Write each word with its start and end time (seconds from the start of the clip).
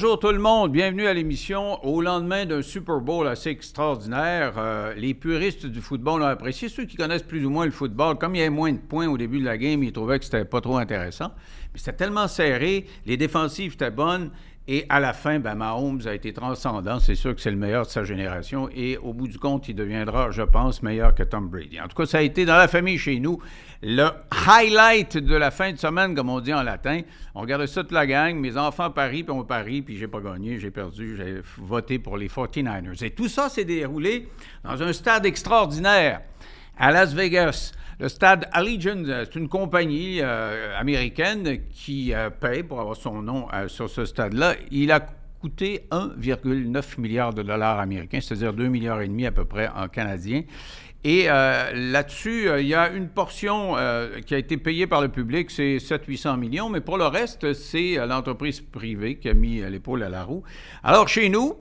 Bonjour 0.00 0.20
tout 0.20 0.30
le 0.30 0.38
monde, 0.38 0.70
bienvenue 0.70 1.08
à 1.08 1.12
l'émission. 1.12 1.84
Au 1.84 2.00
lendemain 2.00 2.46
d'un 2.46 2.62
Super 2.62 3.00
Bowl 3.00 3.26
assez 3.26 3.50
extraordinaire, 3.50 4.54
euh, 4.56 4.94
les 4.94 5.12
puristes 5.12 5.66
du 5.66 5.80
football 5.80 6.20
l'ont 6.20 6.26
apprécié. 6.26 6.68
Ceux 6.68 6.84
qui 6.84 6.96
connaissent 6.96 7.24
plus 7.24 7.44
ou 7.44 7.50
moins 7.50 7.64
le 7.64 7.72
football, 7.72 8.16
comme 8.16 8.36
il 8.36 8.38
y 8.38 8.42
avait 8.42 8.48
moins 8.48 8.70
de 8.70 8.78
points 8.78 9.08
au 9.08 9.18
début 9.18 9.40
de 9.40 9.44
la 9.44 9.58
game, 9.58 9.82
ils 9.82 9.92
trouvaient 9.92 10.20
que 10.20 10.24
c'était 10.24 10.44
pas 10.44 10.60
trop 10.60 10.76
intéressant. 10.76 11.32
Mais 11.72 11.80
c'était 11.80 11.94
tellement 11.96 12.28
serré, 12.28 12.86
les 13.06 13.16
défensives 13.16 13.72
étaient 13.72 13.90
bonnes 13.90 14.30
et 14.70 14.84
à 14.90 15.00
la 15.00 15.14
fin, 15.14 15.38
ben, 15.38 15.54
Mahomes 15.54 16.02
a 16.04 16.12
été 16.12 16.34
transcendant. 16.34 17.00
C'est 17.00 17.14
sûr 17.14 17.34
que 17.34 17.40
c'est 17.40 17.50
le 17.50 17.56
meilleur 17.56 17.86
de 17.86 17.90
sa 17.90 18.04
génération. 18.04 18.68
Et 18.74 18.98
au 18.98 19.14
bout 19.14 19.26
du 19.26 19.38
compte, 19.38 19.66
il 19.66 19.74
deviendra, 19.74 20.30
je 20.30 20.42
pense, 20.42 20.82
meilleur 20.82 21.14
que 21.14 21.22
Tom 21.22 21.48
Brady. 21.48 21.80
En 21.80 21.88
tout 21.88 21.96
cas, 21.96 22.04
ça 22.04 22.18
a 22.18 22.20
été 22.20 22.44
dans 22.44 22.56
la 22.58 22.68
famille 22.68 22.98
chez 22.98 23.18
nous 23.18 23.40
le 23.82 24.08
highlight 24.46 25.16
de 25.16 25.34
la 25.34 25.50
fin 25.50 25.72
de 25.72 25.78
semaine, 25.78 26.14
comme 26.14 26.28
on 26.28 26.40
dit 26.40 26.52
en 26.52 26.62
latin. 26.62 27.00
On 27.34 27.40
regardait 27.40 27.66
ça 27.66 27.80
toute 27.82 27.92
la 27.92 28.06
gang. 28.06 28.36
Mes 28.36 28.58
enfants 28.58 28.90
parient, 28.90 29.22
puis 29.22 29.32
on 29.32 29.42
parie, 29.42 29.80
puis 29.80 29.96
j'ai 29.96 30.08
pas 30.08 30.20
gagné, 30.20 30.58
j'ai 30.58 30.70
perdu, 30.70 31.16
j'ai 31.16 31.40
voté 31.56 31.98
pour 31.98 32.18
les 32.18 32.28
49ers. 32.28 33.02
Et 33.02 33.10
tout 33.10 33.28
ça 33.28 33.48
s'est 33.48 33.64
déroulé 33.64 34.28
dans 34.64 34.82
un 34.82 34.92
stade 34.92 35.24
extraordinaire 35.24 36.20
à 36.78 36.92
Las 36.92 37.12
Vegas. 37.12 37.72
Le 38.00 38.08
stade 38.08 38.48
Allegiant, 38.52 39.04
euh, 39.08 39.24
c'est 39.24 39.38
une 39.38 39.48
compagnie 39.48 40.20
euh, 40.20 40.78
américaine 40.78 41.58
qui 41.72 42.14
euh, 42.14 42.30
paye 42.30 42.62
pour 42.62 42.80
avoir 42.80 42.96
son 42.96 43.22
nom 43.22 43.48
sur 43.66 43.90
ce 43.90 44.04
stade-là. 44.04 44.54
Il 44.70 44.92
a 44.92 45.00
coûté 45.40 45.86
1,9 45.90 47.00
milliard 47.00 47.34
de 47.34 47.42
dollars 47.42 47.80
américains, 47.80 48.20
c'est-à-dire 48.20 48.52
2 48.52 48.68
milliards 48.68 49.00
et 49.00 49.08
demi 49.08 49.26
à 49.26 49.32
peu 49.32 49.44
près 49.44 49.68
en 49.68 49.88
canadien. 49.88 50.42
Et 51.04 51.26
là-dessus, 51.26 52.48
il 52.58 52.66
y 52.66 52.74
a 52.74 52.90
une 52.90 53.08
portion 53.08 53.76
qui 54.26 54.34
a 54.34 54.38
été 54.38 54.56
payée 54.56 54.88
par 54.88 55.00
le 55.00 55.08
public, 55.08 55.48
c'est 55.48 55.76
700-800 55.76 56.36
millions, 56.36 56.68
mais 56.68 56.80
pour 56.80 56.98
le 56.98 57.06
reste, 57.06 57.52
c'est 57.52 58.04
l'entreprise 58.04 58.60
privée 58.60 59.14
qui 59.14 59.28
a 59.28 59.34
mis 59.34 59.60
l'épaule 59.70 60.02
à 60.02 60.08
la 60.08 60.24
roue. 60.24 60.42
Alors 60.82 61.06
chez 61.06 61.28
nous, 61.28 61.54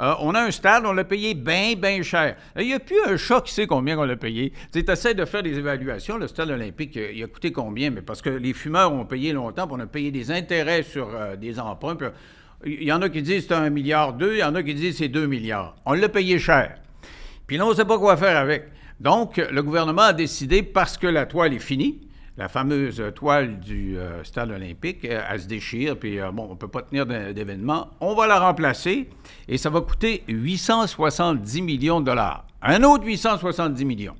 euh, 0.00 0.14
on 0.20 0.34
a 0.34 0.42
un 0.42 0.50
stade, 0.50 0.84
on 0.86 0.92
l'a 0.92 1.04
payé 1.04 1.34
bien, 1.34 1.74
bien 1.76 2.02
cher. 2.02 2.36
Il 2.56 2.66
n'y 2.66 2.74
a 2.74 2.78
plus 2.78 2.96
un 3.06 3.16
chat 3.16 3.40
qui 3.40 3.52
sait 3.52 3.66
combien 3.66 3.98
on 3.98 4.04
l'a 4.04 4.16
payé. 4.16 4.52
Tu 4.72 4.78
essaies 4.88 5.14
de 5.14 5.24
faire 5.24 5.42
des 5.42 5.58
évaluations. 5.58 6.18
Le 6.18 6.28
stade 6.28 6.50
olympique, 6.50 6.96
il 6.96 7.22
a 7.22 7.26
coûté 7.26 7.50
combien? 7.50 7.90
Mais 7.90 8.02
parce 8.02 8.22
que 8.22 8.30
les 8.30 8.52
fumeurs 8.52 8.92
ont 8.92 9.04
payé 9.04 9.32
longtemps, 9.32 9.66
puis 9.66 9.76
on 9.76 9.82
a 9.82 9.86
payé 9.86 10.12
des 10.12 10.30
intérêts 10.30 10.84
sur 10.84 11.08
euh, 11.14 11.34
des 11.34 11.58
emprunts. 11.58 11.96
il 12.64 12.84
y 12.84 12.92
en 12.92 13.02
a 13.02 13.08
qui 13.08 13.22
disent 13.22 13.46
c'est 13.48 13.54
un 13.54 13.70
milliard 13.70 14.12
deux, 14.12 14.34
il 14.34 14.38
y 14.38 14.44
en 14.44 14.54
a 14.54 14.62
qui 14.62 14.74
disent 14.74 14.98
c'est 14.98 15.08
deux 15.08 15.26
milliards. 15.26 15.74
On 15.84 15.94
l'a 15.94 16.08
payé 16.08 16.38
cher. 16.38 16.76
Puis 17.48 17.56
là, 17.56 17.66
on 17.66 17.70
ne 17.70 17.74
sait 17.74 17.84
pas 17.84 17.98
quoi 17.98 18.16
faire 18.16 18.36
avec. 18.36 18.68
Donc, 19.00 19.36
le 19.36 19.62
gouvernement 19.62 20.02
a 20.02 20.12
décidé, 20.12 20.62
parce 20.62 20.98
que 20.98 21.06
la 21.06 21.26
toile 21.26 21.54
est 21.54 21.60
finie, 21.60 22.07
la 22.38 22.46
fameuse 22.46 23.02
toile 23.16 23.58
du 23.58 23.98
euh, 23.98 24.22
stade 24.22 24.52
olympique, 24.52 25.04
euh, 25.04 25.20
elle 25.28 25.40
se 25.40 25.48
déchire, 25.48 25.98
puis 25.98 26.20
euh, 26.20 26.30
bon, 26.30 26.44
on 26.44 26.50
ne 26.50 26.54
peut 26.54 26.68
pas 26.68 26.82
tenir 26.82 27.04
d'événement. 27.04 27.88
On 28.00 28.14
va 28.14 28.28
la 28.28 28.38
remplacer 28.38 29.10
et 29.48 29.58
ça 29.58 29.70
va 29.70 29.80
coûter 29.80 30.22
870 30.28 31.62
millions 31.62 32.00
de 32.00 32.06
dollars. 32.06 32.46
Un 32.62 32.84
autre 32.84 33.04
870 33.04 33.84
millions. 33.84 34.14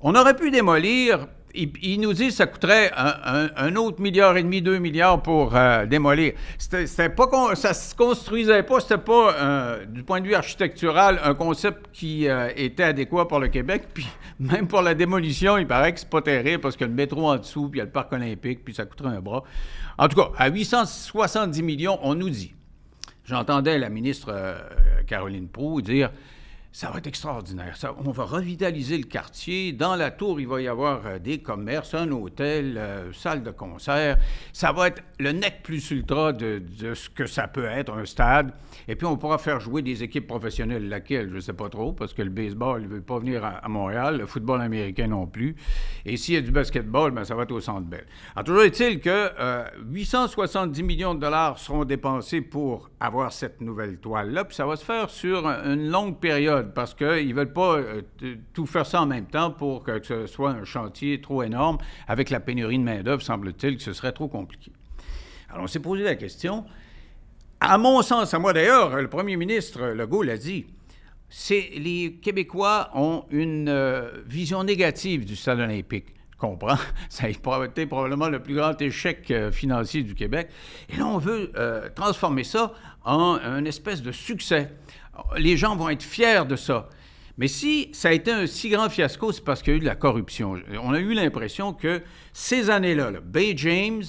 On 0.00 0.14
aurait 0.14 0.34
pu 0.34 0.50
démolir 0.50 1.28
il, 1.54 2.00
nous 2.00 2.12
dit 2.12 2.28
que 2.28 2.32
ça 2.32 2.46
coûterait 2.46 2.90
un, 2.94 3.76
autre 3.76 4.00
milliard 4.00 4.36
et 4.36 4.42
demi, 4.42 4.62
deux 4.62 4.78
milliards 4.78 5.22
pour 5.22 5.54
euh, 5.54 5.86
démolir. 5.86 6.32
C'était 6.58 7.08
pas 7.08 7.28
ça 7.54 7.74
se 7.74 7.94
construisait 7.94 8.62
pas, 8.62 8.80
c'était 8.80 8.98
pas 8.98 9.34
euh, 9.34 9.84
du 9.86 10.02
point 10.02 10.20
de 10.20 10.26
vue 10.26 10.34
architectural 10.34 11.20
un 11.22 11.34
concept 11.34 11.86
qui 11.92 12.28
euh, 12.28 12.50
était 12.56 12.84
adéquat 12.84 13.26
pour 13.26 13.38
le 13.38 13.48
Québec. 13.48 13.84
Puis 13.92 14.06
même 14.40 14.66
pour 14.66 14.82
la 14.82 14.94
démolition, 14.94 15.58
il 15.58 15.66
paraît 15.66 15.92
que 15.92 16.00
c'est 16.00 16.08
pas 16.08 16.22
terrible 16.22 16.60
parce 16.60 16.76
que 16.76 16.84
le 16.84 16.92
métro 16.92 17.28
en 17.28 17.36
dessous, 17.36 17.68
puis 17.68 17.78
il 17.78 17.80
y 17.80 17.82
a 17.82 17.86
le 17.86 17.90
parc 17.90 18.12
olympique, 18.12 18.64
puis 18.64 18.74
ça 18.74 18.84
coûterait 18.84 19.16
un 19.16 19.20
bras. 19.20 19.44
En 19.98 20.08
tout 20.08 20.16
cas, 20.16 20.30
à 20.38 20.48
870 20.48 21.62
millions, 21.62 21.98
on 22.02 22.14
nous 22.14 22.30
dit. 22.30 22.54
J'entendais 23.24 23.78
la 23.78 23.88
ministre 23.88 24.34
Caroline 25.06 25.48
Proux 25.48 25.80
dire 25.80 26.10
ça 26.72 26.90
va 26.90 26.98
être 26.98 27.06
extraordinaire. 27.06 27.76
on 28.02 28.12
va 28.12 28.24
revitaliser 28.24 28.96
le 28.96 29.04
quartier. 29.04 29.72
Dans 29.72 29.94
la 29.94 30.10
tour, 30.10 30.40
il 30.40 30.48
va 30.48 30.62
y 30.62 30.68
avoir 30.68 31.06
euh, 31.06 31.18
des 31.18 31.38
commerces, 31.38 31.92
un 31.92 32.10
hôtel, 32.10 32.78
euh, 32.78 33.12
salle 33.12 33.42
de 33.42 33.50
concert. 33.50 34.16
Ça 34.54 34.72
va 34.72 34.88
être 34.88 35.02
le 35.18 35.32
nec 35.32 35.62
plus 35.62 35.90
ultra 35.90 36.32
de, 36.32 36.62
ce 36.94 37.10
que 37.10 37.26
ça 37.26 37.46
peut 37.46 37.66
être, 37.66 37.92
un 37.92 38.06
stade. 38.06 38.52
Et 38.88 38.96
puis, 38.96 39.06
on 39.06 39.18
pourra 39.18 39.36
faire 39.36 39.60
jouer 39.60 39.82
des 39.82 40.02
équipes 40.02 40.26
professionnelles. 40.26 40.88
Laquelle, 40.88 41.28
je 41.28 41.34
ne 41.34 41.40
sais 41.40 41.52
pas 41.52 41.68
trop, 41.68 41.92
parce 41.92 42.14
que 42.14 42.22
le 42.22 42.30
baseball 42.30 42.80
ne 42.80 42.88
veut 42.88 43.02
pas 43.02 43.18
venir 43.18 43.44
à, 43.44 43.68
Montréal, 43.68 44.16
le 44.16 44.26
football 44.26 44.62
américain 44.62 45.08
non 45.08 45.26
plus. 45.26 45.54
Et 46.06 46.16
s'il 46.16 46.34
y 46.34 46.38
a 46.38 46.40
du 46.40 46.52
basketball, 46.52 47.10
bien, 47.10 47.24
ça 47.24 47.34
va 47.34 47.42
être 47.42 47.52
au 47.52 47.60
Centre 47.60 47.86
Bell. 47.86 48.06
Alors, 48.34 48.44
toujours 48.44 48.62
est-il 48.62 48.98
que 49.00 49.30
870 49.90 50.80
euh, 50.80 50.84
millions 50.84 51.14
de 51.14 51.20
dollars 51.20 51.58
seront 51.58 51.84
dépensés 51.84 52.40
pour 52.40 52.88
avoir 52.98 53.30
cette 53.32 53.60
nouvelle 53.60 53.98
toile-là. 53.98 54.44
Puis 54.44 54.56
ça 54.56 54.64
va 54.64 54.76
se 54.76 54.84
faire 54.84 55.10
sur 55.10 55.46
une 55.46 55.90
longue 55.90 56.18
période 56.18 56.61
parce 56.62 56.94
qu'ils 56.94 57.28
ne 57.28 57.34
veulent 57.34 57.52
pas 57.52 57.76
euh, 57.76 58.02
tout 58.52 58.66
faire 58.66 58.86
ça 58.86 59.02
en 59.02 59.06
même 59.06 59.26
temps 59.26 59.50
pour 59.50 59.82
que 59.82 60.02
ce 60.02 60.26
soit 60.26 60.50
un 60.50 60.64
chantier 60.64 61.20
trop 61.20 61.42
énorme. 61.42 61.78
Avec 62.08 62.30
la 62.30 62.40
pénurie 62.40 62.78
de 62.78 62.84
main-d'œuvre, 62.84 63.22
semble-t-il 63.22 63.76
que 63.76 63.82
ce 63.82 63.92
serait 63.92 64.12
trop 64.12 64.28
compliqué. 64.28 64.72
Alors, 65.50 65.64
on 65.64 65.66
s'est 65.66 65.80
posé 65.80 66.02
la 66.02 66.14
question. 66.14 66.64
À 67.60 67.78
mon 67.78 68.02
sens, 68.02 68.34
à 68.34 68.38
moi 68.38 68.52
d'ailleurs, 68.52 69.00
le 69.00 69.08
premier 69.08 69.36
ministre 69.36 69.88
Legault 69.88 70.22
l'a 70.22 70.36
dit, 70.36 70.66
les 71.50 72.18
Québécois 72.22 72.90
ont 72.94 73.24
une 73.30 73.68
euh, 73.68 74.10
vision 74.26 74.64
négative 74.64 75.24
du 75.24 75.36
stade 75.36 75.60
olympique 75.60 76.14
comprends. 76.38 76.76
Ça 77.08 77.26
a 77.26 77.28
été 77.28 77.86
probablement 77.86 78.28
le 78.28 78.42
plus 78.42 78.56
grand 78.56 78.80
échec 78.82 79.30
euh, 79.30 79.52
financier 79.52 80.02
du 80.02 80.16
Québec. 80.16 80.48
Et 80.92 80.96
là, 80.96 81.06
on 81.06 81.18
veut 81.18 81.52
transformer 81.94 82.42
ça 82.42 82.72
en 83.04 83.38
un 83.40 83.64
espèce 83.64 84.02
de 84.02 84.10
succès 84.10 84.72
les 85.36 85.56
gens 85.56 85.76
vont 85.76 85.88
être 85.88 86.02
fiers 86.02 86.44
de 86.48 86.56
ça. 86.56 86.88
Mais 87.38 87.48
si 87.48 87.88
ça 87.92 88.08
a 88.08 88.12
été 88.12 88.30
un 88.30 88.46
si 88.46 88.68
grand 88.68 88.88
fiasco, 88.90 89.32
c'est 89.32 89.44
parce 89.44 89.62
qu'il 89.62 89.72
y 89.72 89.74
a 89.74 89.76
eu 89.78 89.80
de 89.80 89.86
la 89.86 89.94
corruption. 89.94 90.56
On 90.82 90.92
a 90.92 91.00
eu 91.00 91.14
l'impression 91.14 91.72
que 91.72 92.02
ces 92.32 92.68
années-là, 92.68 93.12
Bay 93.24 93.54
James, 93.56 94.04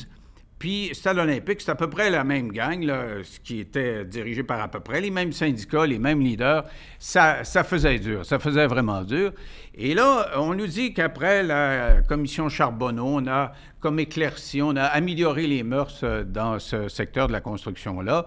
puis 0.64 0.92
Stade 0.94 1.18
olympique, 1.18 1.60
c'est 1.60 1.72
à 1.72 1.76
peu 1.76 1.90
près 1.90 2.10
la 2.10 2.24
même 2.24 2.50
gang, 2.52 2.86
ce 2.86 3.38
qui 3.42 3.60
était 3.60 4.06
dirigé 4.06 4.44
par 4.44 4.62
à 4.62 4.70
peu 4.70 4.80
près 4.80 5.02
les 5.02 5.12
mêmes 5.12 5.34
syndicats, 5.34 5.86
les 5.86 6.00
mêmes 6.00 6.22
leaders. 6.22 6.64
Ça, 7.00 7.44
ça 7.44 7.66
faisait 7.66 8.00
dur, 8.00 8.26
ça 8.26 8.40
faisait 8.40 8.68
vraiment 8.68 9.04
dur. 9.04 9.34
Et 9.76 9.94
là, 9.94 10.30
on 10.38 10.54
nous 10.54 10.68
dit 10.68 10.94
qu'après 10.94 11.44
la 11.44 12.02
commission 12.08 12.48
Charbonneau, 12.48 13.08
on 13.08 13.28
a 13.28 13.52
comme 13.82 14.00
éclairci, 14.00 14.62
on 14.62 14.78
a 14.78 14.84
amélioré 14.84 15.48
les 15.48 15.64
mœurs 15.64 16.00
euh, 16.04 16.24
dans 16.24 16.60
ce 16.60 16.88
secteur 16.88 17.28
de 17.28 17.34
la 17.34 17.42
construction-là. 17.42 18.26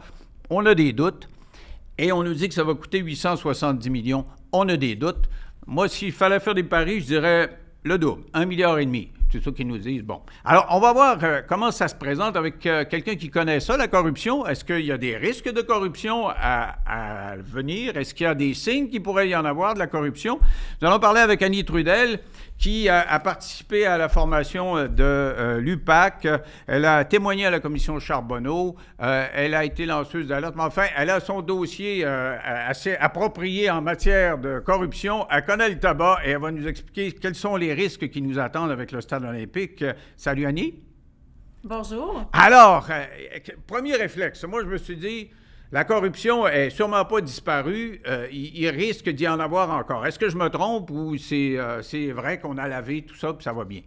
On 0.51 0.67
a 0.67 0.75
des 0.75 0.93
doutes. 0.93 1.29
Et 1.99 2.13
on 2.13 2.23
nous 2.23 2.35
dit 2.35 2.49
que 2.49 2.55
ça 2.55 2.65
va 2.65 2.75
coûter 2.75 2.99
870 2.99 3.89
millions. 3.91 4.27
On 4.53 4.69
a 4.69 4.77
des 4.77 4.97
doutes. 4.97 5.29
Moi, 5.67 5.89
s'il 5.89 6.13
fallait 6.13 6.41
faire 6.41 6.55
des 6.55 6.63
paris, 6.63 7.01
je 7.01 7.07
dirais 7.07 7.59
le 7.83 7.99
double, 7.99 8.25
un 8.35 8.45
milliard 8.45 8.79
et 8.79 8.87
demi. 8.87 9.11
C'est 9.33 9.43
ça 9.43 9.51
qu'ils 9.51 9.67
nous 9.67 9.79
disent. 9.79 10.03
Bon. 10.03 10.21
Alors, 10.45 10.67
on 10.71 10.79
va 10.79 10.93
voir 10.93 11.19
euh, 11.23 11.43
comment 11.47 11.73
ça 11.73 11.89
se 11.89 11.97
présente 11.97 12.37
avec 12.37 12.65
euh, 12.65 12.85
quelqu'un 12.89 13.17
qui 13.17 13.29
connaît 13.29 13.59
ça, 13.59 13.77
la 13.77 13.89
corruption. 13.89 14.47
Est-ce 14.47 14.65
qu'il 14.65 14.85
y 14.85 14.93
a 14.93 14.99
des 14.99 15.17
risques 15.17 15.53
de 15.53 15.63
corruption 15.63 16.29
à, 16.29 17.35
venir? 17.39 17.97
Est-ce 17.97 18.15
qu'il 18.15 18.25
y 18.25 18.29
a 18.29 18.35
des 18.35 18.55
signes 18.55 18.89
qu'il 18.89 19.03
pourrait 19.03 19.29
y 19.29 19.35
en 19.35 19.45
avoir 19.45 19.75
de 19.75 19.81
la 19.81 19.89
corruption? 19.89 20.39
Nous 20.81 20.89
allons 20.89 21.01
parler 21.01 21.21
avec 21.21 21.43
Annie 21.43 21.65
Trudel, 21.65 22.21
qui 22.57 22.89
a, 22.89 23.19
participé 23.19 23.85
à 23.85 23.99
la 23.99 24.09
formation 24.09 24.77
euh, 24.77 24.87
de 24.87 25.59
l'UPAC. 25.59 26.29
Elle 26.69 26.85
a 26.85 27.05
témoigné 27.05 27.47
à 27.47 27.51
la 27.51 27.59
commission 27.59 27.99
Charbonneau. 27.99 28.77
Elle 28.99 29.55
a 29.55 29.65
été 29.65 29.87
lanceuse 29.87 30.29
d'alerte. 30.29 30.55
Mais 30.57 30.63
enfin, 30.63 30.87
elle 30.97 31.11
a 31.11 31.19
son 31.21 31.43
dossier 31.43 32.05
assez 32.05 32.95
approprié 32.97 33.71
en 33.71 33.83
matière 33.83 34.39
de 34.39 34.61
corruption. 34.61 35.27
Elle 35.31 35.45
connaît 35.45 35.69
le 35.69 35.79
tabac 35.79 36.21
et 36.25 36.31
elle 36.31 36.41
va 36.41 36.51
nous 36.51 36.67
expliquer 36.67 37.13
quels 37.13 37.35
sont 37.35 37.57
les 37.57 37.75
risques 37.75 38.09
qui 38.09 38.23
nous 38.23 38.39
attendent 38.39 38.71
avec 38.71 38.93
le 38.93 39.01
stade 39.01 39.16
olympique. 39.25 39.85
Salut 40.17 40.47
Annie. 40.47 40.83
Bonjour. 41.65 42.29
Alors, 42.33 42.89
premier 43.67 43.97
réflexe. 43.97 44.45
Moi, 44.45 44.63
je 44.63 44.69
me 44.69 44.77
suis 44.77 44.97
dit, 44.97 45.31
la 45.73 45.85
corruption 45.85 46.47
est 46.47 46.71
sûrement 46.71 47.05
pas 47.05 47.21
disparue. 47.21 48.01
Euh, 48.07 48.29
il, 48.31 48.69
risque 48.69 49.09
d'y 49.09 49.27
en 49.27 49.41
avoir 49.41 49.71
encore. 49.71 50.07
Est-ce 50.07 50.19
que 50.19 50.29
je 50.29 50.37
me 50.37 50.49
trompe 50.49 50.91
ou 50.91 51.17
c'est 51.19 51.59
euh, 51.59 52.13
vrai 52.15 52.39
qu'on 52.39 52.57
a 52.57 52.69
lavé 52.69 53.03
tout 53.03 53.17
ça 53.17 53.37
et 53.39 53.43
ça 53.43 53.53
va 53.53 53.65
bien? 53.65 53.83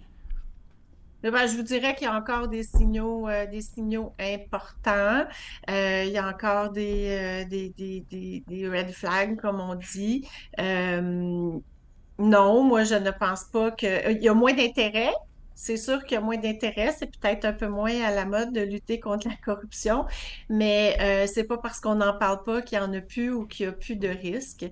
Eh 1.23 1.31
ben, 1.31 1.47
je 1.47 1.55
vous 1.55 1.63
dirais 1.63 1.95
qu'il 1.95 2.07
y 2.07 2.09
a 2.09 2.15
encore 2.15 2.49
des 2.49 2.63
signaux, 2.63 3.27
euh, 3.29 3.45
des 3.45 3.61
signaux 3.61 4.13
importants. 4.19 5.25
il 5.69 6.09
y 6.09 6.17
a 6.17 6.27
encore 6.27 6.71
des, 6.71 7.45
des, 7.49 7.69
des, 7.69 8.43
des, 8.45 8.69
red 8.69 8.91
flags, 8.91 9.39
comme 9.39 9.61
on 9.61 9.75
dit. 9.75 10.27
Non, 12.19 12.63
moi, 12.63 12.83
je 12.83 12.95
ne 12.95 13.11
pense 13.11 13.45
pas 13.45 13.71
qu'il 13.71 14.19
y 14.21 14.29
a 14.29 14.33
moins 14.33 14.53
d'intérêt 14.53 15.13
c'est 15.59 15.75
sûr 15.75 16.05
qu'il 16.05 16.15
y 16.15 16.17
a 16.17 16.21
moins 16.21 16.37
d'intérêt, 16.37 16.95
c'est 16.97 17.07
peut-être 17.07 17.43
un 17.43 17.51
peu 17.51 17.67
moins 17.67 18.01
à 18.01 18.11
la 18.11 18.23
mode 18.23 18.53
de 18.53 18.61
lutter 18.61 19.01
contre 19.01 19.27
la 19.27 19.35
corruption, 19.43 20.05
mais 20.47 20.95
euh, 21.01 21.27
c'est 21.27 21.43
pas 21.43 21.57
parce 21.57 21.81
qu'on 21.81 21.95
n'en 21.95 22.17
parle 22.17 22.43
pas 22.43 22.61
qu'il 22.61 22.77
y 22.77 22.81
en 22.81 22.93
a 22.93 23.01
plus 23.01 23.29
ou 23.33 23.45
qu'il 23.45 23.65
y 23.65 23.69
a 23.69 23.73
plus 23.73 23.97
de 23.97 24.07
risques. 24.07 24.65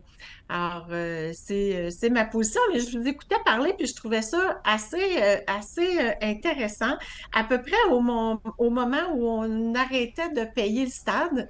Alors, 0.48 0.88
euh, 0.92 1.34
euh, 1.52 1.90
c'est, 1.92 2.10
ma 2.10 2.24
position, 2.24 2.62
mais 2.72 2.80
je 2.80 2.98
vous 2.98 3.06
écoutais 3.06 3.36
parler, 3.44 3.74
puis 3.78 3.86
je 3.86 3.96
trouvais 3.96 4.22
ça 4.22 4.62
assez, 4.64 5.42
assez 5.48 6.00
intéressant. 6.22 6.96
À 7.34 7.44
peu 7.44 7.62
près 7.62 7.76
au, 7.92 8.02
au 8.58 8.70
moment 8.70 9.12
où 9.14 9.28
on 9.28 9.76
arrêtait 9.76 10.30
de 10.30 10.46
payer 10.56 10.86
le 10.86 10.92
stade, 10.92 11.50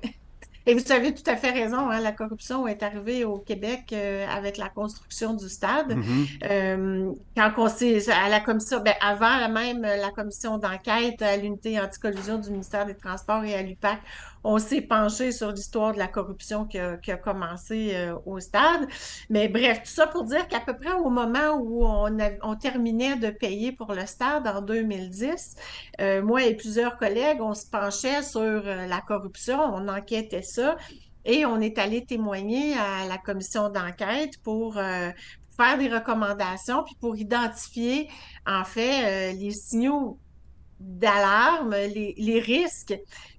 Et 0.67 0.73
vous 0.73 0.91
avez 0.91 1.13
tout 1.13 1.23
à 1.27 1.37
fait 1.37 1.51
raison, 1.51 1.89
hein, 1.89 2.01
la 2.01 2.11
corruption 2.11 2.67
est 2.67 2.83
arrivée 2.83 3.23
au 3.23 3.37
Québec 3.37 3.85
euh, 3.93 4.27
avec 4.27 4.57
la 4.57 4.67
construction 4.67 5.33
du 5.33 5.47
stade. 5.47 5.93
Mm-hmm. 5.93 6.27
Euh, 6.43 7.11
quand 7.37 7.51
on 7.57 7.69
s'est 7.69 8.11
à 8.11 8.27
la 8.27 8.41
commission, 8.41 8.81
ben, 8.83 8.93
avant 8.99 9.47
même 9.49 9.81
la 9.81 10.11
commission 10.11 10.57
d'enquête 10.57 11.21
à 11.21 11.37
l'unité 11.37 11.79
anticollusion 11.79 12.37
du 12.37 12.51
ministère 12.51 12.85
des 12.85 12.95
Transports 12.95 13.45
et 13.45 13.55
à 13.55 13.61
l'UPAC, 13.61 13.99
on 14.49 14.59
s'est 14.59 14.81
penché 14.81 15.31
sur 15.31 15.51
l'histoire 15.51 15.93
de 15.93 15.97
la 15.97 16.07
corruption 16.07 16.65
qui 16.65 16.79
a, 16.79 17.17
commencé 17.17 17.91
euh, 17.95 18.15
au 18.25 18.39
stade. 18.39 18.87
Mais 19.29 19.47
bref, 19.47 19.81
tout 19.83 19.91
ça 19.91 20.07
pour 20.07 20.23
dire 20.23 20.47
qu'à 20.47 20.59
peu 20.59 20.75
près 20.75 20.93
au 20.93 21.09
moment 21.09 21.57
où 21.59 21.85
on, 21.85 22.55
terminait 22.55 23.17
de 23.17 23.29
payer 23.29 23.71
pour 23.71 23.93
le 23.93 24.05
stade 24.05 24.47
en 24.47 24.61
2010, 24.61 25.55
moi 26.23 26.43
et 26.43 26.55
plusieurs 26.55 26.97
collègues, 26.97 27.41
on 27.41 27.53
se 27.53 27.65
penchait 27.67 28.23
sur 28.23 28.63
la 28.63 29.01
corruption, 29.01 29.59
on 29.59 29.87
enquêtait 29.87 30.41
ça. 30.41 30.77
Et 31.27 31.45
on 31.45 31.59
est 31.59 31.77
allé 31.77 32.05
témoigner 32.05 32.73
à 32.75 33.05
la 33.05 33.17
commission 33.17 33.69
d'enquête 33.69 34.41
pour 34.43 34.77
euh, 34.77 35.09
faire 35.57 35.77
des 35.77 35.89
recommandations, 35.89 36.83
puis 36.85 36.95
pour 37.01 37.17
identifier, 37.17 38.09
en 38.47 38.63
fait, 38.63 39.33
euh, 39.33 39.37
les 39.37 39.51
signaux 39.51 40.17
d'alarme, 40.79 41.71
les, 41.71 42.39
risques. 42.39 42.97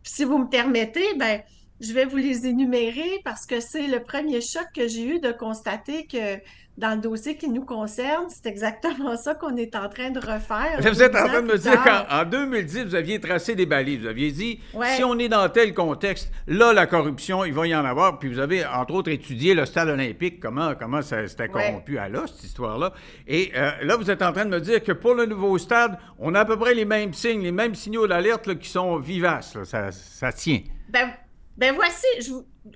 Si 0.08 0.24
vous 0.24 0.38
me 0.38 0.48
permettez, 0.48 1.14
ben, 1.16 1.42
je 1.80 1.92
vais 1.92 2.06
vous 2.06 2.16
les 2.16 2.46
énumérer 2.46 3.20
parce 3.24 3.44
que 3.44 3.60
c'est 3.60 3.86
le 3.86 4.02
premier 4.02 4.40
choc 4.40 4.64
que 4.74 4.88
j'ai 4.88 5.04
eu 5.04 5.20
de 5.20 5.32
constater 5.32 6.06
que 6.06 6.40
dans 6.78 6.94
le 6.94 7.00
dossier 7.00 7.36
qui 7.36 7.48
nous 7.48 7.64
concerne, 7.64 8.26
c'est 8.28 8.46
exactement 8.46 9.16
ça 9.16 9.34
qu'on 9.34 9.56
est 9.56 9.74
en 9.74 9.88
train 9.88 10.10
de 10.10 10.20
refaire. 10.20 10.78
Vous 10.78 11.02
êtes 11.02 11.16
en 11.16 11.26
train 11.26 11.42
de 11.42 11.48
me 11.48 11.58
dire 11.58 11.82
qu'en 11.82 12.24
2010, 12.24 12.84
vous 12.84 12.94
aviez 12.94 13.18
tracé 13.18 13.56
des 13.56 13.66
balises. 13.66 14.02
Vous 14.02 14.06
aviez 14.06 14.30
dit, 14.30 14.60
si 14.94 15.02
on 15.02 15.18
est 15.18 15.28
dans 15.28 15.48
tel 15.48 15.74
contexte, 15.74 16.30
là, 16.46 16.72
la 16.72 16.86
corruption, 16.86 17.44
il 17.44 17.52
va 17.52 17.66
y 17.66 17.74
en 17.74 17.84
avoir. 17.84 18.20
Puis 18.20 18.32
vous 18.32 18.38
avez, 18.38 18.64
entre 18.64 18.94
autres, 18.94 19.10
étudié 19.10 19.54
le 19.54 19.66
stade 19.66 19.88
olympique, 19.88 20.38
comment, 20.38 20.76
comment 20.78 21.02
ça 21.02 21.26
s'était 21.26 21.48
corrompu 21.48 21.98
à 21.98 22.08
là, 22.08 22.22
cette 22.28 22.44
histoire-là. 22.44 22.92
Et 23.26 23.50
euh, 23.56 23.72
là, 23.82 23.96
vous 23.96 24.08
êtes 24.08 24.22
en 24.22 24.32
train 24.32 24.44
de 24.44 24.50
me 24.50 24.60
dire 24.60 24.80
que 24.80 24.92
pour 24.92 25.14
le 25.14 25.26
nouveau 25.26 25.58
stade, 25.58 25.98
on 26.20 26.32
a 26.36 26.40
à 26.40 26.44
peu 26.44 26.56
près 26.56 26.74
les 26.74 26.84
mêmes 26.84 27.12
signes, 27.12 27.42
les 27.42 27.50
mêmes 27.50 27.74
signaux 27.74 28.06
d'alerte 28.06 28.56
qui 28.56 28.68
sont 28.68 28.98
vivaces. 28.98 29.58
Ça, 29.64 29.90
ça 29.90 30.32
tient. 30.32 30.60
Ben, 30.88 31.10
ben 31.56 31.74
voici, 31.74 32.06
je, 32.20 32.34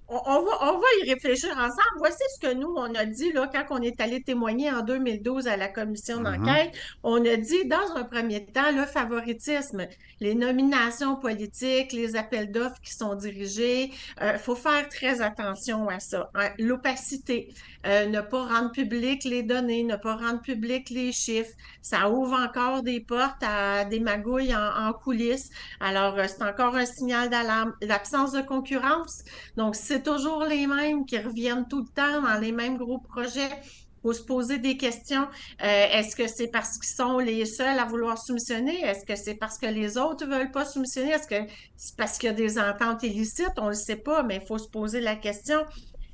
on, 0.09 0.43
va, 0.43 0.73
on 0.73 0.79
va 0.79 0.87
y 1.03 1.11
réfléchir 1.11 1.51
ensemble. 1.53 1.99
Voici 1.99 2.23
ce 2.35 2.47
que 2.47 2.55
nous, 2.55 2.73
on 2.77 2.95
a 2.95 3.05
dit 3.05 3.33
là, 3.33 3.51
quand 3.53 3.65
on 3.71 3.83
est 3.83 4.01
allé 4.01 4.23
témoigner 4.23 4.71
en 4.71 4.83
2012 4.83 5.47
à 5.47 5.57
la 5.57 5.69
commission 5.69 6.19
mhm. 6.19 6.25
d'enquête. 6.25 6.73
On 7.03 7.25
a 7.25 7.37
dit, 7.37 7.67
dans 7.67 7.97
un 7.97 8.05
premier 8.05 8.47
temps, 8.47 8.71
le 8.75 8.85
favoritisme, 8.87 9.87
les 10.21 10.35
nominations 10.35 11.17
politiques, 11.17 11.93
les 11.93 12.17
appels 12.17 12.51
d'offres 12.51 12.81
qui 12.83 12.93
sont 12.93 13.15
dirigés, 13.15 13.91
il 14.21 14.23
euh, 14.23 14.39
faut 14.39 14.55
faire 14.55 14.89
très 14.89 15.21
attention 15.21 15.89
à 15.89 16.01
ça. 16.01 16.31
L'opacité, 16.59 17.53
euh, 17.87 18.07
ne 18.07 18.21
pas 18.21 18.47
rendre 18.47 18.71
public 18.71 19.25
les 19.25 19.43
données, 19.43 19.83
ne 19.83 19.97
pas 19.97 20.15
rendre 20.15 20.41
public 20.41 20.91
les 20.91 21.11
chiffres, 21.11 21.51
ça 21.81 22.09
ouvre 22.11 22.35
encore 22.35 22.83
des 22.83 23.01
portes 23.01 23.43
à 23.43 23.85
des 23.85 23.99
magouilles 23.99 24.55
en, 24.55 24.89
en 24.89 24.93
coulisses. 24.93 25.51
Alors, 25.81 26.17
euh, 26.19 26.27
c'est 26.29 26.43
encore 26.45 26.77
un 26.77 26.87
signal 26.87 27.29
d'alarme. 27.29 27.75
L'absence 27.83 28.33
de 28.33 28.41
concurrence, 28.43 29.25
donc 29.57 29.75
c'est 29.83 30.03
toujours 30.03 30.45
les 30.45 30.67
mêmes 30.67 31.05
qui 31.05 31.19
reviennent 31.19 31.67
tout 31.69 31.81
le 31.81 31.89
temps 31.89 32.23
dans 32.23 32.39
les 32.39 32.53
mêmes 32.53 32.77
gros 32.77 32.99
projets. 32.99 33.51
Il 33.51 34.03
faut 34.03 34.13
se 34.13 34.23
poser 34.23 34.59
des 34.59 34.77
questions. 34.77 35.27
Euh, 35.63 35.87
est-ce 35.93 36.17
que 36.17 36.27
c'est 36.27 36.49
parce 36.49 36.79
qu'ils 36.79 36.95
sont 36.95 37.19
les 37.19 37.45
seuls 37.45 37.79
à 37.79 37.85
vouloir 37.85 38.19
soumissionner? 38.19 38.81
Est-ce 38.83 39.05
que 39.05 39.17
c'est 39.17 39.35
parce 39.35 39.59
que 39.59 39.67
les 39.67 39.99
autres 39.99 40.27
ne 40.27 40.35
veulent 40.35 40.51
pas 40.51 40.65
soumissionner? 40.65 41.11
Est-ce 41.11 41.29
que 41.29 41.51
c'est 41.77 41.97
parce 41.97 42.19
qu'il 42.19 42.29
y 42.29 42.33
a 42.33 42.35
des 42.35 42.59
ententes 42.59 43.03
illicites? 43.03 43.53
On 43.59 43.67
ne 43.67 43.71
le 43.71 43.75
sait 43.75 43.97
pas, 43.97 44.23
mais 44.23 44.37
il 44.37 44.47
faut 44.47 44.59
se 44.59 44.69
poser 44.69 45.01
la 45.01 45.17
question. 45.17 45.59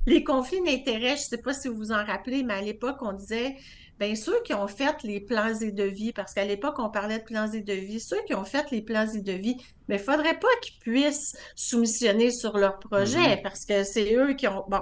Les 0.06 0.24
conflits 0.24 0.62
d'intérêts, 0.62 1.16
je 1.16 1.22
ne 1.22 1.28
sais 1.28 1.38
pas 1.38 1.52
si 1.52 1.68
vous 1.68 1.76
vous 1.76 1.92
en 1.92 2.04
rappelez, 2.04 2.42
mais 2.42 2.54
à 2.54 2.62
l'époque, 2.62 2.98
on 3.02 3.12
disait, 3.12 3.56
bien, 3.98 4.14
ceux 4.14 4.40
qui 4.42 4.54
ont 4.54 4.68
fait 4.68 5.02
les 5.02 5.20
plans 5.20 5.54
et 5.60 5.72
devis, 5.72 6.12
parce 6.12 6.34
qu'à 6.34 6.44
l'époque, 6.44 6.78
on 6.78 6.90
parlait 6.90 7.18
de 7.18 7.24
plans 7.24 7.50
et 7.50 7.60
devis, 7.60 8.00
ceux 8.00 8.22
qui 8.26 8.34
ont 8.34 8.44
fait 8.44 8.70
les 8.70 8.82
plans 8.82 9.06
et 9.06 9.20
devis, 9.20 9.56
mais 9.88 9.96
il 9.96 9.98
ne 9.98 10.04
faudrait 10.04 10.38
pas 10.38 10.48
qu'ils 10.62 10.78
puissent 10.78 11.36
soumissionner 11.56 12.30
sur 12.30 12.58
leur 12.58 12.78
projet 12.78 13.36
mm-hmm. 13.36 13.42
parce 13.42 13.64
que 13.64 13.84
c'est 13.84 14.14
eux 14.14 14.34
qui 14.34 14.46
ont. 14.48 14.64
Bon. 14.68 14.80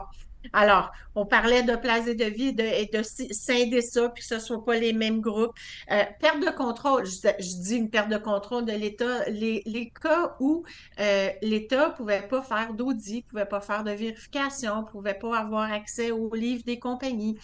Alors, 0.52 0.92
on 1.14 1.26
parlait 1.26 1.62
de 1.62 1.74
plans 1.76 2.04
et 2.06 2.14
devis 2.14 2.52
de, 2.52 2.62
et 2.62 2.86
de 2.86 3.02
scinder 3.02 3.80
ça, 3.80 4.08
puis 4.10 4.22
que 4.22 4.28
ce 4.28 4.34
ne 4.34 4.40
soit 4.40 4.64
pas 4.64 4.76
les 4.76 4.92
mêmes 4.92 5.20
groupes. 5.20 5.52
Euh, 5.90 6.04
perte 6.20 6.40
de 6.40 6.50
contrôle, 6.50 7.04
je, 7.06 7.62
dis 7.62 7.76
une 7.76 7.90
perte 7.90 8.10
de 8.10 8.18
contrôle 8.18 8.64
de 8.64 8.72
l'État, 8.72 9.28
les, 9.28 9.62
les, 9.66 9.90
cas 9.90 10.36
où 10.40 10.64
euh, 11.00 11.30
l'État 11.42 11.88
ne 11.88 11.94
pouvait 11.94 12.26
pas 12.28 12.42
faire 12.42 12.74
d'audit, 12.74 13.24
ne 13.24 13.30
pouvait 13.30 13.46
pas 13.46 13.60
faire 13.60 13.82
de 13.84 13.90
vérification, 13.90 14.82
ne 14.82 14.86
pouvait 14.86 15.14
pas 15.14 15.38
avoir 15.38 15.72
accès 15.72 16.10
aux 16.10 16.32
livres 16.34 16.62
des 16.64 16.78
compagnies, 16.78 17.36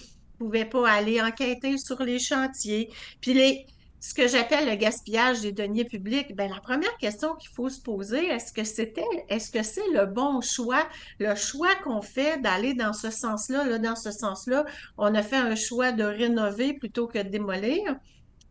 ne 0.42 0.48
pouvait 0.48 0.64
pas 0.64 0.90
aller 0.90 1.20
enquêter 1.20 1.78
sur 1.78 2.02
les 2.02 2.18
chantiers. 2.18 2.90
Puis 3.20 3.66
ce 4.02 4.14
que 4.14 4.26
j'appelle 4.26 4.68
le 4.68 4.74
gaspillage 4.74 5.42
des 5.42 5.52
deniers 5.52 5.84
publics, 5.84 6.34
ben 6.34 6.50
la 6.50 6.60
première 6.60 6.96
question 6.98 7.36
qu'il 7.36 7.50
faut 7.50 7.68
se 7.68 7.80
poser, 7.80 8.26
est-ce 8.26 8.52
que 8.52 8.64
c'était, 8.64 9.04
est-ce 9.28 9.52
que 9.52 9.62
c'est 9.62 9.88
le 9.94 10.06
bon 10.06 10.40
choix, 10.40 10.88
le 11.20 11.36
choix 11.36 11.72
qu'on 11.84 12.02
fait 12.02 12.40
d'aller 12.42 12.74
dans 12.74 12.92
ce 12.92 13.10
sens-là, 13.10 13.64
là, 13.64 13.78
dans 13.78 13.94
ce 13.94 14.10
sens-là, 14.10 14.64
on 14.98 15.14
a 15.14 15.22
fait 15.22 15.36
un 15.36 15.54
choix 15.54 15.92
de 15.92 16.02
rénover 16.02 16.74
plutôt 16.74 17.06
que 17.06 17.18
de 17.18 17.28
démolir. 17.28 17.96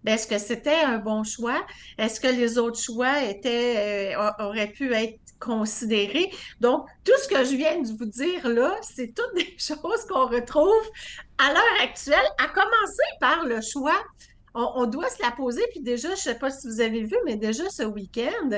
Ben, 0.03 0.15
est-ce 0.15 0.27
que 0.27 0.38
c'était 0.38 0.81
un 0.81 0.98
bon 0.98 1.24
choix? 1.24 1.65
Est-ce 1.98 2.19
que 2.19 2.27
les 2.27 2.57
autres 2.57 2.80
choix 2.80 3.24
étaient, 3.24 4.15
euh, 4.15 4.31
auraient 4.39 4.71
pu 4.71 4.94
être 4.94 5.19
considérés? 5.39 6.31
Donc, 6.59 6.88
tout 7.03 7.18
ce 7.24 7.27
que 7.27 7.44
je 7.44 7.56
viens 7.56 7.80
de 7.81 7.88
vous 7.88 8.06
dire 8.06 8.48
là, 8.48 8.75
c'est 8.81 9.13
toutes 9.13 9.33
des 9.36 9.56
choses 9.57 10.06
qu'on 10.09 10.27
retrouve 10.27 10.83
à 11.38 11.53
l'heure 11.53 11.83
actuelle, 11.83 12.25
à 12.39 12.48
commencer 12.48 13.09
par 13.19 13.45
le 13.45 13.62
choix 13.62 14.00
on, 14.53 14.86
doit 14.86 15.09
se 15.09 15.21
la 15.21 15.31
poser. 15.31 15.62
Puis 15.71 15.81
déjà, 15.81 16.09
je 16.09 16.13
ne 16.13 16.18
sais 16.18 16.36
pas 16.36 16.50
si 16.50 16.68
vous 16.68 16.81
avez 16.81 17.04
vu, 17.04 17.15
mais 17.25 17.38
déjà 17.38 17.69
ce 17.69 17.83
week-end, 17.83 18.50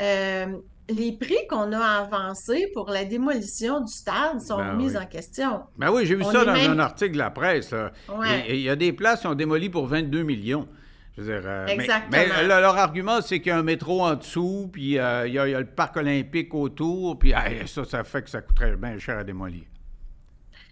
euh, 0.00 0.46
les 0.90 1.12
prix 1.12 1.38
qu'on 1.48 1.72
a 1.72 1.78
avancés 1.78 2.70
pour 2.74 2.90
la 2.90 3.04
démolition 3.04 3.80
du 3.80 3.92
stade 3.92 4.40
sont 4.40 4.58
ben 4.58 4.74
mis 4.74 4.96
en 4.96 5.06
question. 5.06 5.60
Ben 5.76 5.90
oui, 5.90 6.06
j'ai 6.06 6.14
vu 6.14 6.24
ça 6.24 6.44
dans 6.44 6.52
un 6.52 6.78
article 6.78 7.12
de 7.12 7.18
la 7.18 7.30
presse. 7.30 7.74
Il 8.48 8.60
y 8.60 8.68
a 8.68 8.76
des 8.76 8.92
places 8.92 9.20
qui 9.20 9.22
sont 9.26 9.34
démolies 9.34 9.70
pour 9.70 9.86
22 9.86 10.22
millions. 10.22 10.68
Je 11.18 11.22
veux 11.22 11.40
dire, 11.40 11.50
euh, 11.50 11.66
Exactement. 11.66 12.10
Mais, 12.12 12.46
leur 12.46 12.78
argument, 12.78 13.20
c'est 13.20 13.40
qu'il 13.40 13.48
y 13.48 13.52
a 13.52 13.58
un 13.58 13.64
métro 13.64 14.02
en 14.02 14.14
dessous, 14.14 14.70
puis 14.72 14.98
euh, 14.98 15.26
il, 15.26 15.34
y 15.34 15.38
a, 15.38 15.46
le 15.46 15.66
parc 15.66 15.96
olympique 15.96 16.54
autour, 16.54 17.18
puis 17.18 17.34
ça, 17.66 17.84
ça 17.84 18.04
fait 18.04 18.22
que 18.22 18.30
ça 18.30 18.40
coûterait 18.40 18.76
bien 18.76 18.98
cher 18.98 19.18
à 19.18 19.24
démolir. 19.24 19.64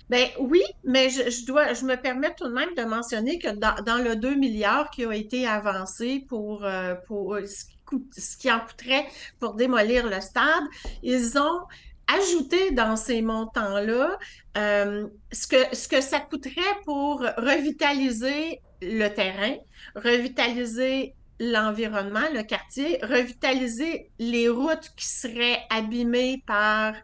Ben 0.08 0.28
oui, 0.38 0.62
mais 0.84 1.10
je, 1.10 1.44
dois, 1.46 1.72
je 1.72 1.84
me 1.84 1.96
permets 1.96 2.32
tout 2.34 2.46
de 2.46 2.52
même 2.52 2.72
de 2.76 2.84
mentionner 2.84 3.40
que 3.40 3.48
dans, 3.48 4.02
le 4.02 4.14
2 4.14 4.36
milliards 4.36 4.90
qui 4.90 5.04
a 5.04 5.12
été 5.12 5.48
avancé 5.48 6.24
pour, 6.28 6.64
euh, 6.64 6.94
pour 7.08 7.34
euh, 7.34 7.44
ce, 7.44 8.36
qui 8.36 8.52
en 8.52 8.60
coûterait 8.60 9.06
pour 9.40 9.54
démolir 9.54 10.06
le 10.06 10.20
stade, 10.20 10.62
ils 11.02 11.36
ont 11.38 11.62
ajouté 12.06 12.70
dans 12.70 12.94
ces 12.94 13.20
montants-là 13.20 14.16
euh, 14.56 15.08
ce, 15.32 15.48
que, 15.48 15.74
ce 15.74 15.88
que 15.88 16.00
ça 16.00 16.20
coûterait 16.20 16.62
pour 16.84 17.22
revitaliser 17.36 18.60
le 18.80 19.08
terrain, 19.08 19.56
revitaliser 19.96 21.14
l'environnement, 21.40 22.28
le 22.32 22.42
quartier, 22.42 22.98
revitaliser 23.02 24.10
les 24.18 24.48
routes 24.48 24.90
qui 24.96 25.06
seraient 25.06 25.60
abîmées 25.70 26.42
par 26.46 26.94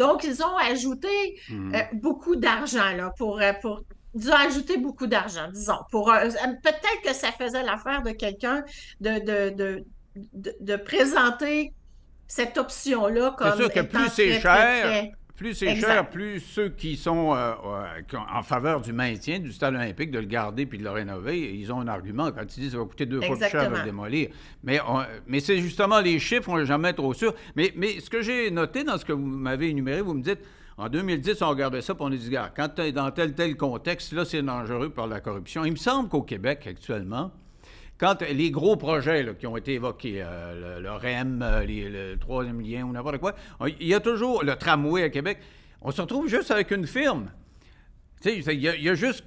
donc, 0.00 0.24
ils 0.24 0.42
ont 0.42 0.56
ajouté 0.56 1.08
hmm. 1.50 1.74
euh, 1.74 1.78
beaucoup 1.92 2.34
d'argent 2.34 2.90
là, 2.96 3.12
pour, 3.18 3.38
euh, 3.38 3.52
pour 3.60 3.82
ils 4.14 4.30
ont 4.30 4.34
ajouté 4.34 4.78
beaucoup 4.78 5.06
d'argent, 5.06 5.48
disons. 5.52 5.76
Pour 5.90 6.10
euh, 6.10 6.28
peut-être 6.62 7.02
que 7.04 7.12
ça 7.12 7.30
faisait 7.32 7.62
l'affaire 7.62 8.02
de 8.02 8.10
quelqu'un 8.10 8.64
de, 9.00 9.52
de, 9.54 9.84
de, 10.14 10.76
présenter 10.76 11.74
cette 12.26 12.56
option-là 12.56 13.34
comme. 13.36 13.50
C'est 13.50 13.56
sûr 13.58 13.72
que 13.72 13.80
plus 13.80 14.08
c'est 14.08 14.40
cher, 14.40 15.04
plus 15.40 15.54
c'est 15.54 15.74
cher, 15.74 16.10
plus 16.10 16.38
ceux 16.38 16.68
qui 16.68 16.98
sont 16.98 17.34
euh, 17.34 17.54
en 18.30 18.42
faveur 18.42 18.82
du 18.82 18.92
maintien 18.92 19.38
du 19.38 19.52
stade 19.52 19.74
olympique, 19.74 20.10
de 20.10 20.18
le 20.18 20.26
garder 20.26 20.66
puis 20.66 20.76
de 20.76 20.84
le 20.84 20.90
rénover, 20.90 21.54
ils 21.54 21.72
ont 21.72 21.80
un 21.80 21.88
argument 21.88 22.30
quand 22.30 22.42
ils 22.42 22.60
disent 22.60 22.66
que 22.66 22.72
ça 22.72 22.78
va 22.78 22.84
coûter 22.84 23.06
deux 23.06 23.22
fois 23.22 23.38
plus 23.38 23.48
cher 23.48 23.70
de 23.70 23.76
le 23.76 23.82
démolir. 23.82 24.28
Mais, 24.62 24.80
mais 25.26 25.40
c'est 25.40 25.56
justement 25.56 26.00
les 26.00 26.18
chiffres, 26.18 26.50
on 26.50 26.58
n'est 26.58 26.66
jamais 26.66 26.92
trop 26.92 27.14
sûr. 27.14 27.34
Mais, 27.56 27.72
mais 27.74 28.00
ce 28.00 28.10
que 28.10 28.20
j'ai 28.20 28.50
noté 28.50 28.84
dans 28.84 28.98
ce 28.98 29.04
que 29.06 29.14
vous 29.14 29.24
m'avez 29.24 29.70
énuméré, 29.70 30.02
vous 30.02 30.12
me 30.12 30.22
dites, 30.22 30.40
en 30.76 30.90
2010, 30.90 31.40
on 31.40 31.48
regardait 31.48 31.80
ça, 31.80 31.94
puis 31.94 32.04
on 32.04 32.10
dit, 32.10 32.28
gars, 32.28 32.52
quand 32.54 32.68
tu 32.76 32.82
es 32.82 32.92
dans 32.92 33.10
tel, 33.10 33.34
tel 33.34 33.56
contexte, 33.56 34.12
là, 34.12 34.26
c'est 34.26 34.42
dangereux 34.42 34.90
par 34.90 35.06
la 35.06 35.20
corruption. 35.20 35.64
Il 35.64 35.72
me 35.72 35.76
semble 35.76 36.10
qu'au 36.10 36.22
Québec, 36.22 36.66
actuellement, 36.66 37.32
quand 38.00 38.22
les 38.22 38.50
gros 38.50 38.76
projets 38.76 39.26
qui 39.38 39.46
ont 39.46 39.58
été 39.58 39.74
évoqués, 39.74 40.22
euh, 40.24 40.80
le, 40.80 40.90
REM, 40.90 41.42
euh, 41.42 41.66
le 41.66 42.16
troisième 42.16 42.62
lien 42.62 42.84
ou 42.84 42.92
n'importe 42.92 43.18
quoi, 43.18 43.34
il 43.78 43.86
y 43.86 43.92
a 43.92 44.00
toujours 44.00 44.42
le 44.42 44.56
tramway 44.56 45.02
à 45.02 45.10
Québec. 45.10 45.38
On 45.82 45.90
se 45.90 46.00
retrouve 46.00 46.26
juste 46.26 46.50
avec 46.50 46.70
une 46.70 46.86
firme. 46.86 47.30
Il 48.24 48.40
y, 48.40 48.68
a, 48.68 48.74
il 48.74 48.82
y, 48.82 48.88
a 48.88 48.94
juste 48.94 49.24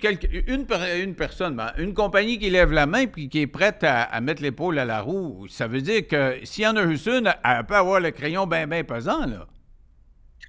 une, 0.47 0.65
une 0.87 1.15
personne, 1.15 1.55
ben, 1.55 1.71
une 1.77 1.93
compagnie 1.93 2.37
qui 2.37 2.49
lève 2.51 2.71
la 2.71 2.85
main 2.85 3.07
puis 3.07 3.27
qui 3.27 3.41
est 3.41 3.47
prête 3.47 3.83
à, 3.83 4.19
mettre 4.21 4.41
l'épaule 4.41 4.77
à 4.77 4.85
la 4.85 5.01
roue. 5.01 5.47
Ça 5.49 5.67
veut 5.67 5.81
dire 5.81 6.07
que 6.07 6.37
s'il 6.43 6.63
y 6.63 6.67
en 6.67 6.75
a 6.75 6.87
juste 6.87 7.07
une, 7.07 7.31
elle 7.43 7.65
peut 7.65 7.75
avoir 7.75 7.99
le 7.99 8.11
crayon 8.11 8.45
bien, 8.45 8.67
bien 8.67 8.83
pesant, 8.83 9.25
là. 9.25 9.47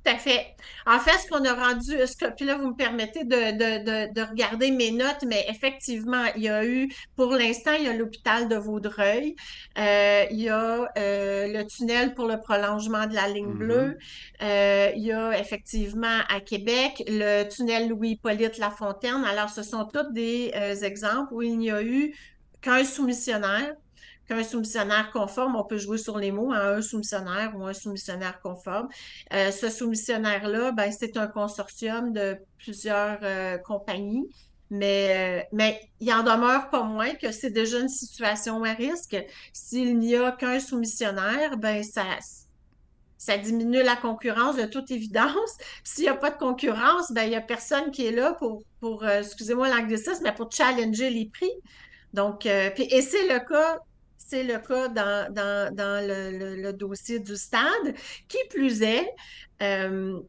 À 0.07 0.17
fait. 0.17 0.55
En 0.87 0.99
fait, 0.99 1.19
ce 1.19 1.29
qu'on 1.29 1.45
a 1.45 1.55
rendu, 1.55 1.93
ce 2.07 2.17
que, 2.17 2.31
puis 2.35 2.45
là, 2.45 2.57
vous 2.57 2.69
me 2.69 2.77
permettez 2.77 3.25
de, 3.25 3.31
de, 3.31 3.85
de, 3.85 4.13
de, 4.13 4.21
regarder 4.23 4.71
mes 4.71 4.91
notes, 4.91 5.25
mais 5.27 5.45
effectivement, 5.49 6.25
il 6.37 6.43
y 6.43 6.49
a 6.49 6.65
eu, 6.65 6.89
pour 7.17 7.33
l'instant, 7.33 7.73
il 7.79 7.85
y 7.85 7.89
a 7.89 7.93
l'hôpital 7.93 8.49
de 8.49 8.57
Vaudreuil, 8.57 9.35
euh, 9.79 10.25
il 10.31 10.41
y 10.41 10.49
a 10.49 10.89
euh, 10.99 11.47
le 11.49 11.65
tunnel 11.65 12.15
pour 12.15 12.27
le 12.27 12.39
prolongement 12.39 13.07
de 13.07 13.15
la 13.15 13.29
ligne 13.29 13.47
mm-hmm. 13.47 13.59
bleue, 13.59 13.99
euh, 14.43 14.91
il 14.97 15.03
y 15.03 15.13
a 15.13 15.39
effectivement 15.39 16.21
à 16.29 16.41
Québec 16.41 17.03
le 17.07 17.49
tunnel 17.49 17.89
Louis-Hippolyte 17.89 18.59
Lafontaine. 18.59 19.25
Alors, 19.25 19.51
ce 19.51 19.63
sont 19.63 19.87
tous 19.87 20.13
des 20.13 20.53
exemples 20.83 21.33
où 21.33 21.43
il 21.43 21.59
n'y 21.59 21.71
a 21.71 21.83
eu 21.83 22.15
qu'un 22.61 22.85
soumissionnaire 22.85 23.75
qu'un 24.27 24.43
soumissionnaire 24.43 25.11
conforme, 25.13 25.57
on 25.57 25.65
peut 25.65 25.79
jouer 25.79 25.99
sur 25.99 26.19
les 26.19 26.33
mots, 26.33 26.53
hein, 26.53 26.77
un 26.77 26.83
soumissionnaire 26.83 27.53
ou 27.57 27.65
un 27.65 27.75
soumissionnaire 27.75 28.41
conforme. 28.41 28.89
Euh, 29.33 29.51
ce 29.51 29.69
soumissionnaire-là, 29.69 30.73
ben, 30.73 30.91
c'est 30.91 31.17
un 31.17 31.27
consortium 31.27 32.13
de 32.13 32.39
plusieurs 32.59 33.19
euh, 33.23 33.59
compagnies, 33.59 34.27
mais, 34.71 35.43
euh, 35.43 35.47
mais 35.53 35.81
il 36.01 36.13
en 36.13 36.23
demeure 36.23 36.71
pas 36.71 36.83
moins 36.83 37.15
que 37.15 37.33
c'est 37.33 37.51
déjà 37.51 37.81
une 37.81 37.89
situation 37.89 38.65
à 38.65 38.73
risque. 38.73 39.17
S'il 39.53 39.99
n'y 39.99 40.17
a 40.17 40.33
qu'un 40.33 40.59
soumissionnaire, 40.59 41.59
ben, 41.59 41.83
ça, 41.83 42.05
ça 43.19 43.37
diminue 43.37 43.83
la 43.83 43.97
concurrence 43.97 44.57
de 44.57 44.65
toute 44.65 44.91
évidence. 44.91 45.59
S'il 45.85 46.05
n'y 46.05 46.11
a 46.11 46.17
pas 46.17 46.31
de 46.31 46.39
concurrence, 46.39 47.13
ben, 47.13 47.25
il 47.25 47.31
n'y 47.31 47.37
a 47.37 47.43
personne 47.43 47.91
qui 47.91 48.07
est 48.07 48.13
là 48.13 48.33
pour, 48.33 48.63
pour 48.81 49.07
excusez-moi 49.07 49.69
l'anglicisme, 49.69 50.23
mais 50.25 50.35
pour 50.35 50.51
challenger 50.51 51.11
les 51.11 51.27
prix. 51.27 51.53
Donc, 52.15 52.49
puis, 52.75 52.85
et 52.85 53.03
c'est 53.03 53.27
le 53.27 53.41
cas 53.41 53.81
c'est 54.27 54.43
le 54.43 54.59
cas 54.59 54.89
dans, 54.89 55.33
dans, 55.33 56.07
le, 56.07 56.73
dossier 56.73 57.19
du 57.19 57.37
stade. 57.37 57.95
Qui 58.29 58.39
plus 58.51 58.83
est, 58.83 59.15
euh, 59.63 60.21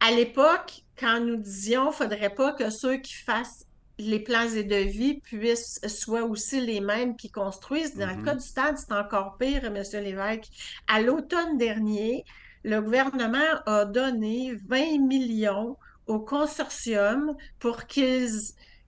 à 0.00 0.10
l'époque, 0.12 0.82
quand 0.98 1.20
nous 1.20 1.36
disions 1.36 1.90
qu'il 1.90 2.06
ne 2.06 2.10
faudrait 2.10 2.34
pas 2.34 2.52
que 2.52 2.70
ceux 2.70 2.96
qui 2.98 3.14
fassent 3.14 3.64
les 3.98 4.20
plans 4.20 4.48
et 4.48 4.62
devis 4.62 5.20
puissent 5.20 5.80
soient 5.88 6.22
aussi 6.22 6.60
les 6.60 6.80
mêmes 6.80 7.16
qui 7.16 7.30
construisent. 7.30 7.96
Dans 7.96 8.06
le 8.06 8.12
mm-hmm. 8.12 8.24
cas 8.24 8.34
du 8.34 8.46
stade, 8.46 8.78
c'est 8.78 8.92
encore 8.92 9.36
pire, 9.38 9.64
M. 9.64 9.82
Lévesque. 10.04 10.48
À 10.86 11.00
l'automne 11.00 11.58
dernier, 11.58 12.24
le 12.62 12.80
gouvernement 12.80 13.60
a 13.66 13.84
donné 13.84 14.54
20 14.68 14.98
millions 15.06 15.76
au 16.06 16.20
consortium 16.20 17.36
pour 17.58 17.86
qu'ils 17.86 18.30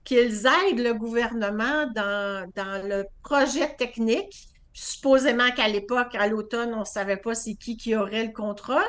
qu'ils 0.03 0.45
aident 0.45 0.79
le 0.79 0.93
gouvernement 0.93 1.87
dans, 1.93 2.47
le 2.55 3.03
projet 3.23 3.75
technique. 3.75 4.47
Supposément 4.73 5.51
qu'à 5.51 5.67
l'époque, 5.67 6.15
à 6.15 6.27
l'automne, 6.27 6.73
on 6.73 6.81
ne 6.81 6.85
savait 6.85 7.17
pas 7.17 7.35
c'est 7.35 7.55
qui 7.55 7.75
qui 7.75 7.95
aurait 7.95 8.25
le 8.25 8.31
contrat, 8.31 8.83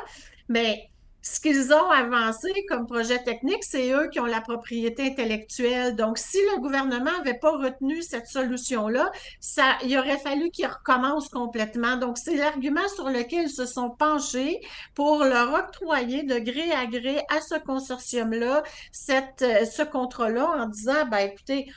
mais 0.47 0.89
ce 1.23 1.39
qu'ils 1.39 1.73
ont 1.73 1.89
avancé 1.89 2.49
comme 2.67 2.85
projet 2.85 3.23
technique, 3.23 3.63
c'est 3.63 3.91
eux 3.91 4.09
qui 4.09 4.19
ont 4.19 4.25
la 4.25 4.41
propriété 4.41 5.07
intellectuelle. 5.07 5.95
Donc, 5.95 6.17
si 6.17 6.37
le 6.53 6.59
gouvernement 6.59 7.17
n'avait 7.17 7.39
pas 7.39 7.51
retenu 7.51 8.01
cette 8.01 8.27
solution-là, 8.27 9.09
ça, 9.39 9.77
il 9.83 9.97
aurait 9.97 10.19
fallu 10.19 10.51
qu'ils 10.51 10.67
recommencent 10.67 11.29
complètement. 11.29 11.95
Donc, 11.95 12.17
c'est 12.17 12.35
l'argument 12.35 12.87
sur 12.93 13.09
lequel 13.09 13.45
ils 13.45 13.49
se 13.49 13.65
sont 13.65 13.89
penchés 13.89 14.59
pour 14.95 15.23
leur 15.23 15.53
octroyer 15.53 16.23
de 16.23 16.39
gré 16.39 16.71
à 16.73 16.85
gré 16.87 17.19
à 17.29 17.39
ce 17.39 17.55
consortium-là 17.55 18.63
cette, 18.91 19.43
euh, 19.43 19.65
ce 19.65 19.83
contrat-là 19.83 20.45
en 20.57 20.65
disant, 20.67 21.05
ben, 21.09 21.19
écoutez, 21.19 21.71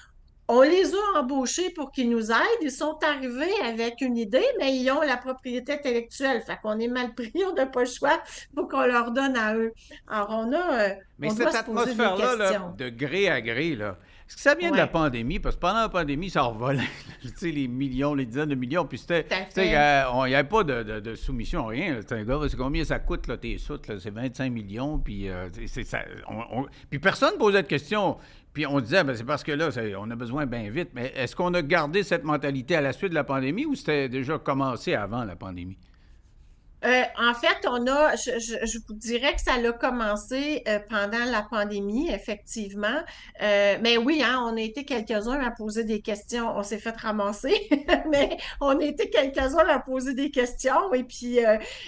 on 0.48 0.62
les 0.62 0.94
a 0.94 1.20
embauchés 1.20 1.70
pour 1.70 1.90
qu'ils 1.90 2.08
nous 2.08 2.30
aident. 2.30 2.62
Ils 2.62 2.70
sont 2.70 2.98
arrivés 3.02 3.52
avec 3.64 4.00
une 4.00 4.16
idée, 4.16 4.46
mais 4.58 4.76
ils 4.76 4.90
ont 4.90 5.00
la 5.00 5.16
propriété 5.16 5.72
intellectuelle. 5.72 6.42
Fait 6.42 6.58
qu'on 6.62 6.78
est 6.78 6.88
mal 6.88 7.14
pris, 7.14 7.32
on 7.50 7.54
n'a 7.54 7.66
pas 7.66 7.80
le 7.80 7.90
choix 7.90 8.22
pour 8.54 8.68
qu'on 8.68 8.86
leur 8.86 9.10
donne 9.10 9.36
à 9.36 9.56
eux. 9.56 9.72
Alors, 10.08 10.28
on 10.30 10.52
a. 10.52 10.80
Euh, 10.80 10.94
mais 11.18 11.30
cette 11.30 11.54
atmosphère-là, 11.54 12.72
de 12.76 12.88
gré 12.90 13.28
à 13.28 13.40
gré, 13.40 13.74
là, 13.74 13.96
est-ce 14.28 14.36
que 14.36 14.42
ça 14.42 14.54
vient 14.56 14.72
de 14.72 14.76
la 14.76 14.88
pandémie? 14.88 15.38
Parce 15.38 15.54
que 15.54 15.60
pendant 15.60 15.82
la 15.82 15.88
pandémie, 15.88 16.30
ça 16.30 16.42
revolait, 16.42 16.82
tu 17.22 17.28
sais, 17.36 17.50
les 17.52 17.68
millions, 17.68 18.12
les 18.12 18.26
dizaines 18.26 18.48
de 18.48 18.56
millions. 18.56 18.84
Puis 18.84 18.98
c'était, 18.98 19.24
il 19.56 19.62
n'y 19.62 19.74
avait 19.74 20.44
pas 20.44 20.64
de, 20.64 21.14
soumission, 21.14 21.66
rien. 21.66 22.00
C'est 22.06 22.56
combien 22.56 22.84
ça 22.84 22.98
coûte, 22.98 23.28
là, 23.28 23.36
tes 23.36 23.56
soutes? 23.58 23.86
C'est 23.98 24.10
25 24.10 24.50
millions. 24.50 24.98
Puis, 24.98 25.28
euh, 25.28 25.48
ça, 25.84 26.00
puis 26.90 26.98
personne 26.98 27.38
posait 27.38 27.62
de 27.62 27.68
questions. 27.68 28.16
Puis 28.56 28.66
on 28.66 28.80
disait, 28.80 29.04
ben, 29.04 29.14
c'est 29.14 29.22
parce 29.22 29.44
que 29.44 29.52
là, 29.52 29.68
on 29.98 30.10
a 30.10 30.16
besoin 30.16 30.46
bien 30.46 30.70
vite. 30.70 30.88
Mais 30.94 31.12
est-ce 31.14 31.36
qu'on 31.36 31.52
a 31.52 31.60
gardé 31.60 32.02
cette 32.02 32.25
mentalité 32.25 32.75
à 32.75 32.80
la 32.80 32.94
suite 32.94 33.10
de 33.10 33.14
la 33.14 33.22
pandémie 33.22 33.66
ou 33.66 33.75
c'était 33.75 34.08
déjà 34.08 34.38
commencé 34.38 34.94
avant 34.94 35.25
la 35.25 35.36
pandémie? 35.36 35.76
Euh, 36.87 37.02
en 37.19 37.35
fait, 37.35 37.66
on 37.66 37.87
a, 37.88 38.14
je, 38.14 38.78
vous 38.87 38.95
dirais 38.95 39.35
que 39.35 39.40
ça 39.40 39.55
a 39.55 39.73
commencé 39.73 40.62
euh, 40.69 40.78
pendant 40.88 41.25
la 41.25 41.43
pandémie, 41.43 42.09
effectivement. 42.11 43.00
Euh, 43.43 43.76
mais 43.83 43.97
oui, 43.97 44.23
hein, 44.25 44.40
on 44.47 44.57
a 44.57 44.61
été 44.61 44.85
quelques-uns 44.85 45.40
à 45.40 45.50
poser 45.50 45.83
des 45.83 46.00
questions. 46.00 46.57
On 46.57 46.62
s'est 46.62 46.78
fait 46.78 46.97
ramasser, 46.97 47.69
mais 48.11 48.37
on 48.61 48.78
a 48.78 48.85
été 48.85 49.11
quelques-uns 49.11 49.66
à 49.66 49.81
poser 49.81 50.14
des 50.14 50.31
questions. 50.31 50.95
Et 50.95 51.02
puis, 51.02 51.40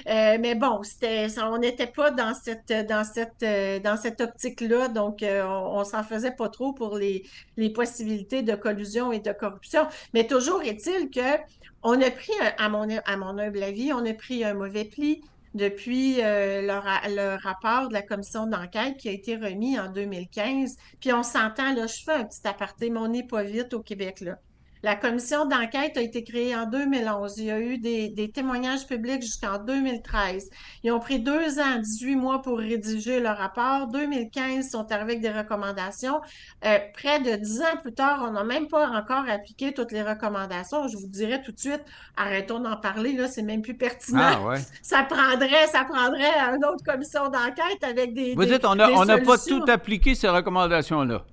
mais 0.06 0.54
bon, 0.54 0.82
c'était, 0.82 1.26
on 1.40 1.58
n'était 1.58 1.86
pas 1.86 2.10
dans 2.10 2.34
cette, 2.34 2.72
dans 2.88 3.04
cette, 3.04 3.44
dans 3.82 3.96
cette 3.96 4.20
optique-là, 4.20 4.88
donc 4.88 5.20
on, 5.22 5.78
on 5.78 5.84
s'en 5.84 6.02
faisait 6.02 6.32
pas 6.32 6.48
trop 6.48 6.72
pour 6.72 6.96
les, 6.96 7.24
les 7.56 7.70
possibilités 7.70 8.42
de 8.42 8.54
collusion 8.54 9.12
et 9.12 9.20
de 9.20 9.32
corruption. 9.32 9.86
Mais 10.12 10.26
toujours 10.26 10.62
est-il 10.62 11.10
que 11.10 11.38
on 11.82 12.00
a 12.00 12.10
pris, 12.10 12.32
à 12.58 12.68
mon, 12.68 12.88
humble 12.88 13.62
avis, 13.62 13.92
on 13.92 14.04
a 14.04 14.14
pris 14.14 14.44
un 14.44 14.54
mauvais 14.54 14.84
pli 14.84 15.22
depuis 15.54 16.22
euh, 16.22 16.62
le, 16.62 17.36
rapport 17.42 17.88
de 17.88 17.94
la 17.94 18.02
commission 18.02 18.46
d'enquête 18.46 18.96
qui 18.96 19.08
a 19.08 19.12
été 19.12 19.36
remis 19.36 19.78
en 19.78 19.90
2015. 19.90 20.76
Puis 21.00 21.12
on 21.12 21.22
s'entend, 21.22 21.74
là, 21.74 21.86
je 21.86 22.02
fais 22.04 22.12
un 22.12 22.24
petit 22.24 22.46
aparté, 22.46 22.90
mais 22.90 23.00
on 23.00 23.08
n'est 23.08 23.26
pas 23.26 23.42
vite 23.42 23.74
au 23.74 23.82
Québec, 23.82 24.20
là. 24.20 24.38
La 24.82 24.94
commission 24.94 25.46
d'enquête 25.46 25.96
a 25.96 26.00
été 26.00 26.22
créée 26.22 26.54
en 26.54 26.66
2011. 26.66 27.38
Il 27.38 27.44
y 27.44 27.50
a 27.50 27.60
eu 27.60 27.78
des, 27.78 28.30
témoignages 28.32 28.86
publics 28.86 29.22
jusqu'en 29.22 29.58
2013. 29.58 30.50
Ils 30.84 30.92
ont 30.92 31.00
pris 31.00 31.18
deux 31.18 31.58
ans, 31.58 31.78
18 31.80 32.16
mois 32.16 32.42
pour 32.42 32.58
rédiger 32.58 33.20
le 33.20 33.28
rapport. 33.28 33.88
2015, 33.88 34.66
ils 34.66 34.70
sont 34.70 34.90
arrivés 34.92 35.12
avec 35.12 35.20
des 35.20 35.30
recommandations. 35.30 36.20
Euh, 36.64 36.78
près 36.94 37.20
de 37.20 37.36
dix 37.36 37.60
ans 37.60 37.76
plus 37.82 37.94
tard, 37.94 38.24
on 38.28 38.32
n'a 38.32 38.44
même 38.44 38.68
pas 38.68 38.88
encore 38.88 39.24
appliqué 39.28 39.72
toutes 39.72 39.92
les 39.92 40.02
recommandations. 40.02 40.86
Je 40.88 40.96
vous 40.96 41.06
dirais 41.06 41.42
tout 41.42 41.52
de 41.52 41.58
suite, 41.58 41.82
arrêtons 42.16 42.60
d'en 42.60 42.76
parler, 42.76 43.12
là, 43.12 43.26
c'est 43.28 43.42
même 43.42 43.62
plus 43.62 43.76
pertinent. 43.76 44.50
Ah, 44.50 44.54
ça 44.82 45.02
prendrait, 45.04 45.66
ça 45.72 45.84
prendrait 45.84 46.32
une 46.54 46.64
autre 46.64 46.84
commission 46.84 47.28
d'enquête 47.28 47.82
avec 47.82 48.12
des. 48.14 48.34
Vous 48.34 48.44
dites, 48.44 48.64
on 48.64 48.74
n'a 48.74 49.18
pas 49.18 49.38
tout 49.38 49.64
appliqué 49.66 50.14
ces 50.14 50.28
recommandations-là. 50.28 51.24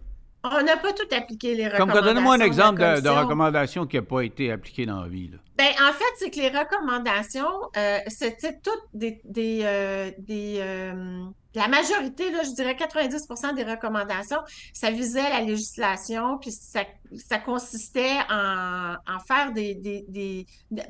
On 0.52 0.64
n'a 0.64 0.78
pas 0.78 0.94
tout 0.94 1.08
appliqué 1.16 1.56
les 1.56 1.68
recommandations. 1.68 2.02
Comme 2.02 2.14
donnez-moi 2.14 2.36
un 2.36 2.40
exemple 2.40 2.80
de, 2.80 3.10
recommandation 3.10 3.88
qui 3.88 3.96
n'a 3.96 4.04
pas 4.04 4.22
été 4.22 4.52
appliquée 4.52 4.86
dans 4.86 5.02
la 5.02 5.08
vie. 5.08 5.32
Ben, 5.58 5.72
en 5.82 5.94
fait, 5.94 6.04
c'est 6.18 6.30
que 6.30 6.40
les 6.40 6.50
recommandations, 6.50 7.48
euh, 7.78 8.00
c'était 8.08 8.60
toutes 8.62 8.84
des. 8.94 9.22
des, 9.24 9.62
euh, 9.64 10.12
euh, 10.30 11.26
la 11.56 11.70
majorité, 11.70 12.30
là, 12.32 12.44
je 12.44 12.54
dirais 12.54 12.76
90% 12.76 13.56
des 13.56 13.64
recommandations, 13.64 14.40
ça 14.74 14.92
visait 14.92 15.30
la 15.30 15.40
législation, 15.40 16.38
puis 16.38 16.52
ça, 16.52 16.82
ça 17.16 17.38
consistait 17.38 18.18
en, 18.30 18.96
en 19.08 19.20
faire 19.26 19.54
des, 19.54 19.74
des, 19.74 20.06
des, 20.10 20.46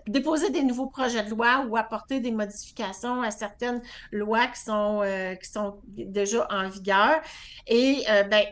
déposer 0.07 0.49
des 0.49 0.63
nouveaux 0.63 0.87
projets 0.87 1.23
de 1.23 1.29
loi 1.29 1.63
ou 1.69 1.77
apporter 1.77 2.19
des 2.19 2.31
modifications 2.31 3.21
à 3.21 3.29
certaines 3.29 3.83
lois 4.11 4.47
qui 4.47 4.61
sont, 4.61 5.03
qui 5.39 5.47
sont 5.47 5.79
déjà 5.85 6.47
en 6.49 6.67
vigueur. 6.67 7.21
Et 7.67 8.03
ben, 8.31 8.43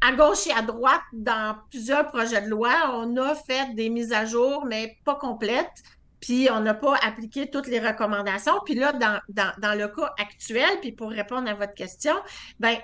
à 0.00 0.12
gauche 0.12 0.46
et 0.46 0.52
à 0.52 0.62
droite, 0.62 1.02
dans 1.12 1.56
plusieurs 1.70 2.06
projets 2.06 2.42
de 2.42 2.48
loi, 2.48 2.72
on 2.94 3.16
a 3.16 3.34
fait 3.34 3.74
des 3.74 3.90
mises 3.90 4.12
à 4.12 4.24
jour, 4.24 4.64
mais 4.66 4.96
pas 5.04 5.14
complètes. 5.14 5.82
Puis 6.20 6.48
on 6.50 6.60
n'a 6.60 6.74
pas 6.74 6.96
appliqué 7.02 7.50
toutes 7.50 7.66
les 7.66 7.80
recommandations. 7.80 8.60
Puis 8.64 8.74
là, 8.74 8.92
dans, 8.92 9.20
le 9.74 9.86
cas 9.88 10.14
actuel, 10.18 10.70
puis 10.80 10.92
pour 10.92 11.10
répondre 11.10 11.48
à 11.48 11.54
votre 11.54 11.74
question, 11.74 12.14
ben 12.58 12.76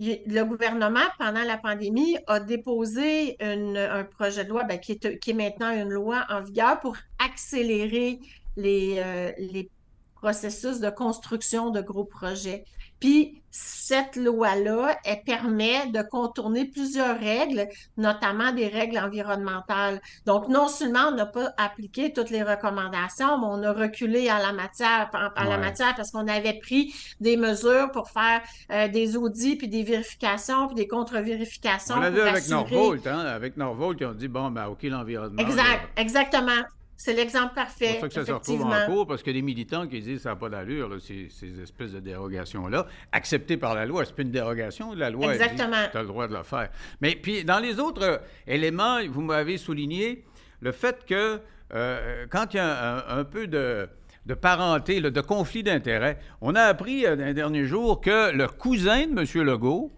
le 0.00 0.42
gouvernement, 0.44 1.04
pendant 1.18 1.42
la 1.42 1.58
pandémie, 1.58 2.16
a 2.26 2.40
déposé 2.40 3.36
un 3.40 4.04
projet 4.04 4.44
de 4.44 4.48
loi 4.48 4.64
ben, 4.64 4.78
qui, 4.78 4.92
est, 4.92 5.32
maintenant 5.34 5.70
une 5.70 5.90
loi 5.90 6.24
en 6.30 6.40
vigueur 6.40 6.80
pour 6.80 6.96
accélérer 7.18 8.18
les, 8.56 8.96
euh, 8.98 9.32
les 9.36 9.70
processus 10.14 10.80
de 10.80 10.90
construction 10.90 11.70
de 11.70 11.80
gros 11.80 12.04
projets. 12.04 12.64
Puis 13.00 13.40
cette 13.50 14.14
loi-là, 14.14 14.96
elle 15.04 15.22
permet 15.24 15.88
de 15.88 16.02
contourner 16.02 16.66
plusieurs 16.66 17.18
règles, 17.18 17.66
notamment 17.96 18.52
des 18.52 18.68
règles 18.68 18.98
environnementales. 18.98 20.00
Donc, 20.24 20.48
non 20.48 20.68
seulement 20.68 21.08
on 21.08 21.16
n'a 21.16 21.26
pas 21.26 21.52
appliqué 21.56 22.12
toutes 22.12 22.30
les 22.30 22.44
recommandations, 22.44 23.38
mais 23.38 23.46
on 23.48 23.62
a 23.64 23.72
reculé 23.72 24.28
à 24.28 24.38
la 24.38 24.52
matière, 24.52 25.10
à 25.12 25.44
la 25.44 25.58
matière 25.58 25.94
parce 25.96 26.12
qu'on 26.12 26.28
avait 26.28 26.60
pris 26.60 26.94
des 27.20 27.36
mesures 27.36 27.90
pour 27.90 28.10
faire 28.10 28.40
euh, 28.70 28.86
des 28.86 29.16
audits, 29.16 29.56
puis 29.56 29.68
des 29.68 29.82
vérifications, 29.82 30.68
puis 30.68 30.76
des 30.76 30.86
contre-vérifications. 30.86 31.96
On 31.96 32.00
l'a 32.00 32.10
vu 32.10 32.20
avec 32.20 32.48
Norvolt, 32.48 33.06
hein? 33.06 33.18
Avec 33.18 33.56
Norvolt, 33.56 33.98
ils 34.00 34.06
ont 34.06 34.14
dit, 34.14 34.28
bon, 34.28 34.50
ben, 34.50 34.68
OK, 34.68 34.84
l'environnement. 34.84 35.42
Exact, 35.42 35.88
exactement. 35.96 36.62
C'est 37.02 37.14
l'exemple 37.14 37.54
parfait. 37.54 37.92
C'est 37.92 38.00
pour 38.00 38.00
ça 38.00 38.08
que 38.08 38.14
ça 38.14 38.26
se 38.26 38.32
retrouve 38.32 38.62
en 38.62 38.84
cours, 38.84 39.06
parce 39.06 39.22
que 39.22 39.30
les 39.30 39.40
militants 39.40 39.86
qui 39.86 40.02
disent 40.02 40.18
que 40.18 40.22
ça 40.24 40.28
n'a 40.30 40.36
pas 40.36 40.50
d'allure, 40.50 41.00
ces, 41.00 41.28
ces, 41.30 41.58
espèces 41.58 41.92
de 41.92 42.00
dérogations-là, 42.00 42.86
acceptées 43.10 43.56
par 43.56 43.74
la 43.74 43.86
loi. 43.86 44.04
C'est 44.04 44.14
pas 44.14 44.20
une 44.20 44.30
dérogation, 44.30 44.92
la 44.92 45.08
loi 45.08 45.32
Exactement. 45.32 45.88
tu 45.90 45.96
as 45.96 46.02
le 46.02 46.08
droit 46.08 46.28
de 46.28 46.34
le 46.34 46.42
faire. 46.42 46.68
Mais 47.00 47.12
puis, 47.16 47.42
dans 47.42 47.58
les 47.58 47.80
autres 47.80 48.02
euh, 48.02 48.18
éléments, 48.46 48.98
vous 49.08 49.22
m'avez 49.22 49.56
souligné 49.56 50.26
le 50.60 50.72
fait 50.72 51.06
que 51.06 51.40
euh, 51.72 52.26
quand 52.28 52.52
il 52.52 52.58
y 52.58 52.60
a 52.60 53.10
un, 53.16 53.24
peu 53.24 53.46
de, 53.46 53.88
de 54.26 54.34
parenté, 54.34 55.00
de 55.00 55.20
conflit 55.22 55.62
d'intérêts, 55.62 56.18
on 56.42 56.54
a 56.54 56.64
appris 56.64 57.06
euh, 57.06 57.16
dans 57.16 57.24
les 57.24 57.32
derniers 57.32 57.64
jours 57.64 58.02
que 58.02 58.30
le 58.30 58.46
cousin 58.46 59.06
de 59.06 59.20
M. 59.22 59.46
Legault, 59.46 59.90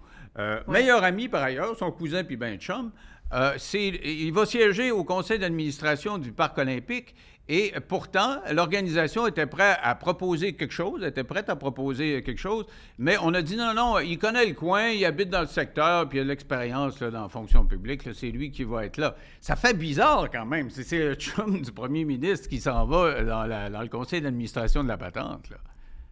meilleur 0.69 1.03
ami 1.03 1.29
par 1.29 1.43
ailleurs, 1.43 1.77
son 1.77 1.91
cousin 1.91 2.23
puis 2.23 2.37
ben 2.37 2.59
chum, 2.61 2.93
euh, 3.33 3.57
il 3.75 4.33
va 4.33 4.47
siéger 4.47 4.91
au 4.91 5.05
conseil 5.05 5.39
d'administration 5.39 6.19
du 6.19 6.33
Parc 6.33 6.59
olympique 6.59 7.15
et 7.49 7.75
pourtant, 7.89 8.41
l'organisation 8.53 9.27
était 9.27 9.47
prête 9.47 9.79
à 9.83 9.97
proposer 9.97 10.55
quelque 10.55 10.73
chose, 10.73 11.03
était 11.03 11.25
prête 11.25 11.49
à 11.49 11.57
proposer 11.57 12.23
quelque 12.23 12.39
chose, 12.39 12.67
mais 12.99 13.17
on 13.21 13.35
a 13.35 13.43
dit 13.43 13.57
non, 13.57 13.75
non, 13.75 13.99
il 13.99 14.17
connaît 14.17 14.47
le 14.47 14.55
coin, 14.55 14.89
il 14.91 15.05
habite 15.05 15.29
dans 15.29 15.41
le 15.41 15.49
secteur, 15.49 16.09
puis 16.09 16.19
il 16.19 16.21
a 16.21 16.25
de 16.25 16.29
l'expérience 16.29 17.01
dans 17.01 17.23
la 17.23 17.29
fonction 17.29 17.67
publique, 17.67 18.03
c'est 18.15 18.31
lui 18.31 18.53
qui 18.53 18.63
va 18.63 18.87
être 18.87 18.97
là. 18.97 19.17
Ça 19.41 19.57
fait 19.57 19.77
bizarre 19.77 20.31
quand 20.31 20.47
même. 20.47 20.71
C'est 20.71 20.99
le 20.99 21.15
chum 21.15 21.61
du 21.61 21.73
premier 21.73 22.05
ministre 22.05 22.49
qui 22.49 22.61
s'en 22.61 22.87
va 22.87 23.23
dans, 23.23 23.49
dans, 23.49 23.83
le 23.83 23.89
conseil 23.89 24.21
d'administration 24.21 24.85
de 24.85 24.89
la 24.89 24.97
patente. 24.97 25.51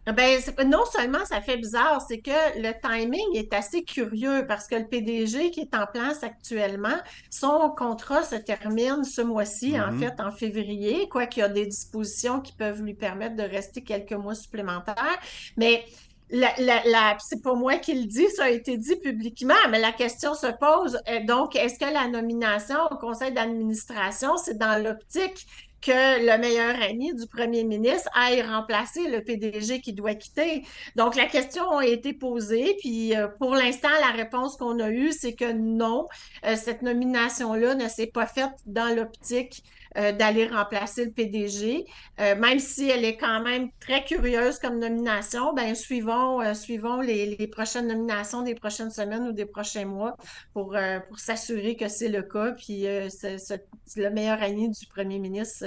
Ben, 0.07 0.41
non 0.65 0.83
seulement 0.91 1.23
ça 1.25 1.41
fait 1.41 1.57
bizarre, 1.57 2.03
c'est 2.07 2.19
que 2.19 2.31
le 2.59 2.73
timing 2.81 3.35
est 3.35 3.53
assez 3.53 3.83
curieux 3.83 4.45
parce 4.47 4.67
que 4.67 4.75
le 4.75 4.87
PDG 4.87 5.51
qui 5.51 5.61
est 5.61 5.75
en 5.75 5.85
place 5.85 6.23
actuellement, 6.23 6.97
son 7.29 7.69
contrat 7.77 8.23
se 8.23 8.35
termine 8.35 9.03
ce 9.03 9.21
mois-ci, 9.21 9.79
en 9.79 9.91
mm-hmm. 9.91 9.99
fait, 9.99 10.19
en 10.19 10.31
février, 10.31 11.07
quoi 11.07 11.27
qu'il 11.27 11.41
y 11.41 11.43
a 11.43 11.49
des 11.49 11.67
dispositions 11.67 12.41
qui 12.41 12.53
peuvent 12.53 12.81
lui 12.81 12.95
permettre 12.95 13.35
de 13.35 13.43
rester 13.43 13.83
quelques 13.83 14.13
mois 14.13 14.33
supplémentaires. 14.33 15.19
Mais 15.55 15.85
la, 16.31 16.51
la, 16.57 17.17
c'est 17.19 17.43
pas 17.43 17.53
moi 17.53 17.77
qui 17.77 17.93
le 17.93 18.05
dis, 18.05 18.27
ça 18.29 18.45
a 18.45 18.49
été 18.49 18.77
dit 18.77 18.95
publiquement, 18.95 19.53
mais 19.69 19.79
la 19.79 19.91
question 19.91 20.33
se 20.33 20.47
pose. 20.47 20.99
Euh, 21.09 21.25
donc, 21.25 21.55
est-ce 21.55 21.77
que 21.77 21.91
la 21.91 22.07
nomination 22.07 22.77
au 22.89 22.95
conseil 22.95 23.33
d'administration, 23.33 24.37
c'est 24.37 24.57
dans 24.57 24.81
l'optique 24.81 25.45
que 25.81 26.25
le 26.25 26.37
meilleur 26.37 26.81
ami 26.81 27.13
du 27.13 27.27
premier 27.27 27.63
ministre 27.63 28.09
aille 28.13 28.41
remplacer 28.41 29.09
le 29.09 29.23
PDG 29.23 29.81
qui 29.81 29.93
doit 29.93 30.15
quitter. 30.15 30.63
Donc, 30.95 31.15
la 31.15 31.25
question 31.25 31.77
a 31.77 31.85
été 31.85 32.13
posée, 32.13 32.75
puis 32.79 33.15
euh, 33.15 33.27
pour 33.27 33.55
l'instant, 33.55 33.89
la 33.99 34.11
réponse 34.11 34.57
qu'on 34.57 34.79
a 34.79 34.89
eue, 34.89 35.11
c'est 35.11 35.33
que 35.33 35.51
non, 35.51 36.07
euh, 36.45 36.55
cette 36.55 36.81
nomination-là 36.81 37.75
ne 37.75 37.87
s'est 37.87 38.07
pas 38.07 38.27
faite 38.27 38.53
dans 38.65 38.95
l'optique 38.95 39.63
euh, 39.97 40.11
d'aller 40.13 40.47
remplacer 40.47 41.05
le 41.05 41.11
PDG. 41.11 41.85
Euh, 42.19 42.35
même 42.35 42.59
si 42.59 42.89
elle 42.89 43.03
est 43.03 43.17
quand 43.17 43.41
même 43.41 43.69
très 43.79 44.05
curieuse 44.05 44.57
comme 44.57 44.79
nomination, 44.79 45.53
ben 45.53 45.75
suivons, 45.75 46.41
euh, 46.41 46.53
suivons 46.53 47.01
les, 47.01 47.47
prochaines 47.47 47.87
nominations 47.87 48.41
des 48.41 48.55
prochaines 48.55 48.91
semaines 48.91 49.27
ou 49.27 49.33
des 49.33 49.45
prochains 49.45 49.85
mois 49.85 50.15
pour, 50.53 50.77
pour 51.07 51.19
s'assurer 51.19 51.75
que 51.75 51.89
c'est 51.89 52.07
le 52.07 52.21
cas. 52.21 52.51
Puis 52.53 52.83
le 52.83 54.09
meilleur 54.09 54.41
ami 54.41 54.69
du 54.69 54.85
premier 54.87 55.19
ministre 55.19 55.65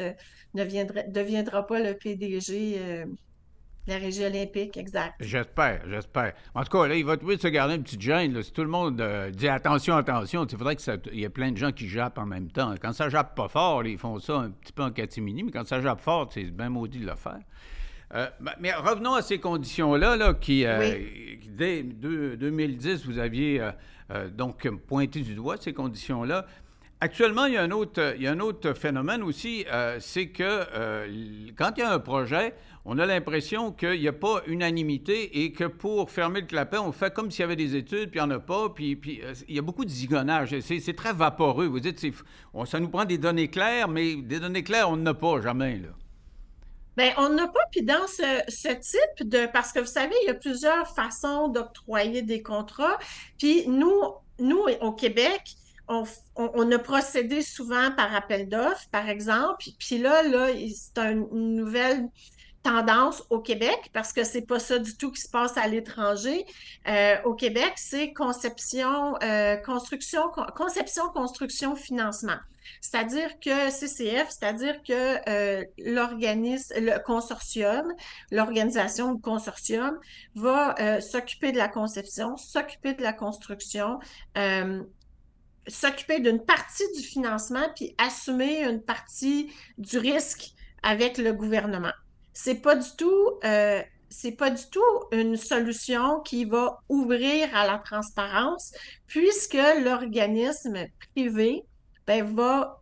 ne 0.55 0.65
deviendra 0.65 1.67
pas 1.67 1.81
le 1.81 1.95
PDG 1.95 3.05
la 3.87 3.99
régie 3.99 4.25
olympique, 4.25 4.79
exact. 4.79 5.15
J'espère, 5.21 5.83
j'espère. 5.87 6.33
En 6.55 6.65
tout 6.65 6.71
cas, 6.71 6.87
là, 6.87 6.95
il 6.95 7.05
va 7.05 7.19
trouver 7.19 7.37
de 7.37 7.43
se 7.43 7.49
garder 7.49 7.75
une 7.75 7.83
petite 7.83 8.01
gêne. 8.01 8.43
Si 8.43 8.51
tout 8.51 8.63
le 8.63 8.69
monde 8.69 8.99
euh, 9.01 9.31
dit 9.31 9.47
attention, 9.47 9.95
attention, 9.97 10.47
il 10.47 10.57
faudrait 10.57 10.77
qu'il 10.77 10.99
y 11.13 11.25
ait 11.25 11.29
plein 11.29 11.53
de 11.53 11.59
gens 11.59 11.71
qui 11.71 11.87
jappent 11.87 12.19
en 12.19 12.25
même 12.25 12.51
temps. 12.51 12.75
Quand 12.81 12.95
ça 12.95 13.11
jappe 13.11 13.35
pas 13.35 13.49
fort, 13.49 13.85
ils 13.85 13.99
font 13.99 14.19
ça 14.19 14.37
un 14.37 14.51
petit 14.51 14.73
peu 14.73 14.83
en 14.83 14.91
catimini, 14.91 15.43
mais 15.43 15.51
quand 15.51 15.67
ça 15.67 15.83
jappe 15.83 16.01
fort, 16.01 16.31
c'est 16.33 16.45
bien 16.45 16.71
maudit 16.71 17.01
de 17.01 17.07
le 17.07 17.15
faire. 17.15 17.41
Euh, 18.15 18.27
mais 18.59 18.73
revenons 18.73 19.15
à 19.15 19.23
ces 19.23 19.39
conditions-là, 19.39 20.17
là, 20.17 20.33
qui, 20.33 20.65
euh, 20.65 20.99
dès 21.51 21.83
2010, 21.83 23.05
vous 23.05 23.19
aviez 23.19 23.69
donc 24.33 24.67
pointé 24.87 25.21
du 25.21 25.35
doigt 25.35 25.57
ces 25.59 25.75
conditions-là. 25.75 26.47
Actuellement, 27.01 27.45
il 27.47 27.55
y 27.55 27.57
a 27.59 27.63
un 27.63 27.71
autre, 27.71 28.15
il 28.17 28.23
y 28.23 28.27
a 28.27 28.33
un 28.33 28.41
autre 28.41 28.73
phénomène 28.73 29.23
aussi, 29.23 29.67
c'est 29.99 30.29
que 30.29 31.53
quand 31.57 31.73
il 31.77 31.81
y 31.81 31.83
a 31.83 31.93
un 31.93 31.99
projet, 31.99 32.55
on 32.87 32.99
a 32.99 33.07
l'impression 33.07 33.73
qu'il 33.73 34.01
n'y 34.01 34.09
a 34.09 34.13
pas 34.13 34.43
unanimité 34.47 35.43
et 35.43 35.53
que 35.53 35.65
pour 35.65 36.11
fermer 36.11 36.43
le 36.43 36.47
clapet, 36.47 36.77
on 36.77 36.93
fait 36.93 37.13
comme 37.13 37.31
s'il 37.31 37.41
y 37.41 37.45
avait 37.45 37.57
des 37.57 37.77
études, 37.77 38.11
puis 38.11 38.21
il 38.21 38.27
n'y 38.27 38.33
en 38.33 38.37
a 38.37 38.41
pas, 38.41 38.69
puis, 38.69 38.99
euh, 39.23 39.33
il 39.49 39.55
y 39.55 39.59
a 39.59 39.63
beaucoup 39.63 39.85
de 39.85 39.91
zigonnage. 39.91 40.59
C'est 40.61 40.97
très 40.97 41.15
vaporeux. 41.15 41.67
Vous 41.67 41.81
dites, 41.81 41.99
ça 42.67 42.81
nous 42.81 42.89
prend 42.89 43.07
des 43.07 43.19
données 43.19 43.49
claires, 43.49 43.89
mais 43.89 44.17
des 44.17 44.39
données 44.39 44.65
claires, 44.65 44.91
on 44.91 44.97
n'en 44.97 45.07
a 45.07 45.15
pas 45.15 45.41
jamais. 45.41 45.79
Là. 45.79 45.89
Bien, 46.97 47.13
on 47.17 47.31
n'a 47.31 47.49
pas, 47.49 47.65
puis 47.73 47.83
dans 47.83 48.07
ce, 48.07 48.73
type 48.75 49.29
de... 49.29 49.47
Parce 49.53 49.73
que 49.73 49.81
vous 49.81 49.87
savez, 49.87 50.15
il 50.23 50.27
y 50.27 50.31
a 50.31 50.35
plusieurs 50.35 50.87
façons 50.95 51.49
d'octroyer 51.49 52.23
des 52.23 52.43
contrats. 52.43 52.99
Puis 53.39 53.67
nous, 53.67 54.01
nous 54.39 54.63
au 54.81 54.93
Québec, 54.93 55.57
on, 55.89 56.73
a 56.73 56.79
procédé 56.79 57.43
souvent 57.43 57.91
par 57.93 58.15
appel 58.15 58.49
d'offres, 58.49 58.89
par 58.91 59.09
exemple. 59.09 59.65
Puis 59.79 59.99
là, 59.99 60.23
là 60.23 60.49
c'est 60.73 60.99
une 60.99 61.57
nouvelle 61.57 62.09
tendance 62.65 63.23
au 63.29 63.41
Québec, 63.41 63.91
parce 63.93 64.13
que 64.13 64.25
c'est 64.25 64.47
pas 64.47 64.59
ça 64.59 64.79
du 64.79 64.97
tout 64.97 65.13
qui 65.13 65.21
se 65.21 65.29
passe 65.29 65.57
à 65.57 65.69
l'étranger. 65.69 66.47
Euh, 66.89 67.17
au 67.25 67.35
Québec, 67.35 67.75
c'est 67.77 68.13
conception, 68.15 69.15
euh, 69.23 69.57
construction, 69.57 70.23
conception, 70.57 71.11
construction, 71.11 71.77
financement. 71.77 72.39
C'est-à-dire 72.81 73.39
que 73.39 73.71
CCF, 73.71 74.31
c'est-à-dire 74.31 74.83
que 74.83 75.29
euh, 75.29 75.65
l'organisme, 75.79 76.75
le 76.79 76.99
consortium, 77.05 77.93
l'organisation 78.31 79.13
du 79.13 79.21
consortium 79.21 79.99
va 80.35 81.01
s'occuper 81.03 81.53
de 81.53 81.59
la 81.59 81.69
conception, 81.69 82.39
s'occuper 82.39 82.95
de 82.95 83.03
la 83.03 83.13
construction, 83.13 83.99
s'occuper 85.67 86.21
d'une 86.21 86.43
partie 86.43 86.91
du 86.97 87.03
financement, 87.03 87.69
puis 87.77 87.95
assumer 87.99 88.65
une 88.65 88.81
partie 88.81 89.53
du 89.77 89.99
risque 89.99 90.53
avec 90.83 91.19
le 91.19 91.35
gouvernement 91.35 91.93
c'est 92.35 92.57
pas 92.57 92.77
du 92.77 92.89
tout 92.99 93.39
euh, 93.45 93.81
c'est 94.11 94.33
pas 94.33 94.51
du 94.51 94.63
tout 94.71 94.83
une 95.13 95.37
solution 95.37 96.21
qui 96.21 96.45
va 96.45 96.79
ouvrir 96.89 97.49
à 97.55 97.67
la 97.67 97.79
transparence 97.79 98.73
puisque 99.07 99.59
l'organisme 99.83 100.87
privé 101.15 101.65
ben, 102.07 102.23
va 102.35 102.81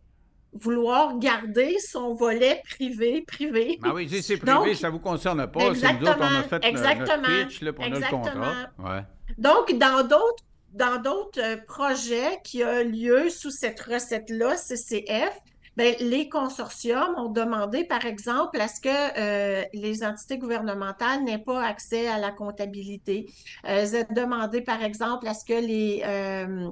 vouloir 0.53 1.17
garder 1.17 1.77
son 1.79 2.13
volet 2.13 2.61
privé, 2.69 3.23
privé. 3.25 3.79
Ah 3.81 3.93
oui, 3.93 4.07
c'est 4.21 4.37
privé, 4.37 4.75
ça 4.75 4.87
ne 4.87 4.93
vous 4.93 4.99
concerne 4.99 5.47
pas. 5.47 5.73
C'est 5.73 5.93
nous 5.93 6.07
autres, 6.07 6.17
on 6.19 6.39
a 6.39 6.43
fait 6.43 6.63
exactement, 6.63 7.27
notre 7.27 7.47
pitch, 7.47 7.61
là, 7.61 7.73
pour 7.73 7.85
le 7.85 8.09
contrat. 8.09 9.05
Donc, 9.37 9.77
dans 9.77 10.03
d'autres 10.03 10.43
dans 10.73 10.99
d'autres 10.99 11.39
euh, 11.39 11.57
projets 11.67 12.39
qui 12.43 12.63
ont 12.63 12.83
lieu 12.83 13.29
sous 13.29 13.51
cette 13.51 13.79
recette-là, 13.79 14.57
CCF, 14.57 15.37
Bien, 15.75 15.93
les 15.99 16.29
consortiums 16.29 17.15
ont 17.17 17.29
demandé, 17.29 17.83
par 17.83 18.05
exemple, 18.05 18.61
à 18.61 18.67
ce 18.67 18.79
que 18.79 18.89
euh, 18.89 19.63
les 19.73 20.03
entités 20.03 20.37
gouvernementales 20.37 21.23
n'aient 21.23 21.39
pas 21.39 21.65
accès 21.65 22.07
à 22.07 22.19
la 22.19 22.31
comptabilité. 22.31 23.25
Euh, 23.65 23.83
elles 23.83 23.95
ont 23.95 24.13
demandé, 24.13 24.61
par 24.61 24.83
exemple, 24.83 25.27
à 25.27 25.33
ce 25.33 25.43
que 25.45 25.53
les, 25.53 26.03
euh, 26.05 26.69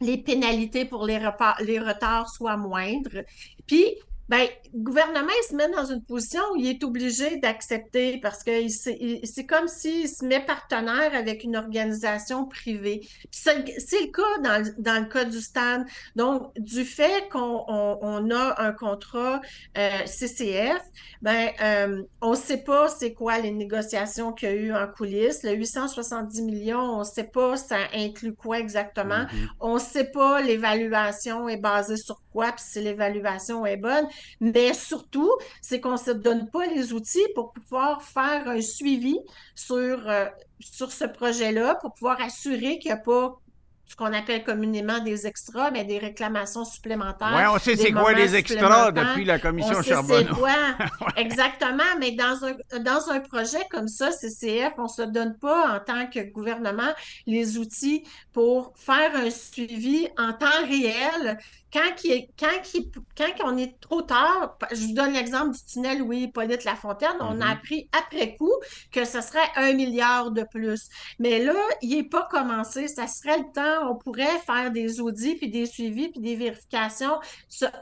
les 0.00 0.18
pénalités 0.18 0.84
pour 0.84 1.06
les, 1.06 1.20
les 1.60 1.78
retards 1.78 2.28
soient 2.28 2.56
moindres. 2.56 3.22
Puis, 3.68 3.84
Bien, 4.28 4.46
le 4.72 4.80
gouvernement, 4.80 5.32
il 5.42 5.48
se 5.48 5.54
met 5.54 5.68
dans 5.68 5.84
une 5.84 6.02
position 6.02 6.40
où 6.52 6.56
il 6.56 6.66
est 6.66 6.82
obligé 6.82 7.36
d'accepter 7.36 8.18
parce 8.22 8.42
que 8.42 8.68
c'est 8.68 9.46
comme 9.46 9.68
s'il 9.68 10.08
se 10.08 10.24
met 10.24 10.40
partenaire 10.40 11.14
avec 11.14 11.44
une 11.44 11.56
organisation 11.56 12.46
privée. 12.46 13.06
C'est 13.30 13.58
le 13.58 14.10
cas 14.10 14.38
dans, 14.42 14.72
dans, 14.78 15.02
le 15.02 15.08
cas 15.08 15.24
du 15.26 15.40
stade. 15.40 15.84
Donc, 16.16 16.52
du 16.58 16.84
fait 16.84 17.28
qu'on 17.30 17.64
on, 17.68 18.30
a 18.30 18.62
un 18.62 18.72
contrat 18.72 19.42
euh, 19.76 20.06
CCF, 20.06 20.80
ben, 21.20 21.50
euh, 21.62 22.02
on 22.22 22.30
ne 22.30 22.36
sait 22.36 22.64
pas 22.64 22.88
c'est 22.88 23.12
quoi 23.12 23.38
les 23.38 23.50
négociations 23.50 24.32
qu'il 24.32 24.48
y 24.48 24.52
a 24.52 24.54
eu 24.54 24.74
en 24.74 24.86
coulisses. 24.86 25.42
Le 25.42 25.52
870 25.52 26.42
millions, 26.42 26.80
on 26.80 26.98
ne 27.00 27.04
sait 27.04 27.24
pas 27.24 27.58
ça 27.58 27.76
inclut 27.94 28.34
quoi 28.34 28.58
exactement. 28.58 29.24
Mm-hmm. 29.24 29.48
On 29.60 29.74
ne 29.74 29.80
sait 29.80 30.10
pas 30.10 30.40
l'évaluation 30.40 31.48
est 31.48 31.58
basée 31.58 31.96
sur 31.96 32.22
quoi, 32.32 32.52
puis 32.52 32.64
si 32.66 32.80
l'évaluation 32.80 33.66
est 33.66 33.76
bonne. 33.76 34.06
Mais 34.40 34.74
surtout, 34.74 35.30
c'est 35.60 35.80
qu'on 35.80 35.92
ne 35.92 35.96
se 35.96 36.10
donne 36.10 36.48
pas 36.50 36.66
les 36.66 36.92
outils 36.92 37.26
pour 37.34 37.52
pouvoir 37.52 38.02
faire 38.02 38.48
un 38.48 38.60
suivi 38.60 39.18
sur, 39.54 40.08
euh, 40.08 40.26
sur 40.60 40.92
ce 40.92 41.04
projet-là, 41.04 41.76
pour 41.76 41.94
pouvoir 41.94 42.20
assurer 42.20 42.78
qu'il 42.78 42.90
n'y 42.90 42.98
a 42.98 43.02
pas 43.02 43.38
ce 43.86 43.96
qu'on 43.96 44.12
appelle 44.12 44.42
communément 44.44 44.98
des 45.00 45.26
extras, 45.26 45.70
mais 45.70 45.84
des 45.84 45.98
réclamations 45.98 46.64
supplémentaires. 46.64 47.34
Oui, 47.36 47.42
on 47.54 47.58
sait 47.58 47.76
c'est 47.76 47.92
quoi 47.92 48.12
les 48.12 48.34
extras 48.34 48.90
depuis 48.90 49.24
la 49.24 49.38
commission 49.38 49.82
Charbonneau. 49.82 50.34
quoi. 50.34 50.76
Exactement, 51.16 51.82
mais 52.00 52.12
dans 52.12 52.44
un, 52.44 52.80
dans 52.80 53.10
un 53.10 53.20
projet 53.20 53.60
comme 53.70 53.88
ça, 53.88 54.10
CCF, 54.10 54.72
on 54.78 54.84
ne 54.84 54.88
se 54.88 55.02
donne 55.02 55.38
pas 55.38 55.76
en 55.76 55.80
tant 55.80 56.06
que 56.06 56.20
gouvernement 56.32 56.92
les 57.26 57.58
outils 57.58 58.04
pour 58.32 58.72
faire 58.76 59.14
un 59.14 59.30
suivi 59.30 60.08
en 60.18 60.32
temps 60.32 60.66
réel 60.66 61.38
quand, 61.74 61.92
quand, 62.38 63.02
quand 63.16 63.52
on 63.52 63.58
est 63.58 63.80
trop 63.80 64.02
tard, 64.02 64.56
je 64.70 64.86
vous 64.86 64.94
donne 64.94 65.12
l'exemple 65.12 65.56
du 65.56 65.64
tunnel 65.64 65.98
Louis-Hippolyte 65.98 66.62
Lafontaine, 66.64 67.16
on 67.18 67.32
a 67.32 67.34
mhm. 67.34 67.42
appris 67.42 67.88
après 67.92 68.36
coup 68.36 68.52
que 68.92 69.04
ce 69.04 69.20
serait 69.20 69.48
un 69.56 69.72
milliard 69.72 70.30
de 70.30 70.44
plus. 70.52 70.88
Mais 71.18 71.44
là, 71.44 71.54
il 71.82 71.96
n'est 71.96 72.08
pas 72.08 72.28
commencé. 72.30 72.86
Ça 72.86 73.08
serait 73.08 73.38
le 73.38 73.52
temps, 73.52 73.90
on 73.90 73.96
pourrait 73.96 74.38
faire 74.46 74.70
des 74.70 75.00
audits, 75.00 75.34
puis 75.34 75.50
des 75.50 75.66
suivis, 75.66 76.10
puis 76.10 76.20
des 76.20 76.36
vérifications 76.36 77.18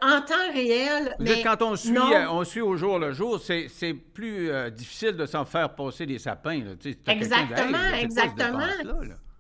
en 0.01 0.23
temps 0.23 0.53
réel. 0.55 1.15
Mais 1.19 1.43
quand 1.43 1.61
on 1.61 1.77
suit, 1.77 1.97
euh, 1.97 2.31
on 2.31 2.45
suit 2.45 2.63
au 2.63 2.77
jour 2.77 2.99
le 2.99 3.13
jour, 3.13 3.39
c'est 3.41 3.95
plus 4.15 4.51
euh, 4.51 4.71
difficile 4.71 5.13
de 5.13 5.27
s'en 5.27 5.45
faire 5.45 5.75
passer 5.75 6.07
des 6.07 6.19
sapins. 6.19 6.63
exactement, 7.07 7.95
exactement. 7.95 8.59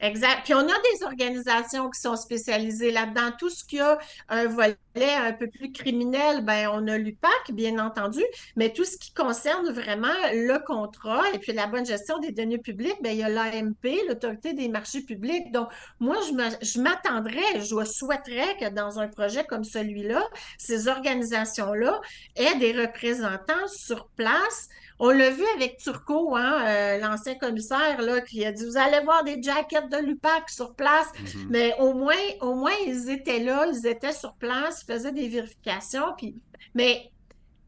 Exact. 0.02 0.40
Puis 0.42 0.52
on 0.52 0.58
a 0.58 0.64
des 0.66 1.04
organisations 1.04 1.88
qui 1.88 2.00
sont 2.00 2.16
spécialisées 2.16 2.90
là-dedans. 2.90 3.30
Tout 3.38 3.50
ce 3.50 3.64
qui 3.64 3.78
a 3.78 3.98
un 4.28 4.46
volet 4.46 4.74
un 4.96 5.32
peu 5.32 5.48
plus 5.48 5.70
criminel, 5.70 6.44
ben 6.44 6.68
on 6.72 6.88
a 6.88 6.98
l'UPAC, 6.98 7.52
bien 7.52 7.78
entendu, 7.78 8.20
mais 8.56 8.72
tout 8.72 8.84
ce 8.84 8.98
qui 8.98 9.14
concerne 9.14 9.70
vraiment 9.70 10.08
le 10.32 10.58
contrat 10.66 11.22
et 11.32 11.38
puis 11.38 11.52
la 11.52 11.68
bonne 11.68 11.86
gestion 11.86 12.18
des 12.18 12.32
données 12.32 12.58
publiques, 12.58 13.00
ben 13.00 13.12
il 13.12 13.18
y 13.18 13.22
a 13.22 13.28
l'AMP, 13.28 14.08
l'Autorité 14.08 14.54
des 14.54 14.68
marchés 14.68 15.02
publics. 15.02 15.52
Donc, 15.52 15.68
moi, 16.00 16.16
je 16.26 16.80
m'attendrais, 16.80 17.60
je 17.60 17.84
souhaiterais 17.84 18.56
que 18.58 18.70
dans 18.70 18.98
un 18.98 19.06
projet 19.06 19.44
comme 19.44 19.62
celui-là, 19.62 20.28
ces 20.58 20.88
organisations-là 20.88 22.00
aient 22.34 22.56
des 22.56 22.72
représentants 22.72 23.68
sur 23.68 24.08
place 24.16 24.68
on 25.04 25.10
l'a 25.10 25.30
vu 25.30 25.42
avec 25.56 25.78
Turcot, 25.78 26.36
hein, 26.36 26.64
euh, 26.64 26.98
l'ancien 26.98 27.34
commissaire, 27.34 28.00
là, 28.00 28.20
qui 28.20 28.46
a 28.46 28.52
dit 28.52 28.64
Vous 28.64 28.76
allez 28.76 29.00
voir 29.04 29.24
des 29.24 29.42
jackets 29.42 29.88
de 29.90 29.96
l'UPAC 29.96 30.48
sur 30.48 30.74
place. 30.76 31.08
Mhm. 31.18 31.46
Mais 31.50 31.74
au 31.80 31.92
moins, 31.92 32.14
au 32.40 32.54
moins, 32.54 32.70
ils 32.86 33.10
étaient 33.10 33.40
là, 33.40 33.66
ils 33.66 33.84
étaient 33.84 34.12
sur 34.12 34.34
place, 34.34 34.84
ils 34.84 34.92
faisaient 34.92 35.10
des 35.10 35.26
vérifications. 35.26 36.14
Puis... 36.16 36.36
Mais 36.76 37.10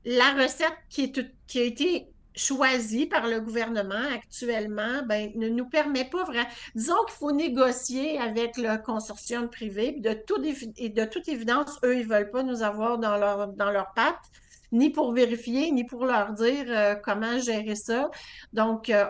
la 0.05 0.31
recette 0.35 0.79
qui, 0.88 1.12
qui 1.49 1.59
a 1.59 1.64
été 1.64 2.07
choisie 2.37 3.07
par 3.07 3.27
le 3.27 3.40
gouvernement 3.40 4.07
actuellement, 4.14 5.03
ben, 5.05 5.33
ne 5.35 5.49
nous 5.49 5.68
permet 5.68 6.05
pas 6.05 6.23
vraiment. 6.23 6.49
Disons 6.77 7.03
qu'il 7.09 7.16
faut 7.16 7.33
négocier 7.33 8.16
avec 8.16 8.57
le 8.57 8.81
consortium 8.81 9.49
privé. 9.49 9.97
De, 9.99 10.12
tout, 10.12 10.38
de 10.38 11.05
toute 11.05 11.29
évidence, 11.29 11.81
eux, 11.85 11.97
ils 11.97 12.07
ne 12.07 12.12
veulent 12.12 12.31
pas 12.31 12.44
nous 12.44 12.62
avoir 12.62 12.99
dans 12.99 13.16
leur, 13.16 13.49
dans 13.49 13.73
leur 13.73 13.92
patte 13.94 14.31
ni 14.75 14.91
pour 14.91 15.13
vérifier, 15.13 15.71
ni 15.71 15.85
pour 15.85 16.05
leur 16.05 16.33
dire 16.33 16.67
euh, 16.69 16.95
comment 16.97 17.39
gérer 17.39 17.77
ça. 17.77 18.11
Donc, 18.53 18.91
euh, 18.91 19.07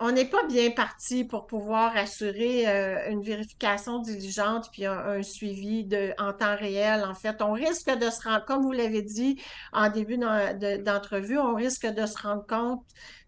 on, 0.00 0.12
n'est 0.12 0.24
pas 0.24 0.44
bien 0.46 0.70
parti 0.70 1.24
pour 1.24 1.46
pouvoir 1.46 1.96
assurer 1.96 2.66
euh, 2.66 3.10
une 3.10 3.22
vérification 3.22 3.98
diligente 3.98 4.70
puis 4.72 4.86
un, 4.86 5.22
suivi 5.22 5.86
en 6.18 6.32
temps 6.32 6.56
réel. 6.56 7.04
En 7.04 7.14
fait, 7.14 7.42
on 7.42 7.52
risque 7.52 7.90
de 7.90 8.08
se 8.08 8.22
rendre, 8.22 8.44
comme 8.46 8.62
vous 8.62 8.72
l'avez 8.72 9.02
dit 9.02 9.40
en 9.72 9.90
début 9.90 10.18
d'entrevue, 10.18 11.38
on 11.38 11.54
risque 11.54 11.86
de 11.86 12.06
se 12.06 12.18
rendre 12.22 12.46
compte 12.46 12.82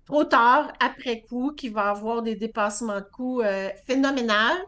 trop 0.06 0.24
tard, 0.24 0.72
après 0.80 1.20
coup, 1.20 1.52
qu'il 1.52 1.72
va 1.72 1.86
y 1.86 1.88
avoir 1.88 2.22
des 2.22 2.34
dépassements 2.34 3.00
de 3.00 3.06
coûts 3.12 3.42
phénoménales 3.86 4.58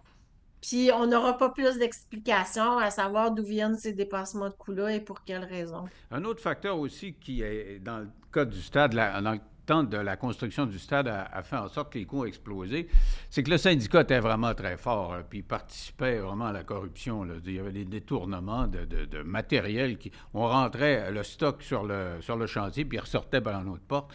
puis 0.63 0.91
on 0.95 1.07
n'aura 1.07 1.37
pas 1.37 1.51
plus 1.51 1.77
d'explications 1.77 2.79
à 2.79 2.91
savoir 2.91 3.33
d'où 3.33 3.43
viennent 3.43 3.77
ces 3.77 3.93
dépassements 3.93 4.49
de 4.49 4.55
coûts-là 4.55 4.95
et 4.95 5.01
pour 5.01 5.25
quelles 5.25 5.45
raisons. 5.45 5.85
Un 6.11 6.25
autre 6.25 6.41
facteur 6.41 6.79
aussi 6.79 7.15
qui 7.15 7.43
est 7.43 7.81
dans 7.81 7.99
le 7.99 8.09
cas 8.33 8.45
du 8.45 8.63
stade, 8.63 8.95
dans 8.95 9.33
le 9.33 9.41
temps 9.67 9.83
de 9.83 9.97
la 9.97 10.17
construction 10.17 10.67
du 10.67 10.79
stade 10.79 11.09
a, 11.09 11.43
fait 11.43 11.57
en 11.57 11.69
sorte 11.69 11.93
que 11.93 11.99
les 11.99 12.05
coûts 12.05 12.23
ont 12.23 12.25
explosé, 12.25 12.89
c'est 13.31 13.43
que 13.43 13.51
le 13.51 13.59
syndicat 13.59 14.03
était 14.03 14.21
vraiment 14.21 14.55
très 14.55 14.77
fort, 14.77 15.15
hein, 15.15 15.23
puis 15.29 15.41
il 15.41 15.45
participait 15.45 16.19
vraiment 16.19 16.47
à 16.47 16.53
la 16.53 16.65
corruption. 16.65 17.27
Il 17.45 17.55
y 17.55 17.59
avait 17.59 17.73
des 17.73 17.85
détournements 17.85 18.67
de, 18.67 19.23
matériel 19.23 19.99
qui. 19.99 20.11
On 20.35 20.47
rentrait 20.47 21.11
le 21.11 21.23
stock 21.23 21.63
sur 21.63 21.85
le, 21.85 22.21
sur 22.21 22.37
le 22.37 22.47
chantier, 22.47 22.85
puis 22.85 22.99
il 22.99 23.01
ressortait 23.01 23.41
par 23.41 23.61
une 23.61 23.69
autre 23.69 23.85
porte. 23.87 24.13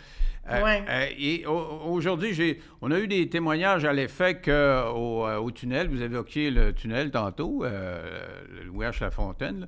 Euh, 0.49 0.79
euh, 0.89 1.07
et 1.17 1.45
aujourd'hui, 1.45 2.59
on 2.81 2.91
a 2.91 2.99
eu 2.99 3.07
des 3.07 3.27
témoignages 3.27 3.85
à 3.85 3.93
l'effet 3.93 4.35
qu'au 4.35 4.49
euh, 4.49 5.37
au 5.37 5.51
tunnel, 5.51 5.89
vous 5.89 6.01
évoquiez 6.01 6.51
le 6.51 6.73
tunnel 6.73 7.11
tantôt, 7.11 7.63
le 7.63 8.63
Louis 8.65 8.85
H. 8.85 9.01
Lafontaine, 9.01 9.67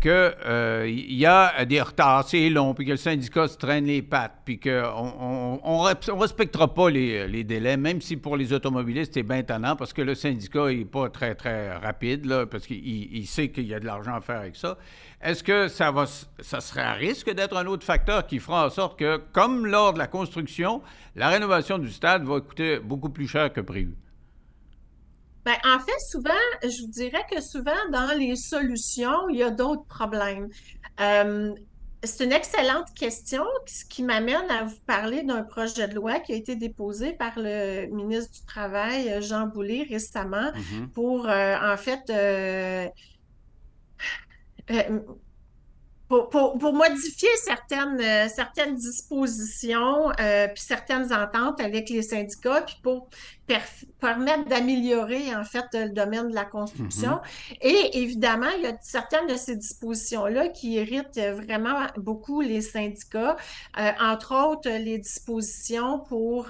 qu'il 0.00 1.12
y 1.12 1.26
a 1.26 1.64
des 1.66 1.82
retards, 1.82 2.28
c'est 2.28 2.48
long, 2.48 2.72
puis 2.72 2.86
que 2.86 2.92
le 2.92 2.96
syndicat 2.96 3.46
se 3.48 3.58
traîne 3.58 3.84
les 3.84 4.02
pattes, 4.02 4.40
puis 4.44 4.58
qu'on 4.58 5.05
ne 5.06 6.20
respectera 6.20 6.72
pas 6.72 6.90
les, 6.90 7.44
délais, 7.44 7.76
même 7.76 8.00
si 8.00 8.16
pour 8.16 8.36
les 8.36 8.52
automobilistes, 8.52 9.14
c'est 9.14 9.22
bien 9.22 9.42
tannant, 9.42 9.76
parce 9.76 9.92
que 9.92 10.02
le 10.02 10.14
syndicat 10.14 10.72
n'est 10.72 10.84
pas 10.84 11.08
très, 11.08 11.34
très 11.34 11.76
rapide, 11.76 12.26
là, 12.26 12.46
parce 12.46 12.66
qu'il 12.66 13.26
sait 13.26 13.50
qu'il 13.50 13.66
y 13.66 13.74
a 13.74 13.80
de 13.80 13.86
l'argent 13.86 14.14
à 14.14 14.20
faire 14.20 14.40
avec 14.40 14.56
ça. 14.56 14.78
Est-ce 15.22 15.42
que 15.42 15.68
ça, 15.68 15.90
va, 15.90 16.06
ça 16.06 16.60
serait 16.60 16.82
à 16.82 16.92
risque 16.92 17.32
d'être 17.32 17.56
un 17.56 17.66
autre 17.66 17.84
facteur 17.84 18.26
qui 18.26 18.38
fera 18.38 18.66
en 18.66 18.70
sorte 18.70 18.98
que, 18.98 19.20
comme 19.32 19.66
lors 19.66 19.92
de 19.92 19.98
la 19.98 20.06
construction, 20.06 20.82
la 21.14 21.28
rénovation 21.28 21.78
du 21.78 21.90
stade 21.90 22.24
va 22.24 22.40
coûter 22.40 22.78
beaucoup 22.78 23.10
plus 23.10 23.26
cher 23.26 23.52
que 23.52 23.60
prévu? 23.60 23.96
Bien, 25.44 25.54
en 25.64 25.78
fait, 25.78 26.00
souvent, 26.10 26.30
je 26.62 26.82
vous 26.82 26.90
dirais 26.90 27.24
que 27.30 27.40
souvent, 27.40 27.70
dans 27.92 28.18
les 28.18 28.34
solutions, 28.34 29.28
il 29.30 29.36
y 29.36 29.42
a 29.44 29.50
d'autres 29.50 29.86
problèmes. 29.86 30.48
Euh, 31.00 31.54
c'est 32.06 32.24
une 32.24 32.32
excellente 32.32 32.92
question, 32.94 33.44
ce 33.66 33.84
qui 33.84 34.02
m'amène 34.02 34.50
à 34.50 34.64
vous 34.64 34.78
parler 34.86 35.22
d'un 35.22 35.42
projet 35.42 35.88
de 35.88 35.94
loi 35.94 36.20
qui 36.20 36.32
a 36.32 36.36
été 36.36 36.56
déposé 36.56 37.12
par 37.12 37.32
le 37.36 37.86
ministre 37.86 38.32
du 38.32 38.46
Travail, 38.46 39.22
Jean 39.22 39.46
Boulet, 39.46 39.86
récemment, 39.88 40.52
mm-hmm. 40.52 40.88
pour, 40.88 41.28
euh, 41.28 41.56
en 41.62 41.76
fait, 41.76 42.10
euh, 42.10 42.88
euh, 44.70 45.00
pour, 46.08 46.72
modifier 46.72 47.28
certaines, 47.44 48.00
euh, 48.00 48.28
certaines 48.28 48.76
dispositions, 48.76 50.10
euh, 50.20 50.46
puis 50.48 50.62
certaines 50.62 51.12
ententes 51.12 51.60
avec 51.60 51.90
les 51.90 52.02
syndicats, 52.02 52.62
puis 52.62 52.76
pour 52.82 53.08
permettre 54.00 54.44
d'améliorer 54.48 55.34
en 55.34 55.44
fait 55.44 55.66
le 55.72 55.90
domaine 55.90 56.28
de 56.28 56.34
la 56.34 56.44
construction. 56.44 57.12
Mm-hmm. 57.12 57.58
Et 57.62 57.98
évidemment, 58.02 58.50
il 58.56 58.64
y 58.64 58.66
a 58.66 58.76
certaines 58.80 59.26
de 59.26 59.36
ces 59.36 59.56
dispositions-là 59.56 60.48
qui 60.48 60.74
irritent 60.74 61.18
vraiment 61.18 61.86
beaucoup 61.96 62.40
les 62.40 62.60
syndicats, 62.60 63.36
entre 64.00 64.34
autres 64.34 64.68
les 64.68 64.98
dispositions 64.98 66.00
pour 66.00 66.48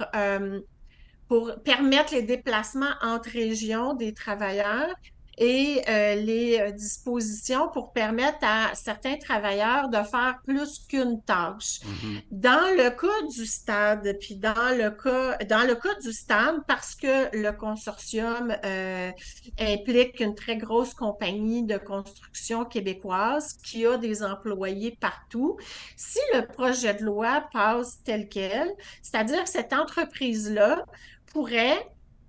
pour 1.28 1.52
permettre 1.64 2.14
les 2.14 2.22
déplacements 2.22 2.94
entre 3.02 3.30
régions 3.30 3.94
des 3.94 4.14
travailleurs 4.14 4.94
et 5.38 5.82
euh, 5.88 6.14
les 6.14 6.58
euh, 6.58 6.70
dispositions 6.70 7.68
pour 7.68 7.92
permettre 7.92 8.38
à 8.42 8.74
certains 8.74 9.16
travailleurs 9.16 9.88
de 9.88 9.98
faire 9.98 10.38
plus 10.46 10.78
qu'une 10.88 11.22
tâche. 11.22 11.80
Mm-hmm. 11.80 12.22
Dans 12.30 12.74
le 12.76 12.90
cas 12.90 13.26
du 13.28 13.44
stade, 13.44 14.16
puis 14.20 14.36
dans 14.36 14.76
le 14.76 14.90
cas, 14.90 15.36
dans 15.44 15.66
le 15.66 15.74
cas 15.74 15.94
du 16.00 16.12
stade, 16.12 16.56
parce 16.66 16.94
que 16.94 17.36
le 17.36 17.50
consortium 17.52 18.54
euh, 18.64 19.10
implique 19.58 20.20
une 20.20 20.34
très 20.34 20.56
grosse 20.56 20.94
compagnie 20.94 21.64
de 21.64 21.76
construction 21.76 22.64
québécoise 22.64 23.54
qui 23.64 23.84
a 23.86 23.98
des 23.98 24.22
employés 24.22 24.96
partout, 25.00 25.58
si 25.96 26.20
le 26.34 26.46
projet 26.46 26.94
de 26.94 27.04
loi 27.04 27.46
passe 27.52 28.02
tel 28.04 28.28
quel, 28.28 28.72
c'est-à-dire 29.02 29.44
que 29.44 29.50
cette 29.50 29.72
entreprise-là 29.72 30.84
pourrait 31.32 31.86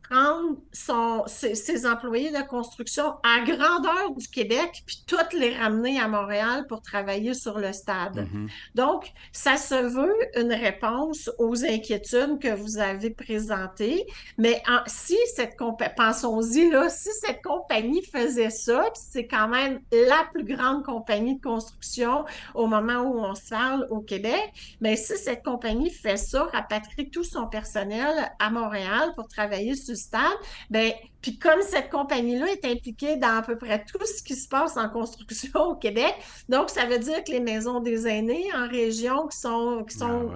prendre 0.10 0.58
son, 0.72 1.24
ses, 1.28 1.86
employés 1.86 2.32
de 2.32 2.48
construction 2.48 3.16
à 3.24 3.42
grandeur 3.42 4.12
du 4.16 4.28
Québec, 4.28 4.84
puis 4.86 5.04
toutes 5.06 5.34
les 5.34 5.56
ramener 5.56 6.00
à 6.00 6.08
Montréal 6.08 6.66
pour 6.68 6.82
travailler 6.82 7.34
sur 7.34 7.60
le 7.60 7.74
stade. 7.74 8.18
Mm-hmm. 8.18 8.50
Donc, 8.76 9.12
ça 9.32 9.58
se 9.58 9.76
veut 9.76 10.16
une 10.36 10.54
réponse 10.54 11.30
aux 11.38 11.66
inquiétudes 11.66 12.40
que 12.40 12.54
vous 12.54 12.78
avez 12.78 13.10
présentées, 13.10 14.06
mais 14.38 14.62
si 14.86 15.18
cette 15.36 15.58
compagnie, 15.58 15.94
pensons-y, 15.96 16.70
là, 16.70 16.90
si 16.90 17.10
cette 17.22 17.42
compagnie 17.42 18.04
faisait 18.04 18.50
ça, 18.50 18.84
puis 18.94 19.04
c'est 19.10 19.28
quand 19.28 19.48
même 19.48 19.80
la 19.92 20.28
plus 20.34 20.46
grande 20.46 20.84
compagnie 20.84 21.36
de 21.36 21.42
construction 21.42 22.26
au 22.54 22.68
moment 22.68 23.02
où 23.02 23.20
on 23.20 23.36
se 23.36 23.50
parle 23.50 23.88
au 23.90 24.00
Québec, 24.00 24.78
mais 24.82 24.96
si 24.96 25.18
cette 25.18 25.44
compagnie 25.44 25.90
fait 25.90 26.18
ça, 26.18 26.44
rapatrie 26.54 27.10
tout 27.10 27.24
son 27.24 27.48
personnel 27.48 28.32
à 28.40 28.50
Montréal 28.50 29.12
pour 29.16 29.28
travailler 29.28 29.76
sur 29.76 29.97
stade, 29.98 30.22
ben, 30.70 30.92
puis 31.22 31.38
comme 31.38 31.62
cette 31.62 31.90
compagnie-là 31.90 32.48
est 32.48 32.66
impliquée 32.66 33.18
dans 33.18 33.38
à 33.38 33.42
peu 33.42 33.58
près 33.58 33.84
tout 33.84 34.04
ce 34.06 34.24
qui 34.24 34.36
se 34.36 34.48
passe 34.48 34.78
en 34.78 34.90
construction 34.90 35.60
au 35.62 35.76
Québec, 35.76 36.14
donc 36.48 36.70
ça 36.70 36.86
veut 36.86 37.00
dire 37.00 37.24
que 37.24 37.32
les 37.32 37.40
maisons 37.40 37.80
des 37.80 38.08
aînés 38.08 38.48
en 38.56 38.68
région 38.68 39.28
qui 39.28 39.38
sont, 39.38 39.84
qui 39.90 39.98
sont 39.98 40.32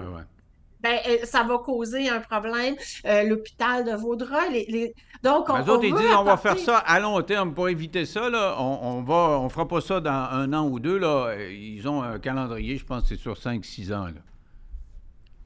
ben, 0.82 0.98
euh, 1.08 1.18
ça 1.24 1.44
va 1.44 1.58
causer 1.58 2.08
un 2.08 2.20
problème. 2.20 2.74
Euh, 3.06 3.22
l'hôpital 3.22 3.84
de 3.84 3.92
Vaudreuil, 3.92 4.66
les, 4.68 4.94
donc 5.22 5.48
on, 5.48 5.60
autres, 5.60 5.84
ils 5.84 5.94
disent 5.94 6.14
on 6.18 6.24
va 6.24 6.36
faire 6.36 6.58
ça 6.58 6.78
à 6.78 6.98
long 6.98 7.22
terme 7.22 7.54
pour 7.54 7.68
éviter 7.68 8.04
ça. 8.04 8.28
Là. 8.28 8.56
On, 8.58 8.78
on 8.82 9.02
va, 9.02 9.38
on 9.38 9.48
fera 9.48 9.68
pas 9.68 9.80
ça 9.80 10.00
dans 10.00 10.10
un 10.10 10.52
an 10.52 10.68
ou 10.68 10.80
deux. 10.80 10.98
Là. 10.98 11.36
Ils 11.50 11.86
ont 11.88 12.02
un 12.02 12.18
calendrier, 12.18 12.76
je 12.76 12.84
pense, 12.84 13.04
c'est 13.06 13.16
sur 13.16 13.34
5-6 13.34 13.94
ans. 13.94 14.06
Là. 14.06 14.20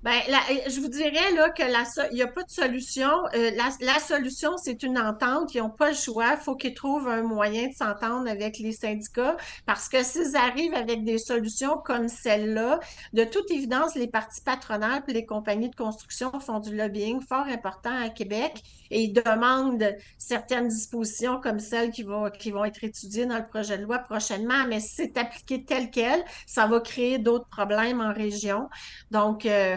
Ben, 0.07 0.23
je 0.69 0.81
vous 0.81 0.87
dirais 0.87 1.33
là, 1.35 1.51
que 1.51 1.65
il 2.13 2.15
n'y 2.15 2.23
a 2.23 2.29
pas 2.29 2.45
de 2.45 2.51
solution. 2.51 3.11
Euh, 3.35 3.51
la, 3.81 3.99
solution, 3.99 4.57
c'est 4.57 4.85
une 4.85 4.99
entente. 4.99 5.53
Ils 5.53 5.61
n'ont 5.61 5.69
pas 5.69 5.89
le 5.89 5.97
choix. 5.97 6.35
Il 6.35 6.45
faut 6.45 6.55
qu'ils 6.55 6.75
trouvent 6.75 7.09
un 7.09 7.23
moyen 7.23 7.67
de 7.67 7.75
s'entendre 7.75 8.31
avec 8.31 8.61
les 8.61 8.71
syndicats 8.71 9.37
parce 9.65 9.89
que 9.89 10.05
s'ils 10.05 10.37
arrivent 10.37 10.75
avec 10.75 11.03
des 11.03 11.19
solutions 11.19 11.79
comme 11.79 12.07
celle-là, 12.07 12.79
de 13.15 13.25
toute 13.25 13.51
évidence, 13.51 13.97
les 13.97 14.07
partis 14.07 14.43
patronales 14.43 15.03
et 15.09 15.13
les 15.13 15.27
compagnies 15.27 15.71
de 15.71 15.75
construction 15.75 16.39
font 16.39 16.61
du 16.61 16.77
lobbying 16.77 17.21
fort 17.21 17.47
important 17.47 18.01
à 18.01 18.09
Québec 18.09 18.63
et 18.93 19.03
ils 19.03 19.13
demandent 19.13 19.93
certaines 20.19 20.69
dispositions 20.69 21.41
comme 21.41 21.59
celles 21.59 21.91
qui 21.91 22.05
vont, 22.05 22.31
qui 22.31 22.53
vont 22.53 22.65
être 22.65 22.85
étudiées 22.85 23.27
dans 23.27 23.39
le 23.39 23.47
projet 23.49 23.77
de 23.77 23.83
loi 23.83 23.99
prochainement. 23.99 24.69
Mais 24.69 24.79
si 24.79 24.95
c'est 24.95 25.19
appliqué 25.19 25.65
tel 25.65 25.91
quel, 25.91 26.23
ça 26.47 26.69
va 26.69 26.79
créer 26.79 27.19
d'autres 27.19 27.49
problèmes 27.49 28.01
en 28.01 28.13
région. 28.13 28.69
Donc, 29.11 29.47
euh, 29.47 29.77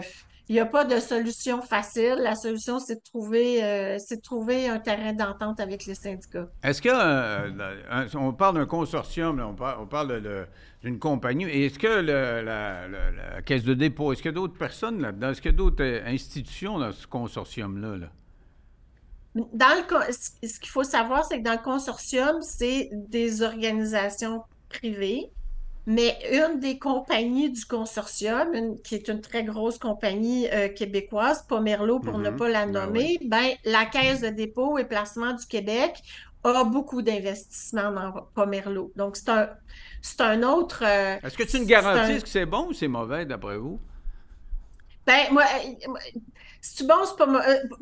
il 0.50 0.54
n'y 0.54 0.58
a 0.58 0.66
pas 0.66 0.84
de 0.84 0.98
solution 0.98 1.62
facile. 1.62 2.16
La 2.18 2.34
solution, 2.34 2.80
c'est 2.80 2.96
de 2.96 3.00
trouver, 3.04 3.62
euh, 3.62 3.98
c'est 4.00 4.16
de 4.16 4.20
trouver 4.20 4.68
un 4.68 4.80
terrain 4.80 5.12
d'entente 5.12 5.60
avec 5.60 5.86
les 5.86 5.94
syndicats. 5.94 6.48
Est-ce 6.64 6.82
que, 6.82 6.88
euh, 6.92 8.32
parle 8.32 8.56
d'un 8.56 8.66
consortium, 8.66 9.38
on 9.38 9.54
parle, 9.54 9.80
on 9.80 9.86
parle 9.86 10.48
d'une 10.82 10.98
compagnie, 10.98 11.44
est-ce 11.44 11.78
que 11.78 11.86
la, 11.86 13.42
Caisse 13.42 13.62
de 13.62 13.74
dépôt, 13.74 14.12
est-ce 14.12 14.22
qu'il 14.22 14.32
y 14.32 14.34
a 14.34 14.34
d'autres 14.34 14.58
personnes 14.58 15.00
là-dedans? 15.00 15.30
Est-ce 15.30 15.40
qu'il 15.40 15.52
y 15.52 15.54
a 15.54 15.56
d'autres 15.56 15.84
euh, 15.84 16.04
institutions 16.04 16.80
dans 16.80 16.90
ce 16.90 17.06
consortium-là? 17.06 17.98
Là? 17.98 18.06
Dans 19.36 19.76
le, 19.76 20.12
ce 20.12 20.58
qu'il 20.58 20.70
faut 20.70 20.82
savoir, 20.82 21.24
c'est 21.26 21.38
que 21.38 21.44
dans 21.44 21.52
le 21.52 21.62
consortium, 21.62 22.42
c'est 22.42 22.90
des 22.92 23.42
organisations 23.42 24.42
privées 24.68 25.30
mais 25.86 26.18
une 26.30 26.60
des 26.60 26.78
compagnies 26.78 27.50
du 27.50 27.64
consortium, 27.64 28.78
qui 28.82 28.94
est 28.94 29.08
une 29.08 29.20
très 29.20 29.44
grosse 29.44 29.78
compagnie 29.78 30.48
euh, 30.50 30.68
québécoise, 30.68 31.44
Pomerlo 31.48 32.00
pour 32.00 32.18
ne 32.18 32.30
mhm. 32.30 32.36
pas 32.36 32.48
la 32.48 32.66
ben 32.66 32.72
nommer, 32.72 33.18
ben, 33.24 33.50
la 33.64 33.86
Caisse 33.86 34.20
de 34.20 34.28
dépôt 34.28 34.78
et 34.78 34.84
placement 34.84 35.32
du 35.32 35.46
Québec 35.46 36.02
a 36.44 36.64
beaucoup 36.64 37.02
d'investissements 37.02 37.92
dans 37.92 38.12
Pomerlo. 38.34 38.92
Donc, 38.96 39.16
c'est 39.16 39.28
un, 39.30 39.50
c'est 40.00 40.20
un 40.20 40.42
autre. 40.42 40.82
Euh, 40.86 41.16
Est-ce 41.22 41.36
que 41.36 41.42
tu 41.42 41.56
une 41.58 41.66
garantis 41.66 42.22
que 42.22 42.28
c'est 42.28 42.46
bon 42.46 42.68
ou 42.68 42.72
c'est 42.72 42.88
mauvais 42.88 43.26
d'après 43.26 43.58
vous? 43.58 43.80
Ben, 45.06 45.32
moi, 45.32 45.44
euh, 45.44 45.88
c'est 46.60 46.86
bon, 46.86 46.94
c'est 47.04 47.16
pas. 47.16 47.26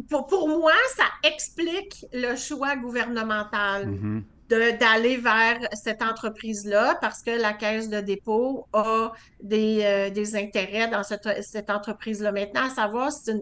Pour, 0.09 0.27
pour, 0.27 0.49
moi, 0.49 0.73
ça 0.97 1.05
explique 1.29 2.07
le 2.13 2.37
choix 2.37 2.77
gouvernemental. 2.77 3.87
Mhm 3.87 4.25
d'aller 4.49 5.19
vers 5.19 5.59
cette 5.73 6.03
entreprise-là 6.03 6.97
parce 7.01 7.23
que 7.23 7.31
la 7.31 7.53
caisse 7.53 7.91
de 7.91 8.01
dépôt 8.01 8.67
a 8.73 9.13
des, 9.43 9.81
euh, 9.83 10.11
des 10.11 10.37
intérêts 10.37 10.89
dans 10.89 11.03
cette, 11.03 11.43
cette 11.43 11.69
entreprise-là. 11.69 12.33
Maintenant, 12.33 12.67
à 12.67 12.71
savoir 12.71 13.13
si 13.13 13.33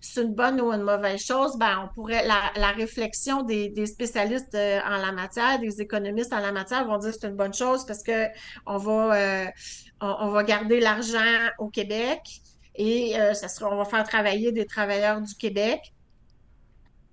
c'est 0.00 0.22
une, 0.22 0.34
bonne 0.34 0.60
ou 0.60 0.72
une 0.72 0.82
mauvaise 0.82 1.24
chose, 1.24 1.56
ben, 1.56 1.84
on 1.84 1.94
pourrait, 1.94 2.26
la, 2.26 2.52
la 2.56 2.72
réflexion 2.72 3.42
des, 3.42 3.68
des, 3.68 3.86
spécialistes 3.86 4.54
euh, 4.54 4.80
en 4.84 4.96
la 4.96 5.12
matière, 5.12 5.58
des 5.60 5.80
économistes 5.80 6.32
en 6.32 6.40
la 6.40 6.52
matière 6.52 6.86
vont 6.86 6.98
dire 6.98 7.12
c'est 7.12 7.28
une 7.28 7.36
bonne 7.36 7.54
chose 7.54 7.86
parce 7.86 8.02
que 8.02 8.26
on 8.66 8.76
va, 8.76 9.14
euh, 9.14 9.46
on, 10.00 10.30
va 10.30 10.42
garder 10.42 10.80
l'argent 10.80 11.18
au 11.58 11.68
Québec 11.68 12.20
et 12.74 13.14
ça 13.32 13.48
sera, 13.48 13.72
on 13.72 13.76
va 13.76 13.86
faire 13.86 14.04
travailler 14.04 14.52
des 14.52 14.66
travailleurs 14.66 15.22
du 15.22 15.34
Québec. 15.34 15.94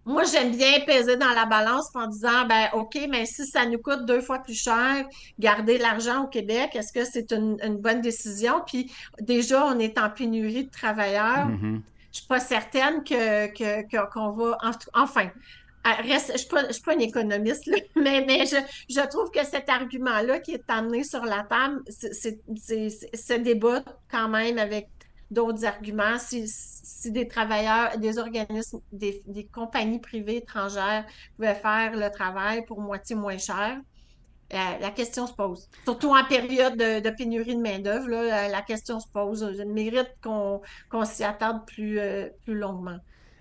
Moi, 0.05 0.23
j'aime 0.25 0.55
bien 0.55 0.81
peser 0.85 1.15
dans 1.15 1.29
la 1.29 1.45
balance 1.45 1.89
en 1.95 2.07
disant, 2.07 2.45
ben, 2.45 2.67
OK, 2.73 2.97
mais 3.09 3.25
si 3.25 3.47
ça 3.47 3.65
nous 3.65 3.77
coûte 3.77 4.05
deux 4.05 4.21
fois 4.21 4.39
plus 4.39 4.61
cher, 4.61 5.05
garder 5.39 5.77
l'argent 5.77 6.25
au 6.25 6.27
Québec, 6.27 6.71
est-ce 6.75 6.91
que 6.91 7.05
c'est 7.05 7.31
une, 7.31 7.77
bonne 7.77 8.01
décision? 8.01 8.61
Puis 8.67 8.91
déjà, 9.21 9.65
on 9.65 9.79
est 9.79 9.97
en 9.97 10.09
pénurie 10.09 10.65
de 10.65 10.71
travailleurs. 10.71 11.47
Je 11.49 11.53
mm-hmm. 11.53 11.81
Je 12.11 12.19
suis 12.19 12.27
pas 12.27 12.39
certaine 12.39 13.03
que, 13.03 14.05
qu'on 14.13 14.31
va, 14.31 14.57
enfin, 14.93 15.31
Reste, 15.85 16.27
je 16.27 16.55
ne 16.67 16.71
suis, 16.71 16.81
pas 16.81 16.93
une 16.93 17.01
économiste, 17.01 17.69
mais, 17.95 18.23
mais 18.25 18.45
je, 18.45 18.55
je, 18.89 19.05
trouve 19.07 19.29
que 19.31 19.43
cet 19.43 19.67
argument-là 19.67 20.39
qui 20.39 20.53
est 20.53 20.63
amené 20.69 21.03
sur 21.03 21.25
la 21.25 21.43
table, 21.43 21.81
c'est, 21.89 22.39
c'est, 23.13 23.39
débat 23.39 23.83
quand 24.09 24.29
même 24.29 24.57
avec 24.59 24.87
d'autres 25.31 25.65
arguments. 25.65 26.17
Si, 26.17 26.47
si 26.47 27.11
des 27.11 27.27
travailleurs, 27.27 27.97
des 27.97 28.17
organismes, 28.17 28.79
des, 28.91 29.23
compagnies 29.51 29.99
privées 29.99 30.37
étrangères 30.37 31.05
pouvaient 31.35 31.55
faire 31.55 31.95
le 31.95 32.09
travail 32.09 32.65
pour 32.65 32.79
moitié 32.81 33.15
moins 33.15 33.37
cher, 33.37 33.79
euh, 34.53 34.57
la 34.79 34.91
question 34.91 35.25
se 35.25 35.33
pose. 35.33 35.67
Surtout 35.83 36.09
en 36.09 36.23
période 36.25 36.77
de, 36.77 37.09
pénurie 37.09 37.55
de 37.55 37.61
main-d'œuvre, 37.61 38.09
euh, 38.11 38.47
la 38.49 38.61
question 38.61 38.99
se 38.99 39.07
pose. 39.07 39.47
Il 39.57 39.65
mérite 39.73 40.11
qu'on 40.21 41.05
s'y 41.05 41.23
attarde 41.23 41.65
plus, 41.65 41.99
euh, 41.99 42.29
plus 42.43 42.55
longuement. 42.55 42.97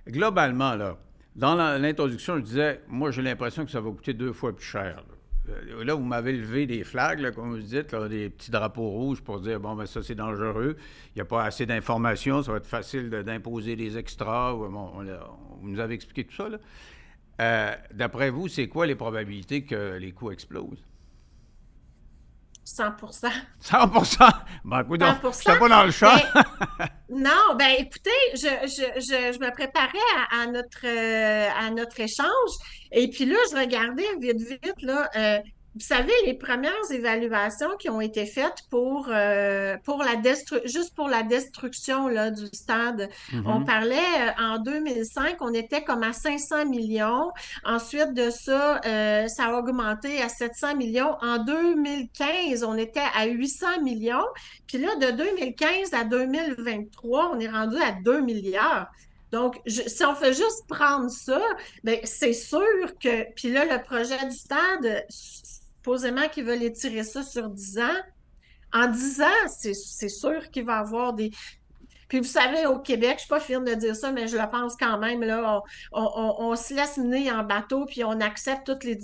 Globalement, 0.09 0.75
là, 0.75 0.97
dans 1.37 1.55
l'introduction, 1.55 2.37
je 2.37 2.43
disais, 2.43 2.81
moi, 2.89 3.11
j'ai 3.11 3.23
l'impression 3.23 3.65
que 3.65 3.71
ça 3.71 3.81
va 3.81 3.91
coûter 3.91 4.15
deux 4.15 4.33
fois 4.33 4.55
plus 4.55 4.65
cher. 4.65 5.05
Euh, 5.49 5.85
là, 5.85 5.95
vous 5.95 6.05
m'avez 6.05 6.33
levé 6.33 6.67
des 6.67 6.85
flags, 6.85 7.33
comme 7.35 7.51
vous 7.57 7.63
dites, 7.63 7.95
des 7.95 8.31
petits 8.31 8.51
drapeaux 8.51 8.89
rouges 8.89 9.21
pour 9.21 9.41
dire 9.41 9.59
bon, 9.59 9.75
ben 9.75 9.87
ça, 9.87 10.03
c'est 10.03 10.15
dangereux. 10.15 10.77
Il 11.09 11.19
n'y 11.19 11.23
a 11.23 11.25
pas 11.25 11.45
assez 11.45 11.67
d'informations, 11.67 12.43
ça 12.43 12.53
va 12.53 12.59
être 12.59 12.67
facile 12.67 13.11
d'imposer 13.11 13.77
des 13.77 13.99
extras. 13.99 14.53
Vous 14.53 14.69
nous 15.63 15.81
avez 15.81 15.95
expliqué 15.95 16.25
tout 16.25 16.37
ça. 16.37 16.49
Euh, 17.41 17.75
d'après 17.93 18.31
vous, 18.31 18.47
c'est 18.49 18.69
quoi 18.69 18.87
les 18.87 18.95
probabilités 18.95 19.65
que 19.65 19.97
les 19.97 20.13
coûts 20.13 20.31
explosent? 20.31 20.85
100% 22.65 23.29
100% 23.63 24.31
Ben, 24.65 24.81
écoute, 24.83 25.03
je 25.03 25.59
pas 25.59 25.69
dans 25.69 25.85
le 25.85 25.91
champ. 25.91 26.15
non, 27.11 27.57
ben 27.59 27.75
écoutez, 27.79 28.11
je, 28.35 28.49
je, 28.67 29.01
je, 29.01 29.33
je 29.35 29.39
me 29.41 29.51
préparais 29.51 29.99
à, 30.31 30.47
notre, 30.47 30.87
euh, 30.87 31.49
à 31.59 31.71
notre 31.71 31.99
échange. 32.01 32.51
Et 32.93 33.09
puis 33.09 33.25
là, 33.25 33.37
je 33.51 33.57
regardais 33.57 34.07
vite, 34.21 34.41
vite, 34.41 34.83
là, 34.83 35.09
euh, 35.17 35.39
vous 35.75 35.81
savez, 35.81 36.13
les 36.27 36.35
premières 36.35 36.91
évaluations 36.91 37.77
qui 37.79 37.89
ont 37.89 38.03
été 38.03 38.27
faites 38.27 38.63
pour, 38.69 39.09
euh, 39.09 39.77
pour 39.85 40.03
la 40.03 40.21
juste 40.67 40.95
pour 40.95 41.09
la 41.09 41.23
destruction 41.23 42.09
là, 42.09 42.31
du 42.31 42.47
stade, 42.53 43.09
mm-hmm. 43.33 43.43
on 43.47 43.65
parlait 43.65 43.97
euh, 43.97 44.43
en 44.43 44.59
2005, 44.59 45.37
on 45.41 45.55
était 45.55 45.83
comme 45.83 46.03
à 46.03 46.13
500 46.13 46.67
millions. 46.67 47.31
Ensuite 47.65 48.13
de 48.13 48.29
ça, 48.29 48.81
euh, 48.85 49.29
ça 49.29 49.47
a 49.47 49.59
augmenté 49.59 50.21
à 50.21 50.29
700 50.29 50.77
millions. 50.77 51.17
En 51.23 51.39
2015, 51.39 52.65
on 52.65 52.77
était 52.77 53.01
à 53.15 53.25
800 53.27 53.81
millions. 53.83 54.27
Puis 54.67 54.77
là, 54.77 54.95
de 54.97 55.17
2015 55.17 55.95
à 55.95 56.05
2023, 56.05 57.33
on 57.35 57.41
est 57.41 57.49
rendu 57.49 57.77
à 57.79 57.93
2 57.93 58.21
milliards. 58.21 58.89
Donc, 59.31 59.59
si 59.67 60.05
on 60.05 60.15
fait 60.15 60.35
juste 60.35 60.67
prendre 60.69 61.11
ça, 61.11 61.41
ben 61.85 61.99
c'est 62.05 62.35
sûr 62.35 62.61
que. 63.03 63.33
Puis 63.35 63.51
là, 63.51 63.65
le 63.65 63.83
projet 63.83 64.23
du 64.27 64.37
stade, 64.37 65.07
supposément 65.83 66.29
qu'ils 66.29 66.45
veulent 66.45 66.63
étirer 66.63 67.03
ça 67.03 67.25
sur 67.25 67.49
10 67.49 67.79
ans. 67.79 68.01
En 68.73 68.87
10 68.87 69.21
ans, 69.21 69.49
c'est 69.49 70.09
sûr 70.09 70.49
qu'il 70.51 70.65
va 70.65 70.77
y 70.77 70.81
avoir 70.81 71.13
des. 71.13 71.33
Puis 72.09 72.19
vous 72.21 72.27
savez, 72.27 72.67
au 72.67 72.79
Québec, 72.79 73.09
je 73.09 73.15
ne 73.15 73.19
suis 73.21 73.29
pas 73.29 73.41
fière 73.41 73.63
de 73.63 73.75
dire 73.75 73.97
ça, 73.97 74.13
mais 74.13 74.29
je 74.29 74.37
le 74.37 74.49
pense 74.49 74.77
quand 74.77 74.99
même, 74.99 75.23
là, 75.23 75.63
on, 75.93 76.55
se 76.55 76.75
laisse 76.75 76.99
mener 76.99 77.33
en 77.33 77.43
bateau, 77.43 77.87
puis 77.87 78.05
on 78.05 78.21
accepte 78.21 78.67
toutes 78.67 78.85
les 78.85 78.99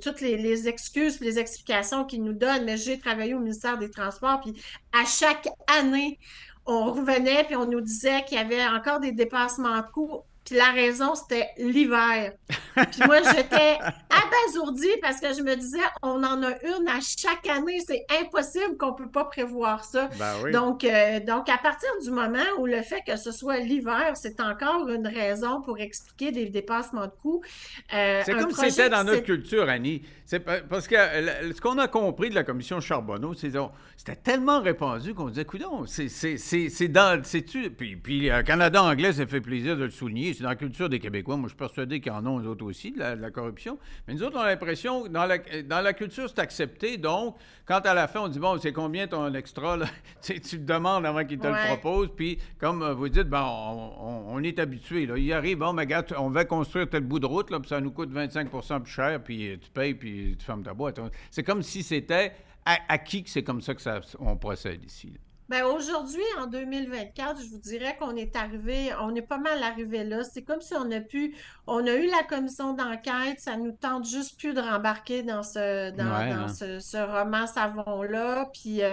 toutes 0.00 0.20
les, 0.20 0.36
les 0.36 0.66
excuses, 0.66 1.20
les 1.20 1.38
explications 1.38 2.04
qu'ils 2.04 2.24
nous 2.24 2.32
donnent. 2.32 2.64
Mais 2.64 2.76
j'ai 2.76 2.98
travaillé 2.98 3.34
au 3.34 3.38
ministère 3.38 3.78
des 3.78 3.90
Transports, 3.90 4.40
puis 4.40 4.60
à 4.92 5.04
chaque 5.04 5.46
année, 5.78 6.18
on 6.66 6.92
revenait, 6.92 7.44
puis 7.44 7.54
on 7.56 7.66
nous 7.66 7.80
disait 7.80 8.24
qu'il 8.24 8.38
y 8.38 8.40
avait 8.40 8.66
encore 8.66 8.98
des 9.00 9.12
dépassements 9.12 9.76
de 9.76 9.90
coûts 9.92 10.22
puis 10.48 10.56
la 10.56 10.70
raison, 10.70 11.14
c'était 11.14 11.48
l'hiver. 11.58 12.32
Puis 12.74 13.02
moi, 13.06 13.18
j'étais 13.22 13.78
abasourdie 14.08 14.96
parce 15.02 15.20
que 15.20 15.34
je 15.34 15.42
me 15.42 15.54
disais, 15.56 15.78
on 16.02 16.22
en 16.24 16.42
a 16.42 16.52
une 16.62 16.88
à 16.88 17.00
chaque 17.00 17.46
année. 17.48 17.80
C'est 17.86 18.06
impossible 18.22 18.76
qu'on 18.78 18.92
ne 18.92 18.96
peut 18.96 19.10
pas 19.10 19.24
prévoir 19.24 19.84
ça. 19.84 20.08
Ben 20.18 20.50
donc, 20.50 20.84
euh, 20.84 21.20
donc, 21.20 21.48
à 21.48 21.58
partir 21.58 21.90
du 22.02 22.10
moment 22.10 22.38
où 22.58 22.66
le 22.66 22.80
fait 22.82 23.02
que 23.06 23.16
ce 23.16 23.30
soit 23.30 23.58
l'hiver, 23.58 24.12
c'est 24.14 24.40
encore 24.40 24.88
une 24.88 25.06
raison 25.06 25.60
pour 25.60 25.78
expliquer 25.80 26.32
des 26.32 26.46
dépassements 26.46 27.06
de 27.06 27.12
coûts. 27.20 27.42
Euh, 27.92 28.22
c'est 28.24 28.32
comme 28.32 28.52
si 28.52 28.70
c'était 28.70 28.88
dans 28.88 29.04
notre 29.04 29.24
culture, 29.24 29.68
Annie. 29.68 30.02
C'est 30.24 30.40
parce 30.40 30.86
que 30.86 30.94
ce 30.96 31.60
qu'on 31.60 31.78
a 31.78 31.88
compris 31.88 32.30
de 32.30 32.34
la 32.34 32.44
commission 32.44 32.80
Charbonneau, 32.80 33.34
c'est 33.34 33.52
c'était 33.96 34.16
tellement 34.16 34.60
répandu 34.60 35.14
qu'on 35.14 35.28
disait, 35.28 35.42
écoute, 35.42 35.62
c'est 35.86 36.88
dans. 36.88 37.20
Puis, 37.76 37.96
puis 37.96 38.28
le 38.28 38.42
Canada 38.42 38.82
anglais, 38.82 39.12
ça 39.12 39.26
fait 39.26 39.40
plaisir 39.40 39.76
de 39.76 39.84
le 39.84 39.90
souligner 39.90 40.34
c'est 40.38 40.44
dans 40.44 40.50
la 40.50 40.56
culture 40.56 40.88
des 40.88 41.00
Québécois. 41.00 41.36
Moi, 41.36 41.48
je 41.48 41.50
suis 41.50 41.58
persuadé 41.58 42.00
qu'ils 42.00 42.12
en 42.12 42.24
ont, 42.24 42.38
eux 42.40 42.46
autres 42.46 42.64
aussi, 42.64 42.92
de 42.92 43.00
la, 43.00 43.30
corruption. 43.32 43.76
Mais 44.06 44.14
nous 44.14 44.22
autres, 44.22 44.36
on 44.38 44.40
a 44.40 44.46
l'impression 44.46 45.02
que 45.02 45.08
dans 45.08 45.26
la, 45.26 45.38
dans 45.38 45.80
la 45.80 45.92
culture, 45.92 46.28
c'est 46.28 46.38
accepté. 46.38 46.96
Donc, 46.96 47.36
quand 47.66 47.80
à 47.84 47.92
la 47.92 48.06
fin, 48.06 48.20
on 48.20 48.28
dit, 48.28 48.38
bon, 48.38 48.56
c'est 48.60 48.72
combien 48.72 49.08
ton 49.08 49.34
extra? 49.34 49.76
Là? 49.76 49.86
tu 50.22 50.40
te 50.40 50.56
demandes 50.56 51.04
avant 51.04 51.24
qu'ils 51.24 51.40
te 51.40 51.48
le 51.48 51.66
proposent. 51.66 52.10
Puis, 52.14 52.38
comme 52.58 52.82
euh, 52.82 52.94
vous 52.94 53.08
dites, 53.08 53.28
ben, 53.28 53.44
on, 53.44 54.40
est 54.44 54.60
habitué. 54.60 55.06
Là. 55.06 55.18
Il 55.18 55.32
arrive, 55.32 55.58
bon, 55.58 55.72
mais 55.72 55.82
regarde, 55.82 56.14
on 56.16 56.30
va 56.30 56.44
construire 56.44 56.88
tel 56.88 57.02
bout 57.02 57.18
de 57.18 57.26
route, 57.26 57.50
là, 57.50 57.58
puis 57.58 57.68
ça 57.68 57.80
nous 57.80 57.90
coûte 57.90 58.12
25% 58.12 58.82
plus 58.82 58.92
cher, 58.92 59.20
puis 59.20 59.58
tu 59.60 59.70
payes, 59.70 59.94
puis 59.94 60.36
tu 60.38 60.44
fermes 60.44 60.62
ta 60.62 60.74
boîte. 60.74 61.00
C'est 61.32 61.42
comme 61.42 61.64
si 61.64 61.82
c'était 61.82 62.32
acquis 62.64 63.24
que 63.24 63.30
c'est 63.30 63.42
comme 63.42 63.60
ça 63.60 63.74
que 63.74 63.82
ça, 63.82 64.00
on 64.20 64.36
procède 64.36 64.84
ici. 64.84 65.12
Ben 65.48 65.64
aujourd'hui, 65.64 66.22
en 66.38 66.46
2024, 66.46 67.40
je 67.40 67.48
vous 67.48 67.58
dirais 67.58 67.96
qu'on 67.98 68.16
est 68.16 68.36
arrivé, 68.36 68.90
on 69.00 69.14
est 69.14 69.22
pas 69.22 69.38
mal 69.38 69.62
arrivé 69.62 70.04
là. 70.04 70.22
C'est 70.22 70.42
comme 70.42 70.60
si 70.60 70.74
on 70.74 70.90
a 70.90 71.00
pu, 71.00 71.34
on 71.66 71.86
a 71.86 71.94
eu 71.94 72.06
la 72.06 72.22
commission 72.22 72.74
d'enquête, 72.74 73.40
ça 73.40 73.56
nous 73.56 73.72
tente 73.72 74.06
juste 74.06 74.38
plus 74.38 74.52
de 74.52 74.60
rembarquer 74.60 75.22
dans 75.22 75.42
ce, 75.42 75.90
dans, 75.96 76.04
hein. 76.04 76.48
ce, 76.48 76.98
roman 76.98 77.46
savon-là. 77.46 78.50
Puis 78.52 78.82
euh, 78.82 78.92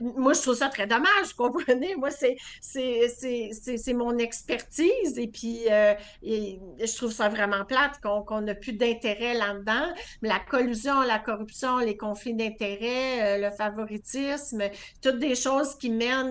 moi, 0.00 0.34
je 0.34 0.42
trouve 0.42 0.56
ça 0.56 0.68
très 0.68 0.86
dommage, 0.86 1.34
vous 1.36 1.48
comprenez? 1.48 1.96
Moi, 1.96 2.10
c'est, 2.10 2.36
c'est, 2.60 3.94
mon 3.94 4.18
expertise 4.18 5.18
et 5.18 5.28
puis 5.28 5.60
euh, 5.70 5.94
je 6.22 6.96
trouve 6.96 7.12
ça 7.12 7.30
vraiment 7.30 7.64
plate 7.64 8.00
qu'on 8.02 8.40
n'a 8.42 8.54
plus 8.54 8.74
d'intérêt 8.74 9.32
là-dedans. 9.32 9.94
La 10.20 10.40
collusion, 10.40 11.00
la 11.00 11.18
corruption, 11.18 11.78
les 11.78 11.96
conflits 11.96 12.34
d'intérêts, 12.34 13.38
euh, 13.38 13.48
le 13.48 13.50
favoritisme, 13.50 14.62
toutes 15.00 15.18
des 15.18 15.34
choses 15.34 15.74
qui 15.76 15.85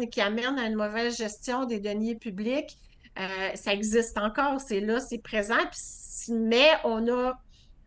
qui 0.10 0.22
amène 0.22 0.60
à 0.60 0.68
une 0.68 0.76
mauvaise 0.76 1.18
gestion 1.18 1.66
des 1.66 1.80
deniers 1.80 2.16
publics, 2.16 2.78
euh, 3.18 3.56
ça 3.56 3.74
existe 3.74 4.18
encore, 4.18 4.60
c'est 4.60 4.82
là, 4.82 5.00
c'est 5.00 5.20
présent. 5.20 5.56
mais 6.30 6.72
on 6.84 7.08
a, 7.08 7.40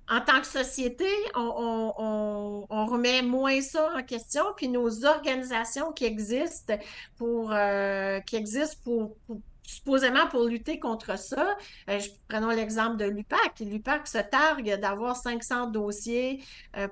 en 0.09 0.21
tant 0.23 0.41
que 0.41 0.47
société, 0.47 1.09
on, 1.35 2.67
remet 2.71 3.23
moins 3.23 3.61
ça 3.61 3.91
en 3.95 4.03
question. 4.03 4.43
Puis 4.57 4.69
nos 4.69 5.05
organisations 5.05 5.93
qui 5.93 6.07
existent 6.07 6.79
pour, 7.17 7.53
euh, 7.53 8.21
qui 8.21 8.37
existent 8.37 8.79
pour, 8.85 9.17
supposément 9.63 10.27
pour 10.29 10.45
lutter 10.45 10.79
contre 10.79 11.19
ça. 11.19 11.57
Euh, 11.91 12.01
prenons 12.27 12.49
l'exemple 12.49 12.97
de 12.97 13.05
l'UPAC. 13.05 13.61
L'UPAC 13.61 14.07
se 14.07 14.19
targue 14.19 14.81
d'avoir 14.81 15.17
500 15.17 15.67
dossiers 15.67 16.43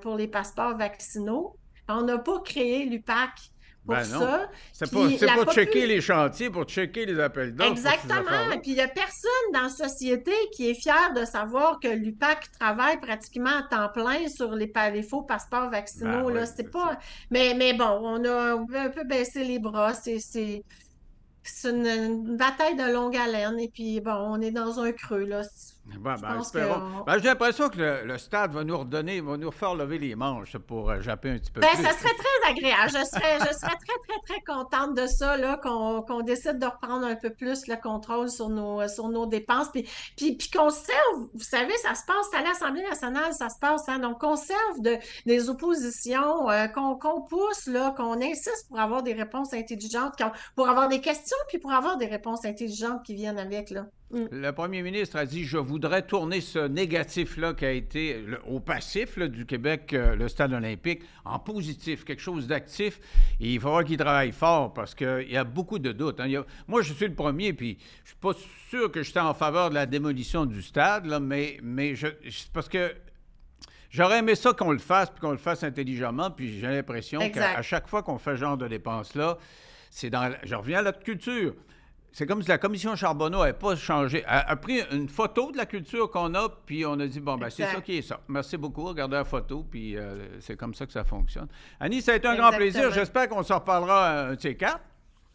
pour 0.01 0.15
les 0.15 0.27
passeports 0.27 0.77
vaccinaux. 0.77 1.55
On 1.89 2.03
n'a 2.03 2.19
pas 2.19 2.39
créé 2.41 2.85
l'UPAC 2.85 3.51
ben 3.87 4.07
non. 4.07 4.27
C'est 4.71 4.91
pas, 4.91 5.43
pour 5.43 5.53
checker 5.53 5.87
les 5.87 6.01
chantiers, 6.01 6.49
pour 6.49 6.65
checker 6.65 7.05
les 7.05 7.19
appels 7.19 7.55
d'offres. 7.55 7.71
Exactement. 7.71 8.51
Et 8.53 8.59
puis 8.59 8.71
il 8.71 8.75
n'y 8.75 8.81
a 8.81 8.87
personne 8.87 9.31
dans 9.53 9.63
la 9.63 9.69
société 9.69 10.31
qui 10.53 10.69
est 10.69 10.73
fier 10.73 11.13
de 11.15 11.25
savoir 11.25 11.79
que 11.79 11.87
l'UPAC 11.87 12.51
travaille 12.59 12.99
pratiquement 12.99 13.57
à 13.59 13.63
temps 13.63 13.89
plein 13.93 14.27
sur 14.27 14.53
les, 14.53 14.71
les 14.93 15.03
faux 15.03 15.21
passeports 15.21 15.69
vaccinaux. 15.69 16.31
Ben 16.31 16.45
c'est 16.45 16.71
pas. 16.71 16.99
Mais, 17.31 17.53
mais 17.55 17.73
bon, 17.73 17.99
on 18.01 18.25
a 18.25 18.53
un 18.53 18.89
peu 18.89 19.03
baissé 19.03 19.43
les 19.43 19.59
bras. 19.59 19.93
C'est 19.93 20.19
c'est 21.47 21.69
une, 21.69 22.35
bataille 22.35 22.75
de 22.75 22.91
longue 22.91 23.15
haleine. 23.15 23.59
Et 23.59 23.69
puis, 23.69 23.99
bon, 24.01 24.11
on 24.11 24.41
est 24.41 24.51
dans 24.51 24.79
un 24.79 24.91
creux, 24.91 25.25
là. 25.25 25.41
Ben, 25.99 26.15
ben, 27.05 27.17
j'ai 27.19 27.27
l'impression 27.27 27.69
que 27.69 28.05
le, 28.05 28.17
stade 28.17 28.51
va 28.51 28.63
nous 28.63 28.77
redonner, 28.77 29.21
va 29.21 29.37
nous 29.37 29.51
faire 29.51 29.73
lever 29.73 29.97
les 29.97 30.15
manches 30.15 30.57
pour 30.57 30.89
euh, 30.89 31.01
japper 31.01 31.29
un 31.31 31.37
petit 31.37 31.51
peu 31.51 31.61
ben, 31.61 31.69
Ça 31.75 31.91
serait 31.91 32.13
très 32.13 32.51
agréable. 32.51 32.89
Je 32.89 33.05
serais, 33.05 33.39
je 33.39 33.53
serais 33.53 33.75
très, 33.75 33.97
très, 34.07 34.19
très 34.25 34.41
contente 34.45 34.95
de 34.95 35.07
ça, 35.07 35.37
là, 35.37 35.57
qu'on, 35.57 36.21
décide 36.21 36.59
de 36.59 36.65
reprendre 36.65 37.05
un 37.05 37.15
peu 37.15 37.29
plus 37.29 37.67
le 37.67 37.75
contrôle 37.75 38.29
sur 38.29 38.49
nos, 38.49 38.87
sur 38.87 39.09
nos 39.09 39.25
dépenses. 39.25 39.69
Puis, 39.71 39.87
puis, 40.15 40.35
puis 40.35 40.49
qu'on 40.49 40.69
serve, 40.69 41.29
vous 41.33 41.43
savez, 41.43 41.75
ça 41.77 41.95
se 41.95 42.05
passe 42.05 42.27
à 42.33 42.41
l'Assemblée 42.43 42.83
nationale, 42.83 43.33
ça 43.33 43.49
se 43.49 43.59
passe, 43.59 43.87
hein, 43.87 43.99
donc 43.99 44.19
qu'on 44.19 44.35
serve 44.35 44.81
de, 44.81 44.97
des 45.25 45.49
oppositions, 45.49 46.49
euh, 46.49 46.67
qu'on, 46.67 47.21
pousse, 47.21 47.67
là, 47.67 47.93
qu'on 47.95 48.21
insiste 48.21 48.67
pour 48.67 48.79
avoir 48.79 49.03
des 49.03 49.13
réponses 49.13 49.53
intelligentes, 49.53 50.13
pour 50.55 50.67
avoir 50.67 50.87
des 50.89 51.01
questions, 51.01 51.37
puis 51.47 51.59
pour 51.59 51.71
avoir 51.71 51.97
des 51.97 52.07
réponses 52.07 52.45
intelligentes 52.45 53.03
qui 53.03 53.15
viennent 53.15 53.39
avec, 53.39 53.69
là. 53.69 53.85
Mm. 54.11 54.25
Le 54.31 54.51
premier 54.51 54.81
ministre 54.83 55.17
a 55.17 55.25
dit 55.25 55.43
Je 55.43 55.57
voudrais 55.57 56.01
tourner 56.01 56.39
ce 56.39 56.59
négatif-là 56.59 57.53
qui 57.53 57.65
a 57.65 57.71
été 57.71 58.23
au 58.47 58.59
passif 58.59 59.19
du 59.19 59.45
Québec, 59.45 59.93
euh, 59.93 60.15
le 60.15 60.29
stade 60.29 60.53
olympique, 60.53 61.01
en 61.25 61.39
positif, 61.39 62.05
quelque 62.05 62.21
chose 62.21 62.47
d'actif. 62.47 62.99
Et 63.41 63.53
il 63.53 63.59
faudra 63.59 63.83
qu'il 63.83 63.97
travaille 63.97 64.31
fort 64.31 64.73
parce 64.73 64.95
qu'il 64.95 65.27
y 65.29 65.35
a 65.35 65.43
beaucoup 65.43 65.79
de 65.79 65.91
doutes. 65.91 66.19
Hein. 66.19 66.43
moi, 66.67 66.81
je 66.81 66.93
suis 66.93 67.07
le 67.07 67.15
premier, 67.15 67.51
puis 67.51 67.77
je 68.03 68.09
suis 68.09 68.19
pas 68.19 68.33
sûr 68.69 68.91
que 68.91 69.03
j'étais 69.03 69.19
en 69.19 69.33
faveur 69.33 69.69
de 69.69 69.75
la 69.75 69.85
démolition 69.85 70.45
du 70.45 70.61
stade, 70.61 71.05
là, 71.05 71.19
mais, 71.19 71.57
mais 71.61 71.95
je, 71.95 72.07
parce 72.53 72.69
que 72.69 72.93
J'aurais 73.89 74.19
aimé 74.19 74.35
ça 74.35 74.51
qu'on 74.51 74.73
le 74.73 74.79
fasse, 74.79 75.09
puis 75.09 75.21
qu'on 75.21 75.31
le 75.31 75.37
fasse 75.37 75.63
intelligemment, 75.63 76.29
puis 76.29 76.59
j'ai 76.59 76.67
l'impression 76.67 77.29
qu'à 77.29 77.61
chaque 77.61 77.87
fois 77.87 78.03
qu'on 78.03 78.17
fait 78.17 78.31
ce 78.31 78.41
genre 78.41 78.57
de 78.57 78.67
dépenses-là, 78.67 79.37
c'est 79.89 80.09
dans. 80.09 80.29
Je 80.43 80.55
reviens 80.55 80.79
à 80.79 80.81
notre 80.83 80.99
culture 80.99 81.55
c'est 82.17 82.25
comme 82.25 82.41
si 82.41 82.49
la 82.49 82.57
commission 82.57 82.95
Charbonneau 82.95 83.41
n'avait 83.41 83.53
pas 83.53 83.75
changé. 83.75 84.23
Elle 84.27 84.43
a 84.47 84.55
pris 84.55 84.81
une 84.91 85.07
photo 85.07 85.51
de 85.51 85.57
la 85.57 85.67
culture 85.67 86.09
qu'on 86.09 86.33
a, 86.33 86.49
puis 86.49 86.83
on 86.83 86.99
a 86.99 87.05
dit, 87.05 87.19
bon, 87.19 87.37
ben, 87.37 87.51
c'est 87.51 87.67
ça 87.67 87.79
qui 87.79 87.99
est 87.99 88.01
ça. 88.01 88.19
Merci 88.27 88.57
beaucoup, 88.57 88.85
regardez 88.85 89.17
la 89.17 89.23
photo, 89.23 89.63
puis 89.69 89.95
euh, 89.95 90.25
c'est 90.39 90.57
comme 90.57 90.73
ça 90.73 90.87
que 90.87 90.93
ça 90.93 91.03
fonctionne. 91.03 91.45
Annie, 91.79 92.01
ça 92.01 92.13
a 92.13 92.15
été 92.15 92.27
un 92.27 92.35
grand 92.35 92.49
plaisir. 92.49 92.91
J'espère 92.91 93.29
qu'on 93.29 93.43
s'en 93.43 93.59
reparlera 93.59 94.29
un 94.29 94.33
de 94.33 94.41
ces 94.41 94.57
quatre. 94.57 94.79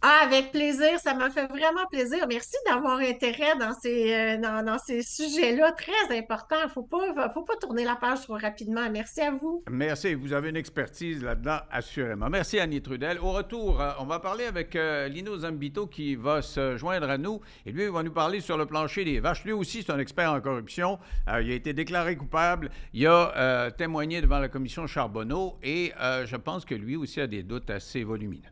Ah, 0.04 0.22
avec 0.24 0.50
plaisir, 0.50 0.98
ça 0.98 1.14
m'a 1.14 1.30
fait 1.30 1.46
vraiment 1.46 1.86
plaisir. 1.88 2.26
Merci 2.28 2.56
d'avoir 2.66 2.98
intérêt 2.98 3.56
dans 3.56 3.72
ces, 3.72 4.12
euh, 4.12 4.36
dans, 4.36 4.76
ces 4.84 5.00
sujets-là 5.00 5.70
très 5.70 6.18
importants. 6.18 6.56
Il 6.60 6.66
ne 6.66 6.70
faut 6.70 6.82
pas, 6.82 7.30
faut 7.32 7.44
pas 7.44 7.54
tourner 7.54 7.84
la 7.84 7.94
page 7.94 8.22
trop 8.22 8.36
rapidement. 8.36 8.90
Merci 8.90 9.20
à 9.20 9.30
vous. 9.30 9.62
Merci. 9.70 10.14
Vous 10.14 10.32
avez 10.32 10.50
une 10.50 10.56
expertise 10.56 11.22
là-dedans, 11.22 11.58
assurément. 11.70 12.28
Merci, 12.28 12.58
Annie 12.58 12.82
Trudel. 12.82 13.20
Au 13.20 13.30
retour, 13.30 13.80
euh, 13.80 13.92
on 14.00 14.04
va 14.04 14.18
parler 14.18 14.44
avec 14.44 14.74
euh, 14.74 15.06
Lino 15.06 15.38
Zambito 15.38 15.86
qui 15.86 16.16
va 16.16 16.42
se 16.42 16.76
joindre 16.76 17.08
à 17.08 17.16
nous. 17.16 17.40
Et 17.64 17.70
lui, 17.70 17.84
il 17.84 17.90
va 17.90 18.02
nous 18.02 18.10
parler 18.10 18.40
sur 18.40 18.58
le 18.58 18.66
plancher 18.66 19.04
des 19.04 19.20
vaches. 19.20 19.44
Lui 19.44 19.52
aussi, 19.52 19.84
c'est 19.84 19.92
un 19.92 20.00
expert 20.00 20.32
en 20.32 20.40
corruption. 20.40 20.98
il 21.28 21.32
a 21.32 21.54
été 21.54 21.74
déclaré 21.74 22.16
coupable. 22.16 22.70
Il 22.92 23.06
a 23.06 23.70
témoigné 23.70 24.20
devant 24.20 24.40
la 24.40 24.48
commission 24.48 24.88
Charbonneau 24.88 25.58
et 25.62 25.92
je 26.00 26.36
pense 26.36 26.64
que 26.64 26.74
lui 26.74 26.96
aussi 26.96 27.20
a 27.20 27.28
des 27.28 27.44
doutes 27.44 27.70
assez 27.70 28.02
volumineux. 28.02 28.51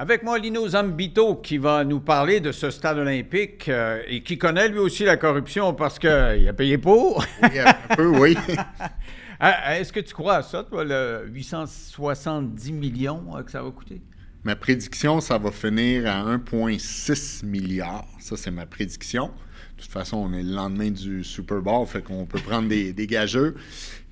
Avec 0.00 0.22
moi, 0.22 0.38
Lino 0.38 0.68
Zambito, 0.68 1.34
qui 1.34 1.58
va 1.58 1.82
nous 1.82 1.98
parler 1.98 2.38
de 2.38 2.52
ce 2.52 2.70
stade 2.70 2.98
olympique 2.98 3.68
euh, 3.68 4.00
et 4.06 4.22
qui 4.22 4.38
connaît 4.38 4.68
lui 4.68 4.78
aussi 4.78 5.02
la 5.02 5.16
corruption 5.16 5.74
parce 5.74 5.98
qu'il 5.98 6.08
a 6.48 6.52
payé 6.52 6.78
pour. 6.78 7.24
oui, 7.42 7.58
un 7.58 7.96
peu, 7.96 8.06
oui. 8.06 8.36
Ah, 9.40 9.78
est-ce 9.78 9.92
que 9.92 10.00
tu 10.00 10.14
crois 10.14 10.36
à 10.36 10.42
ça, 10.42 10.64
toi, 10.64 10.82
le 10.84 11.28
870 11.28 12.72
millions 12.72 13.36
euh, 13.36 13.42
que 13.44 13.52
ça 13.52 13.62
va 13.62 13.70
coûter? 13.70 14.00
Ma 14.42 14.56
prédiction, 14.56 15.20
ça 15.20 15.38
va 15.38 15.52
finir 15.52 16.08
à 16.08 16.24
1,6 16.24 17.46
milliard. 17.46 18.04
Ça, 18.18 18.36
c'est 18.36 18.50
ma 18.50 18.66
prédiction. 18.66 19.28
De 19.76 19.82
toute 19.82 19.92
façon, 19.92 20.16
on 20.16 20.32
est 20.32 20.42
le 20.42 20.54
lendemain 20.54 20.90
du 20.90 21.22
Super 21.22 21.60
Bowl, 21.60 21.86
fait 21.86 22.02
qu'on 22.02 22.26
peut 22.26 22.40
prendre 22.40 22.68
des, 22.68 22.92
des 22.92 23.06
gageux. 23.06 23.54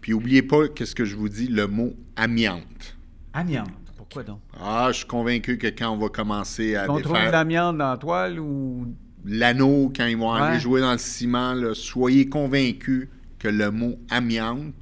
Puis, 0.00 0.12
n'oubliez 0.12 0.42
pas, 0.42 0.68
qu'est-ce 0.68 0.94
que 0.94 1.04
je 1.04 1.16
vous 1.16 1.28
dis, 1.28 1.48
le 1.48 1.66
mot 1.66 1.92
amiante. 2.14 2.96
Amiante. 3.32 3.85
Pourquoi 4.08 4.22
donc? 4.22 4.40
Ah, 4.60 4.88
je 4.92 4.98
suis 4.98 5.06
convaincu 5.06 5.58
que 5.58 5.66
quand 5.66 5.90
on 5.90 5.98
va 5.98 6.08
commencer 6.08 6.76
à. 6.76 6.90
On 6.90 7.00
trouve 7.00 7.16
de 7.16 7.30
l'amiante 7.30 7.78
dans 7.78 7.90
la 7.90 7.96
toile 7.96 8.38
ou? 8.38 8.86
L'anneau, 9.24 9.92
quand 9.94 10.06
ils 10.06 10.16
vont 10.16 10.32
aller 10.32 10.60
jouer 10.60 10.80
dans 10.80 10.92
le 10.92 10.98
ciment, 10.98 11.56
soyez 11.74 12.28
convaincus 12.28 13.08
que 13.40 13.48
le 13.48 13.72
mot 13.72 13.98
amiante 14.08 14.72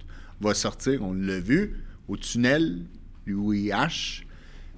va 0.41 0.53
sortir. 0.53 1.03
On 1.03 1.15
l'a 1.15 1.41
vu 1.41 1.83
au 2.09 2.19
tunnel 2.19 2.83
UIH. 3.27 4.27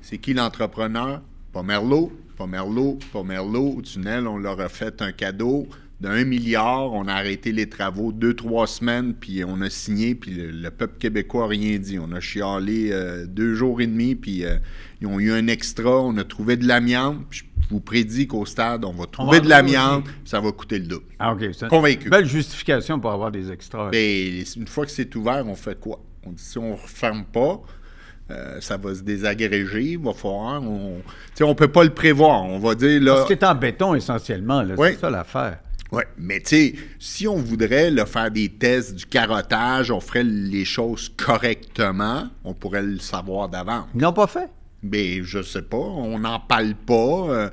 C'est 0.01 0.19
qui 0.19 0.35
l'entrepreneur? 0.35 1.21
Pas 1.53 1.65
Merlot, 1.65 2.13
pas 2.37 2.47
Merlot, 2.47 2.99
pas 3.13 3.25
Merlot. 3.25 3.75
Au 3.79 3.83
tunnel, 3.83 4.29
on 4.29 4.39
leur 4.39 4.61
a 4.61 4.69
fait 4.69 5.03
un 5.03 5.11
cadeau 5.11 5.67
d'un 6.01 6.25
milliard. 6.25 6.93
On 6.93 7.09
a 7.09 7.15
arrêté 7.15 7.53
les 7.53 7.69
travaux 7.69 8.13
deux, 8.13 8.35
trois 8.35 8.67
semaines, 8.67 9.15
puis 9.15 9.45
on 9.45 9.61
a 9.61 9.71
signé, 9.71 10.15
puis 10.15 10.33
le, 10.33 10.71
peuple 10.71 10.99
québécois 10.99 11.43
n'a 11.43 11.49
rien 11.49 11.79
dit. 11.79 11.99
On 11.99 12.13
a 12.13 12.21
chialé 12.21 12.91
euh, 12.93 13.27
deux 13.27 13.55
jours 13.55 13.81
et 13.81 13.87
demi, 13.87 14.15
puis 14.15 14.45
euh, 14.45 14.57
ils 15.01 15.07
ont 15.07 15.19
eu 15.19 15.33
un 15.33 15.47
extra. 15.47 16.01
On 16.03 16.17
a 16.17 16.25
trouvé 16.25 16.57
de 16.57 16.67
l'amiante. 16.67 17.19
Je 17.31 17.43
vous 17.71 17.81
prédis 17.81 18.27
qu'au 18.27 18.47
stade, 18.47 18.85
on 18.85 18.93
va 18.93 19.07
trouver 19.07 19.41
de 19.41 19.49
l'amiante, 19.49 20.05
ça 20.25 20.41
va 20.41 20.53
coûter 20.53 20.79
le 20.79 20.87
double. 20.87 21.07
Ah, 21.19 21.33
OK. 21.33 21.45
Convaincu. 21.69 22.09
Belle 22.11 22.27
justification 22.27 23.01
pour 23.01 23.11
avoir 23.11 23.33
des 23.33 23.51
extras. 23.51 23.91
Bien, 23.91 24.45
une 24.57 24.69
fois 24.69 24.85
que 24.85 24.93
c'est 24.93 25.13
ouvert, 25.17 25.45
on 25.47 25.57
fait 25.57 25.79
quoi? 25.79 26.01
On 26.25 26.31
dit 26.31 26.43
si 26.43 26.59
on 26.59 26.71
ne 26.71 26.77
referme 26.77 27.25
pas, 27.25 27.61
euh, 28.31 28.61
ça 28.61 28.77
va 28.77 28.95
se 28.95 29.03
désagréger, 29.03 29.83
il 29.93 29.99
va 29.99 30.13
falloir. 30.13 30.63
On 30.63 31.01
ne 31.41 31.53
peut 31.55 31.69
pas 31.69 31.85
le 31.85 31.91
prévoir. 31.91 32.45
On 32.45 32.59
va 32.59 32.75
dire 32.75 33.01
là. 33.01 33.15
Parce 33.15 33.27
qu'il 33.27 33.37
est 33.37 33.45
en 33.45 33.55
béton 33.55 33.95
essentiellement, 33.95 34.65
c'est 34.77 35.01
ça 35.01 35.11
l'affaire. 35.11 35.59
Oui, 35.93 36.03
mais 36.19 36.41
tu 36.41 36.49
sais, 36.49 36.75
si 36.99 37.29
on 37.29 37.37
voudrait 37.37 37.91
le 37.91 38.05
faire 38.05 38.31
des 38.31 38.49
tests 38.49 38.95
du 38.95 39.07
carottage, 39.07 39.91
on 39.91 40.01
ferait 40.01 40.25
les 40.25 40.65
choses 40.65 41.09
correctement, 41.17 42.29
on 42.45 42.55
pourrait 42.55 42.83
le 42.83 42.99
savoir 42.99 43.49
d'avance. 43.49 43.87
Ils 43.95 44.01
n'ont 44.01 44.13
pas 44.13 44.27
fait? 44.27 44.51
Ben, 44.83 45.23
je 45.23 45.43
sais 45.43 45.63
pas, 45.63 45.77
on 45.77 46.19
n'en 46.19 46.39
parle 46.39 46.75
pas. 46.75 46.93
Euh, 46.95 47.49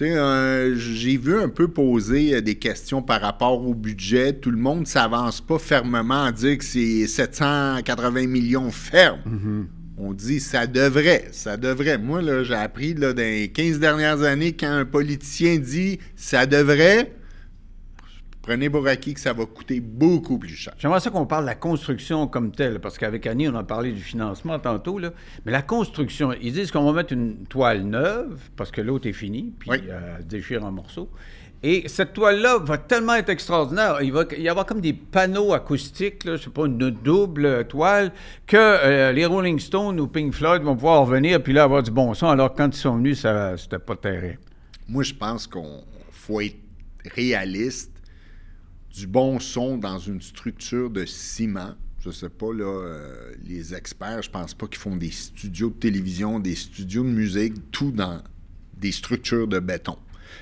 euh, 0.00 0.74
j'ai 0.76 1.16
vu 1.16 1.36
un 1.36 1.48
peu 1.48 1.68
poser 1.68 2.36
euh, 2.36 2.40
des 2.40 2.54
questions 2.54 3.02
par 3.02 3.20
rapport 3.20 3.66
au 3.66 3.74
budget. 3.74 4.32
Tout 4.32 4.50
le 4.50 4.56
monde 4.56 4.80
ne 4.80 4.84
s'avance 4.86 5.40
pas 5.40 5.58
fermement 5.58 6.24
à 6.24 6.32
dire 6.32 6.56
que 6.56 6.64
c'est 6.64 7.06
780 7.06 8.26
millions 8.26 8.70
fermes. 8.70 9.20
Mm-hmm. 9.26 9.66
On 9.98 10.12
dit 10.12 10.38
ça 10.38 10.66
devrait, 10.66 11.28
ça 11.32 11.56
devrait. 11.56 11.98
Moi, 11.98 12.22
là, 12.22 12.44
j'ai 12.44 12.54
appris 12.54 12.94
là, 12.94 13.12
dans 13.12 13.22
les 13.22 13.48
15 13.48 13.80
dernières 13.80 14.22
années, 14.22 14.52
quand 14.52 14.70
un 14.70 14.84
politicien 14.84 15.56
dit 15.56 15.98
ça 16.14 16.46
devrait, 16.46 17.12
prenez 18.48 18.70
pour 18.70 18.86
acquis 18.88 19.12
que 19.12 19.20
ça 19.20 19.34
va 19.34 19.44
coûter 19.44 19.78
beaucoup 19.80 20.38
plus 20.38 20.48
cher. 20.56 20.72
J'aimerais 20.78 21.00
ça 21.00 21.10
qu'on 21.10 21.26
parle 21.26 21.44
de 21.44 21.48
la 21.50 21.54
construction 21.54 22.26
comme 22.26 22.50
telle, 22.50 22.80
parce 22.80 22.96
qu'avec 22.96 23.26
Annie, 23.26 23.46
on 23.46 23.54
a 23.54 23.62
parlé 23.62 23.92
du 23.92 24.00
financement 24.00 24.58
tantôt, 24.58 24.98
là. 24.98 25.10
mais 25.44 25.52
la 25.52 25.60
construction, 25.60 26.32
ils 26.40 26.52
disent 26.54 26.70
qu'on 26.70 26.84
va 26.84 26.92
mettre 26.94 27.12
une 27.12 27.44
toile 27.46 27.82
neuve, 27.82 28.38
parce 28.56 28.70
que 28.70 28.80
l'autre 28.80 29.06
est 29.06 29.12
fini, 29.12 29.52
puis 29.58 29.68
Oui. 29.70 29.78
euh, 29.90 30.14
elle 30.16 30.22
se 30.22 30.28
déchire 30.28 30.64
en 30.64 30.72
morceaux. 30.72 31.10
Et 31.62 31.88
cette 31.88 32.14
toile-là 32.14 32.58
va 32.58 32.78
tellement 32.78 33.16
être 33.16 33.28
extraordinaire, 33.28 33.98
il 34.00 34.12
va 34.12 34.24
y 34.38 34.48
avoir 34.48 34.64
comme 34.64 34.80
des 34.80 34.94
panneaux 34.94 35.52
acoustiques, 35.52 36.24
là, 36.24 36.36
je 36.36 36.44
sais 36.44 36.50
pas, 36.50 36.64
une 36.66 36.78
double 36.78 37.66
toile, 37.66 38.12
que 38.46 38.56
euh, 38.56 39.12
les 39.12 39.26
Rolling 39.26 39.58
Stones 39.58 40.00
ou 40.00 40.06
Pink 40.06 40.32
Floyd 40.32 40.62
vont 40.62 40.74
pouvoir 40.76 41.02
revenir, 41.02 41.42
puis 41.42 41.52
là, 41.52 41.64
avoir 41.64 41.82
du 41.82 41.90
bon 41.90 42.14
son, 42.14 42.28
alors 42.28 42.52
que 42.52 42.56
quand 42.58 42.68
ils 42.74 42.78
sont 42.80 42.96
venus, 42.96 43.20
ça 43.20 43.56
c'était 43.58 43.78
pas 43.78 43.96
terrible. 43.96 44.38
Moi, 44.88 45.02
je 45.02 45.12
pense 45.12 45.46
qu'on 45.46 45.82
faut 46.12 46.40
être 46.40 46.56
réaliste. 47.14 47.92
Du 48.94 49.06
bon 49.06 49.38
son 49.38 49.78
dans 49.78 49.98
une 49.98 50.20
structure 50.20 50.90
de 50.90 51.04
ciment. 51.04 51.74
Je 52.04 52.10
sais 52.10 52.28
pas, 52.28 52.52
là, 52.52 52.64
euh, 52.64 53.32
les 53.44 53.74
experts, 53.74 54.22
je 54.22 54.30
pense 54.30 54.54
pas 54.54 54.66
qu'ils 54.66 54.78
font 54.78 54.96
des 54.96 55.10
studios 55.10 55.70
de 55.70 55.74
télévision, 55.74 56.38
des 56.38 56.54
studios 56.54 57.02
de 57.02 57.08
musique, 57.08 57.70
tout 57.70 57.90
dans 57.90 58.22
des 58.76 58.92
structures 58.92 59.48
de 59.48 59.58
béton. 59.58 59.96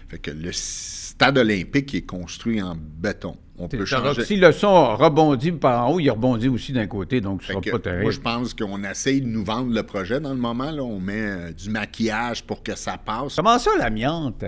Fait 0.09 0.19
que 0.19 0.31
le 0.31 0.51
stade 0.53 1.39
olympique 1.39 1.95
est 1.95 2.03
construit 2.03 2.61
en 2.61 2.77
béton. 2.77 3.37
On 3.59 3.69
peut 3.69 3.85
changer. 3.87 4.25
Si 4.25 4.37
le 4.37 4.53
son 4.53 4.97
rebondit 4.97 5.53
par 5.53 5.87
en 5.89 5.95
haut, 5.95 6.01
il 6.01 6.11
rebondit 6.11 6.49
aussi 6.49 6.73
d'un 6.73 6.87
côté, 6.87 7.21
donc 7.21 7.43
ce 7.43 7.53
sera 7.53 7.61
pas 7.61 7.79
terrible. 7.79 8.03
moi, 8.03 8.13
je 8.13 8.21
pense 8.21 8.53
qu'on 8.55 8.85
essaye 8.85 9.23
de 9.23 9.27
nous 9.27 9.45
vendre 9.45 9.73
le 9.73 9.83
projet 9.83 10.21
dans 10.21 10.35
le 10.35 10.41
moment. 10.41 10.71
Là. 10.71 10.83
On 10.83 11.01
met 11.01 11.15
euh, 11.17 11.53
du 11.53 11.71
maquillage 11.71 12.45
pour 12.45 12.63
que 12.63 12.77
ça 12.77 12.99
passe. 12.99 13.37
Comment 13.37 13.59
ça, 13.59 13.71
l'amiante? 13.79 14.45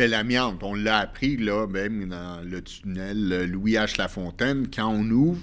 Mais 0.00 0.08
l'amiante, 0.08 0.62
on 0.62 0.74
l'a 0.74 0.96
appris 0.96 1.36
là, 1.36 1.66
même 1.66 2.08
dans 2.08 2.40
le 2.42 2.62
tunnel 2.62 3.30
euh, 3.34 3.46
Louis 3.46 3.72
H. 3.72 3.98
Lafontaine. 3.98 4.66
Quand 4.74 4.88
on 4.88 5.04
ouvre 5.10 5.42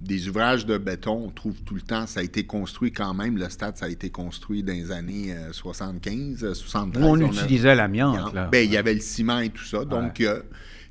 des 0.00 0.26
ouvrages 0.26 0.64
de 0.64 0.78
béton, 0.78 1.24
on 1.26 1.28
trouve 1.28 1.60
tout 1.66 1.74
le 1.74 1.82
temps, 1.82 2.06
ça 2.06 2.20
a 2.20 2.22
été 2.22 2.46
construit 2.46 2.92
quand 2.92 3.12
même. 3.12 3.36
Le 3.36 3.46
stade, 3.50 3.76
ça 3.76 3.84
a 3.84 3.88
été 3.90 4.08
construit 4.08 4.62
dans 4.62 4.72
les 4.72 4.90
années 4.90 5.34
euh, 5.34 5.52
75, 5.52 6.44
euh, 6.44 6.54
73. 6.54 7.04
On 7.04 7.20
a- 7.20 7.26
utilisait 7.26 7.74
l'amiante, 7.74 8.32
là. 8.32 8.48
Ben, 8.50 8.64
il 8.64 8.72
y 8.72 8.78
avait 8.78 8.94
le 8.94 9.00
ciment 9.00 9.40
et 9.40 9.50
tout 9.50 9.64
ça. 9.64 9.84
Donc, 9.84 10.22
euh, 10.22 10.40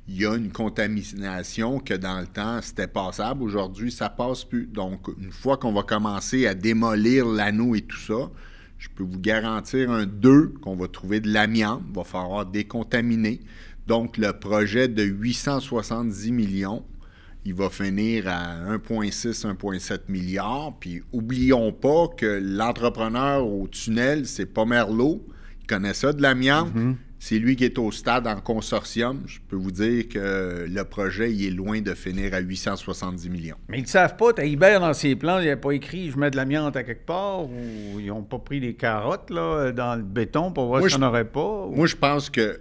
il 0.06 0.16
y 0.16 0.24
a 0.24 0.36
une 0.36 0.52
contamination 0.52 1.80
que 1.80 1.94
dans 1.94 2.20
le 2.20 2.28
temps, 2.28 2.60
c'était 2.62 2.86
passable. 2.86 3.42
Aujourd'hui, 3.42 3.90
ça 3.90 4.08
passe 4.08 4.44
plus. 4.44 4.66
Donc, 4.68 5.08
une 5.20 5.32
fois 5.32 5.56
qu'on 5.56 5.72
va 5.72 5.82
commencer 5.82 6.46
à 6.46 6.54
démolir 6.54 7.26
l'anneau 7.26 7.74
et 7.74 7.80
tout 7.80 7.98
ça, 7.98 8.30
je 8.84 8.90
peux 8.90 9.02
vous 9.02 9.18
garantir 9.18 9.90
un 9.90 10.04
2 10.04 10.54
qu'on 10.60 10.76
va 10.76 10.88
trouver 10.88 11.20
de 11.20 11.32
l'amiante. 11.32 11.82
Il 11.88 11.96
va 11.96 12.04
falloir 12.04 12.44
décontaminer. 12.44 13.40
Donc, 13.86 14.18
le 14.18 14.32
projet 14.32 14.88
de 14.88 15.02
870 15.02 16.32
millions, 16.32 16.84
il 17.46 17.54
va 17.54 17.70
finir 17.70 18.28
à 18.28 18.56
1,6, 18.76 19.46
1,7 19.46 20.00
milliards. 20.08 20.76
Puis, 20.78 21.02
oublions 21.12 21.72
pas 21.72 22.08
que 22.14 22.40
l'entrepreneur 22.42 23.46
au 23.46 23.66
tunnel, 23.68 24.26
c'est 24.26 24.46
pas 24.46 24.66
Merlot. 24.66 25.26
Il 25.62 25.66
connaît 25.66 25.94
ça 25.94 26.12
de 26.12 26.20
l'amiante. 26.20 26.72
C'est 27.26 27.38
lui 27.38 27.56
qui 27.56 27.64
est 27.64 27.78
au 27.78 27.90
stade 27.90 28.26
en 28.26 28.38
consortium. 28.38 29.22
Je 29.24 29.38
peux 29.48 29.56
vous 29.56 29.70
dire 29.70 30.10
que 30.10 30.66
le 30.68 30.84
projet, 30.84 31.32
il 31.32 31.46
est 31.46 31.50
loin 31.50 31.80
de 31.80 31.94
finir 31.94 32.34
à 32.34 32.40
870 32.40 33.30
millions. 33.30 33.56
Mais 33.70 33.78
ils 33.78 33.84
ne 33.84 33.86
savent 33.88 34.16
pas, 34.16 34.34
Taïbert, 34.34 34.78
dans 34.80 34.92
ses 34.92 35.16
plans, 35.16 35.38
il 35.38 35.46
n'a 35.46 35.56
pas 35.56 35.70
écrit 35.70 36.10
«je 36.12 36.18
mets 36.18 36.30
de 36.30 36.36
l'amiante 36.36 36.76
à 36.76 36.82
quelque 36.82 37.06
part» 37.06 37.44
ou 37.48 37.98
ils 37.98 38.08
n'ont 38.08 38.24
pas 38.24 38.38
pris 38.40 38.60
les 38.60 38.74
carottes 38.74 39.30
là, 39.30 39.72
dans 39.72 39.96
le 39.96 40.02
béton 40.02 40.52
pour 40.52 40.66
voir 40.66 40.80
Moi, 40.80 40.90
s'il 40.90 40.98
n'y 40.98 41.04
en 41.06 41.08
aurait 41.08 41.24
pas. 41.24 41.64
ou- 41.64 41.74
Moi, 41.74 41.86
je 41.86 41.96
pense 41.96 42.28
que 42.28 42.60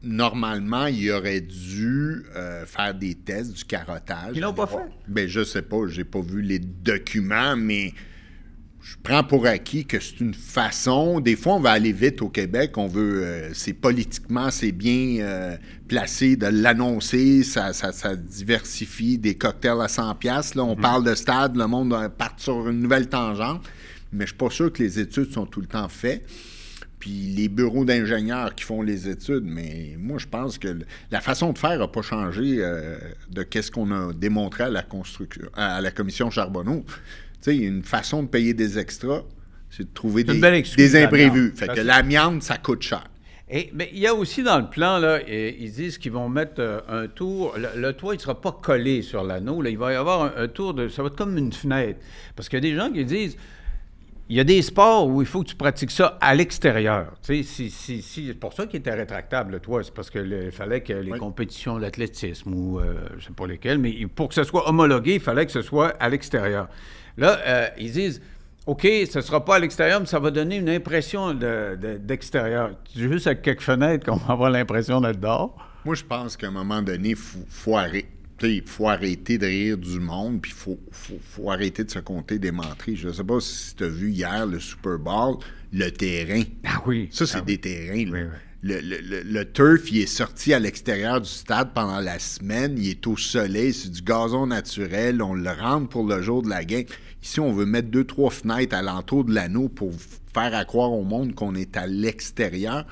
normalement, 0.00 0.86
il 0.86 1.10
aurait 1.10 1.40
dû 1.40 2.22
euh, 2.36 2.64
faire 2.66 2.94
des 2.94 3.16
tests 3.16 3.52
du 3.52 3.64
carottage. 3.64 4.36
Ils 4.36 4.42
l'ont 4.42 4.54
pas 4.54 4.68
fait? 4.68 4.76
Ben, 5.08 5.26
je 5.26 5.42
sais 5.42 5.62
pas, 5.62 5.88
j'ai 5.88 6.04
pas 6.04 6.20
vu 6.20 6.40
les 6.40 6.60
documents, 6.60 7.56
mais 7.56 7.92
je 8.86 8.96
prends 9.02 9.24
pour 9.24 9.46
acquis 9.46 9.86
que 9.86 9.98
c'est 9.98 10.20
une 10.20 10.34
façon. 10.34 11.18
Des 11.20 11.36
fois, 11.36 11.54
on 11.54 11.60
va 11.60 11.70
aller 11.70 11.92
vite 11.92 12.20
au 12.20 12.28
Québec, 12.28 12.76
on 12.76 12.86
veut. 12.86 13.22
euh, 13.24 13.50
c'est 13.54 13.72
politiquement, 13.72 14.50
c'est 14.50 14.72
bien 14.72 15.20
euh, 15.24 15.56
placé 15.88 16.36
de 16.36 16.46
l'annoncer, 16.48 17.42
ça, 17.44 17.72
ça- 17.72 17.92
ça 17.92 18.14
diversifie 18.14 19.16
des 19.16 19.36
cocktails 19.36 19.80
à 19.80 19.88
100$. 19.88 20.14
piastres, 20.18 20.56
Là, 20.58 20.64
on 20.64 20.76
parle 20.76 21.02
de 21.02 21.14
stade, 21.14 21.56
le 21.56 21.66
monde 21.66 21.96
part 22.18 22.34
sur 22.36 22.68
une 22.68 22.80
nouvelle 22.80 23.08
tangente, 23.08 23.62
mais 24.12 24.24
je 24.26 24.32
suis 24.32 24.36
pas 24.36 24.50
sûr 24.50 24.70
que 24.70 24.82
les 24.82 25.00
études 25.00 25.32
sont 25.32 25.46
tout 25.46 25.60
le 25.62 25.66
temps 25.66 25.88
faites 25.88 26.26
puis 27.00 27.10
les 27.36 27.48
bureaux 27.48 27.84
d'ingénieurs 27.84 28.54
qui 28.54 28.64
font 28.64 28.80
les 28.80 29.10
études, 29.10 29.44
mais 29.44 29.94
moi, 29.98 30.16
je 30.16 30.26
pense 30.26 30.56
que 30.56 30.68
la 31.10 31.20
façon 31.20 31.52
de 31.52 31.58
faire 31.58 31.78
n'a 31.78 31.86
pas 31.88 32.00
changé 32.00 32.56
euh, 32.60 32.96
de 33.30 33.42
qu'est-ce 33.42 33.70
qu'on 33.70 33.90
a 33.92 34.14
démontré 34.14 34.64
à 34.64 34.68
la 34.70 34.82
construction, 34.82 35.42
à 35.54 35.82
la 35.82 35.90
commission 35.90 36.30
Charbonneau. 36.30 36.82
Sais, 37.44 37.56
une 37.56 37.82
façon 37.82 38.22
de 38.22 38.28
payer 38.28 38.54
des 38.54 38.78
extras, 38.78 39.22
c'est 39.68 39.82
de 39.82 39.92
trouver 39.92 40.24
des, 40.24 40.38
belle 40.38 40.54
excuse, 40.54 40.76
des 40.92 41.02
imprévus. 41.04 41.28
l'amiante. 41.52 41.58
Fait 41.58 41.66
Ça, 41.66 41.74
que 41.74 41.80
l'amiante, 41.80 42.42
ça 42.42 42.56
coûte 42.56 42.80
cher. 42.82 43.04
Et, 43.50 43.70
mais 43.74 43.90
il 43.92 43.98
y 43.98 44.06
a 44.06 44.14
aussi 44.14 44.42
dans 44.42 44.58
le 44.58 44.70
plan, 44.70 44.98
là, 44.98 45.20
et- 45.28 45.54
ils 45.60 45.70
disent 45.70 45.98
qu'ils 45.98 46.12
vont 46.12 46.30
mettre 46.30 46.54
euh, 46.60 46.80
un 46.88 47.06
tour. 47.06 47.54
Le, 47.58 47.78
le 47.78 47.92
toit, 47.92 48.14
il 48.14 48.16
ne 48.16 48.22
sera 48.22 48.40
pas 48.40 48.52
collé 48.52 49.02
sur 49.02 49.22
l'anneau. 49.22 49.60
là. 49.60 49.68
Il 49.68 49.76
va 49.76 49.92
y 49.92 49.96
avoir 49.96 50.22
un, 50.22 50.42
un 50.44 50.48
tour 50.48 50.72
de. 50.72 50.88
Ça 50.88 51.02
va 51.02 51.08
être 51.08 51.16
comme 51.16 51.36
une 51.36 51.52
fenêtre. 51.52 52.00
Parce 52.34 52.48
qu'il 52.48 52.56
y 52.64 52.66
a 52.66 52.70
des 52.72 52.74
gens 52.76 52.90
qui 52.90 53.04
disent. 53.04 53.36
Il 54.30 54.36
y 54.36 54.40
a 54.40 54.44
des 54.44 54.62
sports 54.62 55.06
où 55.06 55.20
il 55.20 55.26
faut 55.28 55.42
que 55.42 55.48
tu 55.48 55.54
pratiques 55.54 55.90
ça 55.90 56.16
à 56.22 56.34
l'extérieur. 56.34 57.12
Tu 57.22 57.36
sais, 57.36 57.42
si, 57.42 57.68
si, 57.68 58.00
si- 58.00 58.28
c'est 58.28 58.32
pour 58.40 58.54
ça 58.54 58.66
qu'il 58.66 58.80
était 58.80 58.94
rétractable, 58.94 59.52
le 59.52 59.60
toit. 59.60 59.84
C'est 59.84 59.92
parce 59.92 60.08
qu'il 60.08 60.48
fallait 60.50 60.80
que 60.80 60.94
les 60.94 61.12
Oui. 61.12 61.18
compétitions 61.18 61.78
d'athlétisme 61.78 62.54
ou 62.54 62.80
euh, 62.80 62.94
je 63.10 63.16
ne 63.16 63.20
sais 63.20 63.32
pas 63.36 63.46
lesquelles, 63.46 63.76
mais 63.78 63.94
pour 64.14 64.28
que 64.30 64.34
ce 64.34 64.44
soit 64.44 64.66
homologué, 64.66 65.16
il 65.16 65.20
fallait 65.20 65.44
que 65.44 65.52
ce 65.52 65.60
soit 65.60 65.88
à 66.00 66.08
l'extérieur. 66.08 66.68
Là, 67.16 67.38
euh, 67.46 67.66
ils 67.78 67.92
disent 67.92 68.20
OK, 68.66 68.82
ce 68.82 69.18
ne 69.18 69.22
sera 69.22 69.44
pas 69.44 69.56
à 69.56 69.58
l'extérieur, 69.58 70.00
mais 70.00 70.06
ça 70.06 70.18
va 70.18 70.30
donner 70.30 70.56
une 70.56 70.70
impression 70.70 71.34
de- 71.34 71.76
de- 71.80 71.98
d'extérieur. 71.98 72.70
C'est 72.94 73.02
juste 73.02 73.26
avec 73.26 73.42
quelques 73.42 73.60
fenêtres 73.60 74.06
qu'on 74.06 74.16
va 74.16 74.32
avoir 74.32 74.50
l'impression 74.50 75.00
d'être 75.02 75.20
dehors? 75.20 75.54
Moi, 75.84 75.94
je 75.94 76.02
pense 76.04 76.36
qu'à 76.36 76.48
un 76.48 76.50
moment 76.52 76.80
donné, 76.80 77.10
il 77.10 77.16
faut, 77.16 77.44
faut 77.48 77.76
arrêter. 77.76 78.08
Il 78.42 78.62
faut 78.66 78.88
arrêter 78.88 79.38
de 79.38 79.46
rire 79.46 79.78
du 79.78 80.00
monde, 80.00 80.40
puis 80.42 80.50
il 80.50 80.58
faut, 80.58 80.78
faut, 80.90 81.18
faut 81.22 81.50
arrêter 81.50 81.84
de 81.84 81.90
se 81.90 82.00
compter 82.00 82.38
des 82.38 82.50
menteries. 82.50 82.96
Je 82.96 83.08
ne 83.08 83.12
sais 83.12 83.22
pas 83.22 83.38
si 83.38 83.74
tu 83.76 83.84
as 83.84 83.88
vu 83.88 84.10
hier 84.10 84.44
le 84.46 84.58
Super 84.58 84.98
Bowl, 84.98 85.36
le 85.72 85.88
terrain. 85.90 86.42
Ah 86.66 86.82
oui. 86.84 87.08
Ça, 87.12 87.26
c'est 87.26 87.36
Ah 87.36 87.40
oui. 87.46 87.56
des 87.56 87.58
terrains. 87.58 88.04
là. 88.06 88.10
Oui, 88.12 88.22
oui. 88.22 88.38
Le, 88.66 89.42
turf, 89.44 89.92
il 89.92 90.00
est 90.00 90.06
sorti 90.06 90.54
à 90.54 90.58
l'extérieur 90.58 91.20
du 91.20 91.28
stade 91.28 91.74
pendant 91.74 92.00
la 92.00 92.18
semaine. 92.18 92.76
Il 92.78 92.88
est 92.88 93.06
au 93.06 93.14
soleil, 93.14 93.74
c'est 93.74 93.90
du 93.90 94.00
gazon 94.00 94.46
naturel. 94.46 95.20
On 95.20 95.34
le 95.34 95.50
rentre 95.50 95.90
pour 95.90 96.06
le 96.06 96.22
jour 96.22 96.40
de 96.40 96.48
la 96.48 96.64
game. 96.64 96.84
Ici, 97.22 97.40
on 97.40 97.52
veut 97.52 97.66
mettre 97.66 97.88
deux, 97.88 98.04
trois 98.04 98.30
fenêtres 98.30 98.74
alentour 98.74 99.24
de 99.24 99.34
l'anneau 99.34 99.68
pour 99.68 99.92
faire 100.32 100.54
à 100.54 100.64
croire 100.64 100.92
au 100.92 101.04
monde 101.04 101.34
qu'on 101.34 101.54
est 101.54 101.76
à 101.76 101.86
l'extérieur. 101.86 102.86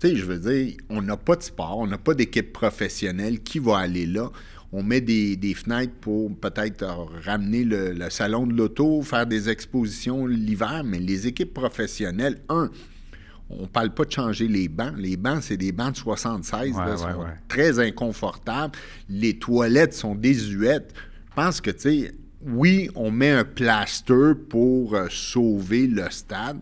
Tu 0.00 0.08
sais, 0.08 0.16
je 0.16 0.24
veux 0.24 0.38
dire, 0.40 0.74
on 0.90 1.02
n'a 1.02 1.16
pas 1.16 1.36
de 1.36 1.44
sport, 1.44 1.78
on 1.78 1.86
n'a 1.86 1.98
pas 1.98 2.14
d'équipe 2.14 2.52
professionnelle. 2.52 3.44
Qui 3.44 3.60
va 3.60 3.78
aller 3.78 4.06
là? 4.06 4.32
On 4.72 4.82
met 4.82 5.00
des, 5.00 5.36
des 5.36 5.54
fenêtres 5.54 5.94
pour 6.00 6.34
peut-être 6.36 6.84
ramener 7.24 7.62
le, 7.62 7.92
le 7.92 8.10
salon 8.10 8.44
de 8.44 8.54
l'auto, 8.54 9.02
faire 9.02 9.26
des 9.26 9.48
expositions 9.50 10.26
l'hiver, 10.26 10.82
mais 10.84 10.98
les 10.98 11.28
équipes 11.28 11.54
professionnelles, 11.54 12.38
un, 12.48 12.70
on 13.60 13.66
parle 13.66 13.92
pas 13.94 14.04
de 14.04 14.10
changer 14.10 14.48
les 14.48 14.68
bancs. 14.68 14.94
Les 14.96 15.16
bancs, 15.16 15.42
c'est 15.42 15.56
des 15.56 15.72
bancs 15.72 15.92
de 15.92 15.96
76, 15.98 16.72
Ouais, 16.74 16.84
là, 16.84 16.90
ouais, 16.90 16.96
sont 16.96 17.06
ouais. 17.20 17.26
très 17.48 17.78
inconfortables. 17.78 18.74
Les 19.08 19.38
toilettes 19.38 19.94
sont 19.94 20.14
désuètes. 20.14 20.92
Je 21.30 21.34
pense 21.34 21.60
que, 21.60 21.70
tu 21.70 21.80
sais, 21.80 22.14
oui, 22.42 22.90
on 22.94 23.10
met 23.10 23.30
un 23.30 23.44
plaster 23.44 24.32
pour 24.48 24.94
euh, 24.94 25.06
sauver 25.10 25.86
le 25.86 26.10
stade. 26.10 26.58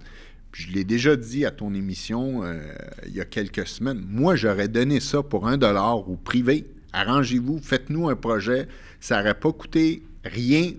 Puis 0.53 0.65
je 0.65 0.73
l'ai 0.73 0.85
déjà 0.85 1.17
dit 1.17 1.45
à 1.45 1.51
ton 1.51 1.75
émission 1.75 2.43
euh, 2.43 2.61
il 3.07 3.15
y 3.15 3.21
a 3.21 3.25
quelques 3.25 3.67
semaines. 3.67 4.05
Moi, 4.09 4.37
j'aurais 4.37 4.69
donné 4.69 5.01
ça 5.01 5.23
pour 5.23 5.47
un 5.47 5.57
dollar 5.57 6.09
au 6.09 6.17
privé. 6.17 6.67
Arrangez-vous, 6.93 7.61
faites-nous 7.63 8.09
un 8.09 8.17
projet. 8.17 8.67
Ça 8.99 9.19
n'aurait 9.19 9.39
pas 9.39 9.53
coûté 9.53 10.03
rien 10.25 10.73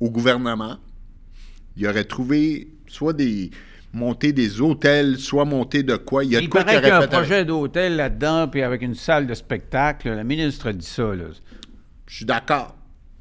au 0.00 0.10
gouvernement 0.10 0.78
il 1.76 1.86
aurait 1.86 2.04
trouvé 2.04 2.68
soit 2.86 3.12
des 3.12 3.50
monter 3.96 4.32
des 4.32 4.60
hôtels, 4.60 5.18
soit 5.18 5.44
monter 5.44 5.82
de 5.82 5.96
quoi. 5.96 6.24
Il 6.24 6.30
y 6.30 6.36
a 6.36 6.38
de 6.38 6.44
Il 6.44 6.48
quoi 6.48 6.64
paraît 6.64 6.76
qu'il 6.76 6.88
y 6.88 6.90
a 6.90 6.96
un 6.96 6.98
avec. 6.98 7.10
projet 7.10 7.44
d'hôtel 7.44 7.96
là-dedans, 7.96 8.48
puis 8.48 8.62
avec 8.62 8.82
une 8.82 8.94
salle 8.94 9.26
de 9.26 9.34
spectacle. 9.34 10.10
La 10.10 10.24
ministre 10.24 10.68
a 10.68 10.72
dit 10.72 10.86
ça. 10.86 11.14
Là. 11.14 11.24
Je 12.06 12.14
suis 12.14 12.24
d'accord. 12.24 12.76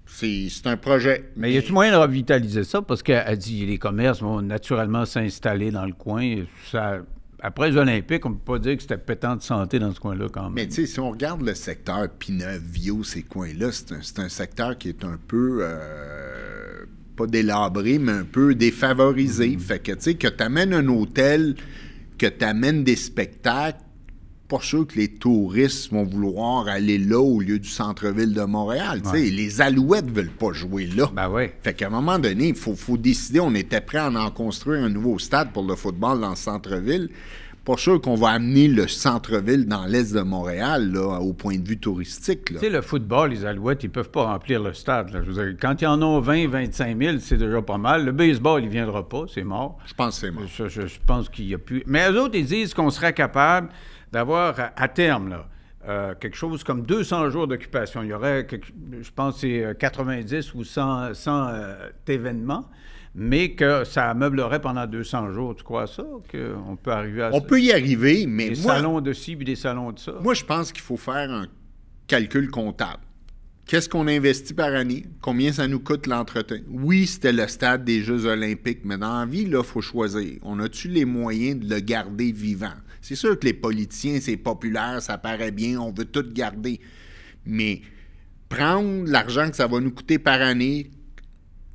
C'est 0.06 0.50
un 0.66 0.78
projet. 0.78 1.32
Mais, 1.36 1.52
y 1.52 1.58
a-t-il 1.58 1.74
moyen 1.74 1.92
de 1.92 1.98
revitaliser 1.98 2.64
ça? 2.64 2.82
Parce 2.82 3.04
qu'elle 3.04 3.38
dit 3.38 3.66
les 3.66 3.78
commerces 3.78 4.22
vont 4.22 4.42
naturellement 4.42 5.06
s'installer 5.06 5.72
dans 5.72 5.86
le 5.86 5.94
coin. 5.94 6.44
Ça, 6.72 7.00
après 7.42 7.72
les 7.72 7.78
Olympiques, 7.78 8.26
on 8.26 8.30
ne 8.30 8.36
peut 8.36 8.54
pas 8.54 8.60
dire 8.60 8.76
que 8.76 8.82
c'était 8.82 8.98
pétant 8.98 9.36
de 9.36 9.42
santé 9.42 9.78
dans 9.78 9.94
ce 9.94 10.00
coin-là 10.00 10.28
quand 10.32 10.44
même. 10.44 10.54
Mais 10.54 10.68
tu 10.68 10.74
sais, 10.74 10.86
si 10.86 11.00
on 11.00 11.12
regarde 11.12 11.42
le 11.42 11.54
secteur 11.54 12.08
Pinot, 12.10 12.60
Vio, 12.62 13.04
ces 13.04 13.24
coins-là, 13.24 13.72
c'est 13.72 14.20
un, 14.20 14.30
secteur 14.30 14.78
qui 14.78 14.90
est 14.90 15.04
un 15.04 15.20
peu. 15.28 15.60
Euh, 15.62 16.55
pas 17.16 17.28
délabré, 17.28 18.00
mais 18.00 18.12
un 18.12 18.26
peu 18.26 18.56
défavorisé. 18.56 19.50
Mm-hmm. 19.50 19.60
Fait 19.60 19.80
que, 19.80 19.92
tu 19.94 20.02
sais, 20.02 20.14
que 20.16 20.28
tu 20.28 20.44
amènes 20.44 20.74
un 20.74 20.88
hôtel, 20.88 21.56
que 22.18 22.28
tu 22.28 22.46
amènes 22.46 22.84
des 22.84 22.96
spectacles, 22.96 23.80
pas 24.48 24.60
sûr 24.62 24.86
que 24.86 24.96
les 24.96 25.08
touristes 25.08 25.92
vont 25.92 26.04
vouloir 26.04 26.68
aller 26.68 26.98
là 27.00 27.20
au 27.20 27.40
lieu 27.40 27.58
du 27.58 27.68
centre-ville 27.68 28.34
de 28.34 28.44
Montréal. 28.44 29.02
Les 29.14 29.62
Alouettes 29.62 30.12
veulent 30.12 30.30
pas 30.30 30.54
jouer 30.54 30.86
là. 30.86 31.10
Ben 31.16 31.30
ouais. 31.30 31.58
Fait 31.64 31.74
qu'à 31.74 31.88
un 31.88 31.90
moment 31.90 32.20
donné, 32.20 32.50
il 32.50 32.56
faut, 32.56 32.76
faut, 32.76 32.98
décider. 32.98 33.40
On 33.40 33.56
était 33.56 33.82
prêt 33.82 33.98
à 33.98 34.12
en 34.12 34.30
construire 34.30 34.84
un 34.84 34.90
nouveau 34.90 35.18
stade 35.18 35.52
pour 35.52 35.64
le 35.64 35.76
football 35.76 36.22
dans 36.22 36.30
le 36.30 36.36
centre-ville. 36.36 37.10
Pas 37.66 37.78
sûr 37.78 38.00
qu'on 38.00 38.14
va 38.14 38.30
amener 38.30 38.68
le 38.68 38.88
centre-ville 38.88 39.66
dans 39.66 39.86
l'est 39.86 40.14
de 40.14 40.22
Montréal 40.22 40.92
là, 40.92 41.20
au 41.20 41.34
point 41.34 41.58
de 41.58 41.68
vue 41.68 41.80
touristique. 41.80 42.46
Tu 42.46 42.58
sais, 42.60 42.70
le 42.70 42.82
football, 42.82 43.32
les 43.32 43.44
Alouettes, 43.44 43.84
ils 43.84 43.90
peuvent 43.90 44.12
pas 44.12 44.26
remplir 44.26 44.62
le 44.62 44.74
stade. 44.74 45.12
quand 45.60 45.82
ils 45.82 45.88
en 45.88 46.00
ont 46.04 46.20
20, 46.20 46.48
25 46.48 47.02
000, 47.02 47.18
c'est 47.20 47.38
déjà 47.38 47.64
pas 47.64 47.80
mal. 47.80 48.06
Le 48.06 48.12
baseball, 48.12 48.64
il 48.64 48.70
viendra 48.70 49.10
pas, 49.10 49.26
c'est 49.34 49.44
mort. 49.44 49.80
Je 49.88 49.96
pense 49.96 50.20
que 50.20 50.28
c'est 50.28 50.32
mort. 50.32 50.44
Je, 50.46 50.68
je, 50.70 51.00
pense 51.08 51.28
qu'il 51.28 51.48
y 51.48 51.56
a 51.56 51.58
plus. 51.58 51.82
Mais 51.88 52.08
eux 52.12 52.22
autres, 52.22 52.36
ils 52.36 52.46
disent 52.46 52.76
qu'on 52.76 52.92
serait 52.92 53.14
capable 53.14 53.70
d'avoir 54.12 54.56
à, 54.76 54.88
terme 54.88 55.30
là, 55.30 55.48
euh, 55.88 56.14
quelque 56.16 56.38
chose 56.38 56.64
comme 56.64 56.84
200 56.84 57.32
jours 57.32 57.48
d'occupation. 57.48 58.04
Il 58.04 58.10
y 58.10 58.14
aurait, 58.14 58.48
je 59.02 59.12
pense, 59.12 59.40
c'est 59.40 59.76
90 59.80 60.34
euh, 60.34 60.58
ou 60.60 60.64
100, 60.64 61.16
100 61.16 61.48
euh, 61.48 61.90
événements, 62.08 62.70
mais 63.16 63.52
que 63.52 63.86
ça 63.86 64.10
ameublerait 64.10 64.60
pendant 64.60 64.86
200 64.86 65.32
jours. 65.32 65.56
Tu 65.56 65.64
crois 65.64 65.88
ça? 65.88 66.04
Qu'on 66.04 66.76
peut 66.76 66.92
arriver 66.92 67.24
à 67.24 67.30
On 67.34 67.40
peut 67.40 67.62
y 67.62 67.72
arriver, 67.72 68.26
mais 68.28 68.50
des 68.50 68.56
salons 68.56 69.00
de 69.00 69.14
ci 69.14 69.38
puis 69.38 69.46
des 69.46 69.56
salons 69.56 69.94
de 69.94 70.00
ça? 70.00 70.14
Moi, 70.22 70.34
je 70.34 70.44
pense 70.44 70.74
qu'il 70.74 70.84
faut 70.84 70.98
faire 70.98 71.32
un 71.32 71.48
calcul 72.08 72.52
comptable. 72.52 73.02
Qu'est-ce 73.66 73.90
qu'on 73.90 74.08
investit 74.08 74.54
par 74.54 74.76
année? 74.76 75.06
Combien 75.22 75.52
ça 75.52 75.68
nous 75.68 75.80
coûte 75.80 76.06
l'entretien? 76.06 76.60
Oui, 76.70 77.08
c'était 77.08 77.32
le 77.32 77.48
stade 77.48 77.84
des 77.84 78.02
Jeux 78.02 78.26
olympiques, 78.26 78.82
mais 78.84 78.98
dans 78.98 79.22
la 79.22 79.26
vie, 79.26 79.46
là, 79.46 79.62
il 79.64 79.66
faut 79.66 79.82
choisir. 79.82 80.38
On 80.44 80.60
a-tu 80.60 80.90
les 80.90 81.06
moyens 81.06 81.62
de 81.62 81.74
le 81.74 81.80
garder 81.80 82.32
vivant? 82.32 82.76
C'est 83.02 83.16
sûr 83.16 83.40
que 83.40 83.46
les 83.46 83.54
politiciens, 83.54 84.20
c'est 84.20 84.38
populaire, 84.38 85.02
ça 85.02 85.18
paraît 85.18 85.52
bien, 85.52 85.80
on 85.80 85.92
veut 85.92 86.06
tout 86.06 86.26
garder. 86.32 86.80
Mais 87.46 87.82
prendre 88.50 89.10
l'argent 89.10 89.50
que 89.50 89.56
ça 89.56 89.68
va 89.68 89.80
nous 89.80 89.92
coûter 89.92 90.20
par 90.20 90.42
année 90.42 90.92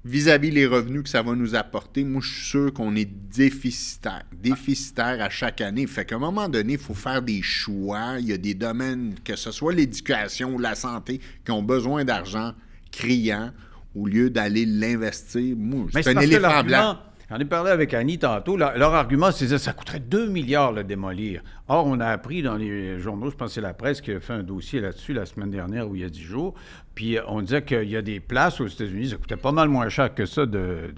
vis-à-vis 0.04 0.50
les 0.50 0.66
revenus 0.66 1.02
que 1.02 1.08
ça 1.08 1.22
va 1.22 1.34
nous 1.34 1.54
apporter, 1.54 2.04
moi, 2.04 2.20
je 2.22 2.28
suis 2.32 2.46
sûr 2.46 2.72
qu'on 2.72 2.94
est 2.96 3.10
déficitaire. 3.10 4.24
Déficitaire 4.32 5.22
à 5.22 5.28
chaque 5.30 5.60
année. 5.60 5.86
Fait 5.86 6.04
qu'à 6.04 6.16
un 6.16 6.20
moment 6.20 6.48
donné, 6.48 6.74
il 6.74 6.78
faut 6.78 6.94
faire 6.94 7.22
des 7.22 7.42
choix. 7.42 8.16
Il 8.18 8.26
y 8.26 8.32
a 8.32 8.38
des 8.38 8.54
domaines, 8.54 9.14
que 9.24 9.36
ce 9.36 9.50
soit 9.50 9.74
l'éducation 9.74 10.54
ou 10.54 10.58
la 10.58 10.74
santé, 10.74 11.20
qui 11.44 11.50
ont 11.50 11.62
besoin 11.62 12.04
d'argent 12.04 12.54
criant 12.90 13.52
au 13.94 14.06
lieu 14.06 14.30
d'aller 14.30 14.66
l'investir. 14.66 15.56
Moi, 15.56 15.86
c'est 15.92 16.16
un 16.16 16.20
éléphant 16.20 16.64
blanc. 16.64 16.98
J'en 17.30 17.38
ai 17.38 17.44
parlé 17.44 17.70
avec 17.70 17.94
Annie 17.94 18.18
tantôt. 18.18 18.56
Leur, 18.56 18.92
argument, 18.92 19.30
c'est 19.30 19.46
que 19.46 19.56
ça 19.56 19.72
coûterait 19.72 20.00
2 20.00 20.26
milliards 20.28 20.74
de 20.74 20.82
démolir. 20.82 21.42
Or, 21.68 21.86
on 21.86 22.00
a 22.00 22.06
appris 22.06 22.42
dans 22.42 22.56
les 22.56 22.98
journaux, 22.98 23.30
je 23.30 23.36
pense 23.36 23.50
que 23.50 23.54
c'est 23.54 23.60
la 23.60 23.72
presse 23.72 24.00
qui 24.00 24.10
a 24.10 24.18
fait 24.18 24.32
un 24.32 24.42
dossier 24.42 24.80
là-dessus 24.80 25.12
la 25.12 25.26
semaine 25.26 25.50
dernière 25.50 25.88
ou 25.88 25.94
il 25.94 26.02
y 26.02 26.04
a 26.04 26.08
10 26.08 26.20
jours. 26.20 26.54
Puis 26.96 27.16
euh, 27.16 27.22
on 27.28 27.40
disait 27.40 27.62
qu'il 27.62 27.88
y 27.88 27.96
a 27.96 28.02
des 28.02 28.18
places 28.18 28.60
aux 28.60 28.66
États-Unis, 28.66 29.10
ça 29.10 29.16
coûtait 29.16 29.36
pas 29.36 29.52
mal 29.52 29.68
moins 29.68 29.88
cher 29.88 30.12
que 30.12 30.26
ça 30.26 30.44
de, 30.44 30.92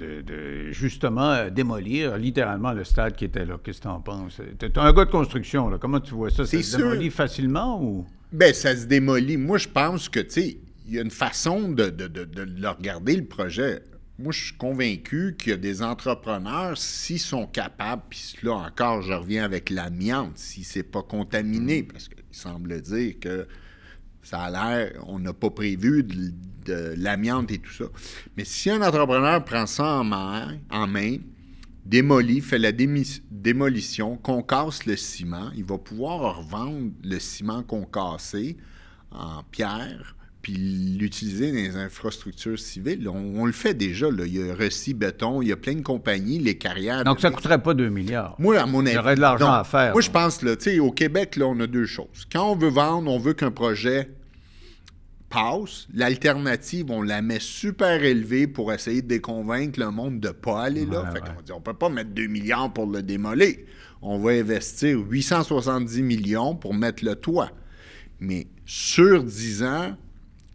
justement 0.70 1.32
euh, 1.32 1.50
démolir 1.50 2.16
littéralement 2.16 2.72
le 2.72 2.84
stade 2.84 3.14
qui 3.14 3.26
était 3.26 3.44
là. 3.44 3.58
Qu'est-ce 3.62 3.78
que 3.78 3.82
tu 3.82 3.88
en 3.88 4.00
penses? 4.00 4.40
Tu 4.58 4.64
es 4.64 4.78
un 4.78 4.92
gars 4.94 5.04
de 5.04 5.10
construction, 5.10 5.68
là. 5.68 5.76
comment 5.78 6.00
tu 6.00 6.14
vois 6.14 6.30
ça? 6.30 6.46
Ça 6.46 6.62
se 6.62 6.76
démolit 6.78 7.10
facilement 7.10 7.78
ou? 7.82 8.06
Bien, 8.32 8.54
ça 8.54 8.74
se 8.74 8.86
démolit. 8.86 9.36
Moi, 9.36 9.58
je 9.58 9.68
pense 9.68 10.08
que, 10.08 10.20
tu 10.20 10.30
sais, 10.30 10.56
il 10.88 10.94
y 10.94 10.98
a 10.98 11.02
une 11.02 11.10
façon 11.10 11.68
de, 11.68 11.90
de, 11.90 12.06
de, 12.06 12.66
regarder, 12.66 13.16
le 13.16 13.24
projet 13.24 13.82
moi, 14.18 14.32
je 14.32 14.46
suis 14.46 14.56
convaincu 14.56 15.36
qu'il 15.38 15.50
y 15.50 15.54
a 15.54 15.56
des 15.56 15.82
entrepreneurs, 15.82 16.76
s'ils 16.76 17.18
sont 17.18 17.46
capables, 17.46 18.02
puis 18.10 18.36
là 18.42 18.52
encore, 18.52 19.02
je 19.02 19.12
reviens 19.12 19.44
avec 19.44 19.70
l'amiante, 19.70 20.36
si 20.36 20.64
c'est 20.64 20.82
pas 20.82 21.02
contaminé, 21.02 21.82
mm. 21.82 21.86
parce 21.86 22.08
qu'il 22.08 22.22
semble 22.30 22.80
dire 22.82 23.18
que 23.20 23.48
ça 24.22 24.42
a 24.42 24.50
l'air, 24.50 25.02
on 25.06 25.18
n'a 25.18 25.32
pas 25.32 25.50
prévu 25.50 26.04
de, 26.04 26.94
l'amiante 26.96 27.50
et 27.50 27.58
tout 27.58 27.72
ça. 27.72 27.86
Mais 28.36 28.44
si 28.44 28.70
un 28.70 28.82
entrepreneur 28.82 29.44
prend 29.44 29.66
ça 29.66 29.84
en 29.84 30.04
main, 30.04 30.58
en 30.70 30.86
main 30.86 31.16
démolit, 31.84 32.40
fait 32.40 32.58
la 32.58 32.70
démolition, 32.70 34.16
concasse 34.16 34.86
le 34.86 34.96
ciment, 34.96 35.50
il 35.56 35.64
va 35.64 35.78
pouvoir 35.78 36.36
revendre 36.38 36.92
le 37.02 37.18
ciment 37.18 37.64
concassé 37.64 38.56
en 39.10 39.42
pierre 39.42 40.14
puis 40.42 40.54
l'utiliser 40.98 41.52
dans 41.52 41.56
les 41.56 41.76
infrastructures 41.76 42.58
civiles. 42.58 43.08
On, 43.08 43.46
le 43.46 43.52
fait 43.52 43.74
déjà. 43.74 44.10
Là. 44.10 44.26
Il 44.26 44.36
y 44.36 44.50
a 44.50 44.54
Reci 44.54 44.92
Béton, 44.92 45.40
il 45.40 45.48
y 45.48 45.52
a 45.52 45.56
plein 45.56 45.74
de 45.74 45.82
compagnies, 45.82 46.40
les 46.40 46.58
carrières. 46.58 47.04
Donc, 47.04 47.20
ça 47.20 47.30
ne 47.30 47.34
coûterait 47.34 47.62
pas 47.62 47.74
2 47.74 47.88
milliards. 47.88 48.34
Moi, 48.38 48.58
à 48.58 48.66
mon 48.66 48.80
avis. 48.80 48.90
Il 48.90 48.96
y 48.96 48.98
aurait 48.98 49.14
de 49.14 49.20
l'argent 49.20 49.52
à 49.52 49.62
faire. 49.62 49.92
Moi, 49.92 50.02
je 50.02 50.10
pense, 50.10 50.42
là, 50.42 50.54
au 50.80 50.90
Québec, 50.90 51.36
là, 51.36 51.46
on 51.46 51.58
a 51.60 51.66
deux 51.68 51.86
choses. 51.86 52.26
Quand 52.30 52.50
on 52.50 52.56
veut 52.56 52.70
vendre, 52.70 53.10
on 53.10 53.18
veut 53.18 53.34
qu'un 53.34 53.52
projet 53.52 54.10
passe. 55.30 55.86
L'alternative, 55.94 56.90
on 56.90 57.02
la 57.02 57.22
met 57.22 57.40
super 57.40 58.02
élevée 58.02 58.46
pour 58.48 58.72
essayer 58.72 59.00
de 59.00 59.08
déconvaincre 59.08 59.78
le 59.78 59.90
monde 59.90 60.20
de 60.20 60.28
ne 60.28 60.32
pas 60.32 60.62
aller 60.62 60.84
là. 60.84 61.10
fait 61.12 61.20
qu'on 61.20 61.40
dit, 61.40 61.52
on 61.52 61.58
ne 61.58 61.62
peut 61.62 61.74
pas 61.74 61.88
mettre 61.88 62.10
2 62.10 62.26
milliards 62.26 62.72
pour 62.72 62.86
le 62.86 63.02
démolir. 63.02 63.56
On 64.02 64.18
va 64.18 64.32
investir 64.32 64.98
870 64.98 66.02
millions 66.02 66.56
pour 66.56 66.74
mettre 66.74 67.04
le 67.04 67.14
toit. 67.14 67.50
Mais 68.18 68.48
sur 68.66 69.22
10 69.22 69.62
ans, 69.62 69.96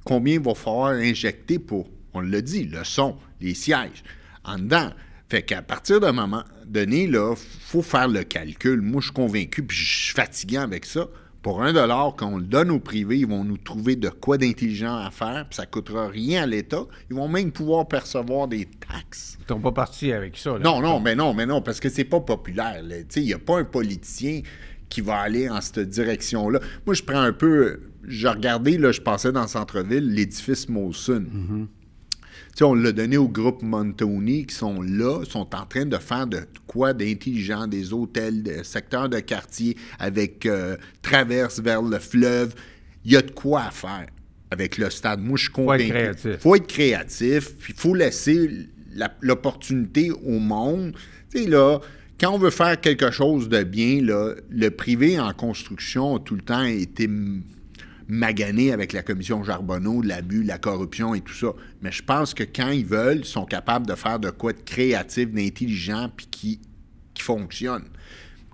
combien 0.08 0.36
il 0.36 0.39
va 0.39 0.55
falloir 0.55 0.91
injecter 0.91 1.60
pour, 1.60 1.89
on 2.14 2.22
l'a 2.22 2.39
dit, 2.39 2.64
le 2.64 2.86
son, 2.86 3.18
les 3.41 3.53
sièges, 3.53 4.03
en 4.45 4.58
dedans. 4.58 4.91
Fait 5.30 5.41
qu'à 5.41 5.62
partir 5.62 5.99
d'un 5.99 6.14
moment 6.14 6.45
donné, 6.66 7.03
il 7.03 7.20
faut 7.36 7.82
faire 7.82 8.08
le 8.08 8.24
calcul. 8.24 8.80
Moi, 8.82 9.01
je 9.01 9.08
suis 9.08 9.14
convaincu, 9.14 9.64
puis 9.64 9.76
je 9.76 10.05
suis 10.05 10.14
fatigué 10.14 10.58
avec 10.58 10.86
ça. 10.86 11.08
Pour 11.41 11.62
un 11.62 11.74
dollar, 11.74 12.16
quand 12.16 12.28
on 12.28 12.38
le 12.38 12.45
donne 12.45 12.72
au 12.72 12.80
privé, 12.80 13.20
ils 13.20 13.28
vont 13.28 13.43
nous 13.43 13.58
trouver 13.58 13.97
de 13.97 14.08
quoi 14.08 14.38
d'intelligent 14.38 14.95
à 14.95 15.12
faire, 15.12 15.45
puis 15.49 15.58
ça 15.58 15.64
ne 15.64 15.68
coûtera 15.68 16.08
rien 16.08 16.43
à 16.43 16.45
l'État. 16.45 16.86
Ils 17.10 17.16
vont 17.18 17.28
même 17.28 17.51
pouvoir 17.51 17.88
percevoir 17.89 18.47
des 18.47 18.66
taxes. 18.66 19.38
Ils 19.41 19.47
sont 19.47 19.60
pas 19.60 19.74
partis 19.74 20.14
avec 20.14 20.38
ça. 20.38 20.58
non, 20.60 20.82
non, 20.82 21.01
mais 21.01 21.16
non, 21.16 21.34
mais 21.34 21.45
non, 21.45 21.62
parce 21.62 21.82
que 21.82 21.89
c'est 21.89 22.05
pas 22.05 22.22
populaire. 22.22 22.82
Il 23.16 23.24
n'y 23.24 23.34
a 23.34 23.39
pas 23.39 23.60
un 23.60 23.66
politicien 23.66 24.41
qui 24.88 25.01
va 25.01 25.18
aller 25.18 25.49
en 25.49 25.60
cette 25.60 25.89
direction-là. 25.89 26.62
Moi, 26.86 26.95
je 26.95 27.03
prends 27.03 27.20
un 27.20 27.34
peu 27.34 27.82
j'ai 28.08 28.30
regardé, 28.30 28.78
là, 28.78 28.91
je 28.91 29.01
passais 29.01 29.32
dans 29.32 29.41
le 29.41 29.47
centre-ville, 29.47 30.14
l'édifice 30.14 30.70
Molson. 30.70 31.26
On 32.60 32.74
l'a 32.74 32.91
donné 32.91 33.18
au 33.18 33.28
groupe 33.28 33.62
Montoni 33.62 34.47
qui 34.47 34.55
sont 34.55 34.82
là, 34.82 35.24
sont 35.26 35.53
en 35.53 35.66
train 35.66 35.86
de 35.86 35.97
faire 35.97 36.26
de 36.26 36.39
quoi 36.66 36.93
d'intelligent, 36.93 37.68
des 37.68 37.93
hôtels, 37.93 38.41
des 38.41 38.64
secteurs 38.64 39.10
de 39.10 39.20
quartier 39.20 39.78
avec 39.99 40.45
euh, 40.47 40.76
traverse 41.03 41.60
vers 41.60 41.84
le 41.84 41.99
fleuve. 41.99 42.55
Il 43.05 43.12
y 43.12 43.18
a 43.18 43.22
de 43.22 43.30
quoi 43.30 43.66
à 43.66 43.72
faire 43.72 44.08
avec 44.49 44.80
le 44.80 44.89
stade. 44.89 45.20
Moi, 45.20 45.38
je 45.38 45.43
suis 45.43 45.51
convaincu. 45.51 45.88
Faut 45.88 45.93
être 45.93 45.93
créatif. 45.93 46.38
faut 46.39 46.55
être 46.55 46.68
créatif, 46.68 47.55
puis 47.60 47.74
il 47.76 47.80
faut 47.80 47.93
laisser 47.93 48.49
l'opportunité 49.22 50.10
au 50.12 50.39
monde. 50.39 50.95
Tu 51.32 51.43
sais, 51.43 51.47
là, 51.47 51.80
quand 52.20 52.32
on 52.32 52.39
veut 52.39 52.49
faire 52.49 52.82
quelque 52.82 53.12
chose 53.12 53.49
de 53.49 53.62
bien, 53.62 54.01
là, 54.01 54.34
le 54.49 54.70
privé 54.72 55.20
en 55.20 55.32
construction 55.34 56.16
a 56.16 56.20
tout 56.20 56.36
le 56.36 56.41
temps 56.41 56.64
été 56.64 57.08
magané 58.08 58.72
avec 58.72 58.93
la 58.93 59.03
commission 59.03 59.43
Charbonneau, 59.43 60.01
l'abus, 60.01 60.43
la 60.43 60.58
corruption 60.58 61.14
et 61.14 61.22
tout 61.22 61.34
ça. 61.34 61.53
Mais 61.82 61.91
je 61.91 62.03
pense 62.03 62.34
que 62.34 62.43
quand 62.43 62.70
ils 62.70 62.86
veulent, 62.86 63.20
ils 63.20 63.26
sont 63.26 63.45
capables 63.45 63.86
de 63.86 63.95
faire 63.95 64.20
de 64.20 64.30
quoi 64.30 64.53
de 64.53 64.62
créatif, 64.62 65.32
d'intelligent, 65.32 66.10
puis 66.16 66.28
qui, 66.30 66.62
qui 67.14 67.24
fonctionne. 67.24 67.84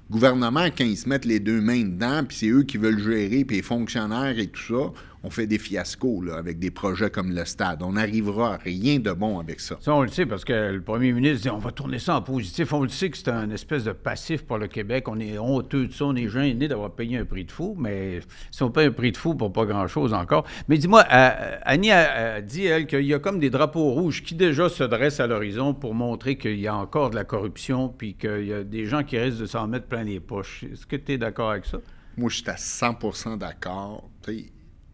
Gouvernement, 0.09 0.65
quand 0.65 0.83
ils 0.83 0.97
se 0.97 1.07
mettent 1.07 1.25
les 1.25 1.39
deux 1.39 1.61
mains 1.61 1.83
dedans, 1.83 2.23
puis 2.27 2.37
c'est 2.37 2.49
eux 2.49 2.63
qui 2.63 2.77
veulent 2.77 3.01
gérer, 3.01 3.45
puis 3.45 3.57
les 3.57 3.61
fonctionnaires 3.61 4.37
et 4.37 4.47
tout 4.47 4.61
ça, 4.61 4.91
on 5.23 5.29
fait 5.29 5.47
des 5.47 5.57
fiascos 5.57 6.21
là, 6.21 6.35
avec 6.35 6.59
des 6.59 6.71
projets 6.71 7.09
comme 7.09 7.31
le 7.31 7.45
stade. 7.45 7.81
On 7.81 7.93
n'arrivera 7.93 8.55
à 8.55 8.57
rien 8.57 8.99
de 8.99 9.11
bon 9.11 9.39
avec 9.39 9.59
ça. 9.61 9.77
Ça, 9.79 9.93
on 9.93 10.01
le 10.01 10.09
sait 10.09 10.25
parce 10.25 10.43
que 10.43 10.71
le 10.71 10.81
premier 10.81 11.13
ministre 11.13 11.43
dit 11.43 11.49
on 11.49 11.57
va 11.57 11.71
tourner 11.71 11.99
ça 11.99 12.17
en 12.17 12.21
positif. 12.21 12.73
On 12.73 12.83
le 12.83 12.89
sait 12.89 13.09
que 13.09 13.17
c'est 13.17 13.29
un 13.29 13.49
espèce 13.49 13.85
de 13.85 13.93
passif 13.93 14.43
pour 14.43 14.57
le 14.57 14.67
Québec. 14.67 15.07
On 15.07 15.19
est 15.19 15.37
honteux 15.37 15.87
de 15.87 15.93
ça, 15.93 16.05
on 16.05 16.15
est 16.15 16.27
gêné 16.27 16.67
d'avoir 16.67 16.91
payé 16.91 17.17
un 17.17 17.25
prix 17.25 17.45
de 17.45 17.51
fou, 17.51 17.75
mais 17.77 18.19
si 18.51 18.63
on 18.63 18.69
paye 18.69 18.87
un 18.87 18.91
prix 18.91 19.11
de 19.11 19.17
fou 19.17 19.35
pour 19.35 19.53
pas 19.53 19.65
grand-chose 19.65 20.13
encore. 20.13 20.45
Mais 20.67 20.77
dis-moi, 20.77 21.05
euh, 21.11 21.57
Annie 21.63 21.91
a, 21.91 22.41
dit, 22.41 22.65
elle, 22.65 22.85
qu'il 22.85 23.05
y 23.05 23.13
a 23.13 23.19
comme 23.19 23.39
des 23.39 23.49
drapeaux 23.49 23.91
rouges 23.91 24.23
qui 24.23 24.35
déjà 24.35 24.67
se 24.67 24.83
dressent 24.83 25.21
à 25.21 25.27
l'horizon 25.27 25.73
pour 25.73 25.93
montrer 25.93 26.37
qu'il 26.37 26.59
y 26.59 26.67
a 26.67 26.75
encore 26.75 27.09
de 27.11 27.15
la 27.15 27.23
corruption 27.23 27.87
puis 27.89 28.15
qu'il 28.15 28.45
y 28.45 28.53
a 28.53 28.63
des 28.63 28.85
gens 28.85 29.03
qui 29.03 29.17
risquent 29.17 29.39
de 29.39 29.45
s'en 29.45 29.67
mettre 29.67 29.87
plein 29.87 30.03
les 30.03 30.19
poches. 30.19 30.63
Est-ce 30.63 30.85
que 30.85 30.95
tu 30.97 31.13
es 31.13 31.17
d'accord 31.17 31.51
avec 31.51 31.65
ça? 31.65 31.77
Moi, 32.17 32.29
je 32.29 32.37
suis 32.37 32.49
à 32.49 32.55
100% 32.55 33.37
d'accord 33.37 34.09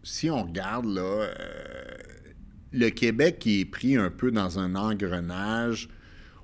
si 0.02 0.30
on 0.30 0.44
regarde, 0.44 0.86
euh, 0.86 1.28
le 2.72 2.88
Québec 2.90 3.46
est 3.46 3.64
pris 3.64 3.96
un 3.96 4.10
peu 4.10 4.30
dans 4.30 4.58
un 4.58 4.74
engrenage. 4.74 5.88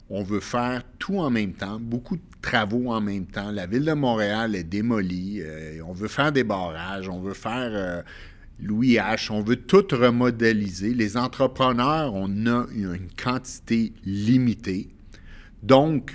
On 0.09 0.23
veut 0.23 0.41
faire 0.41 0.83
tout 0.99 1.19
en 1.19 1.31
même 1.31 1.53
temps, 1.53 1.81
beaucoup 1.81 2.17
de 2.17 2.23
travaux 2.43 2.93
en 2.93 3.01
même 3.01 3.27
temps. 3.27 3.51
La 3.51 3.67
ville 3.67 3.85
de 3.85 3.93
Montréal 3.93 4.55
est 4.55 4.65
démolie. 4.65 5.41
Euh, 5.41 5.81
on 5.87 5.93
veut 5.93 6.09
faire 6.09 6.33
des 6.33 6.45
barrages, 6.45 7.09
on 7.09 7.21
veut 7.21 7.35
faire 7.35 7.71
euh. 7.73 8.03
On 9.31 9.43
veut 9.43 9.57
tout 9.57 9.85
remodéliser. 9.93 10.95
Les 10.95 11.19
entrepreneurs, 11.19 12.15
on 12.15 12.47
a 12.47 12.67
une 12.73 13.09
quantité 13.23 13.93
limitée. 14.07 14.89
Donc, 15.63 16.15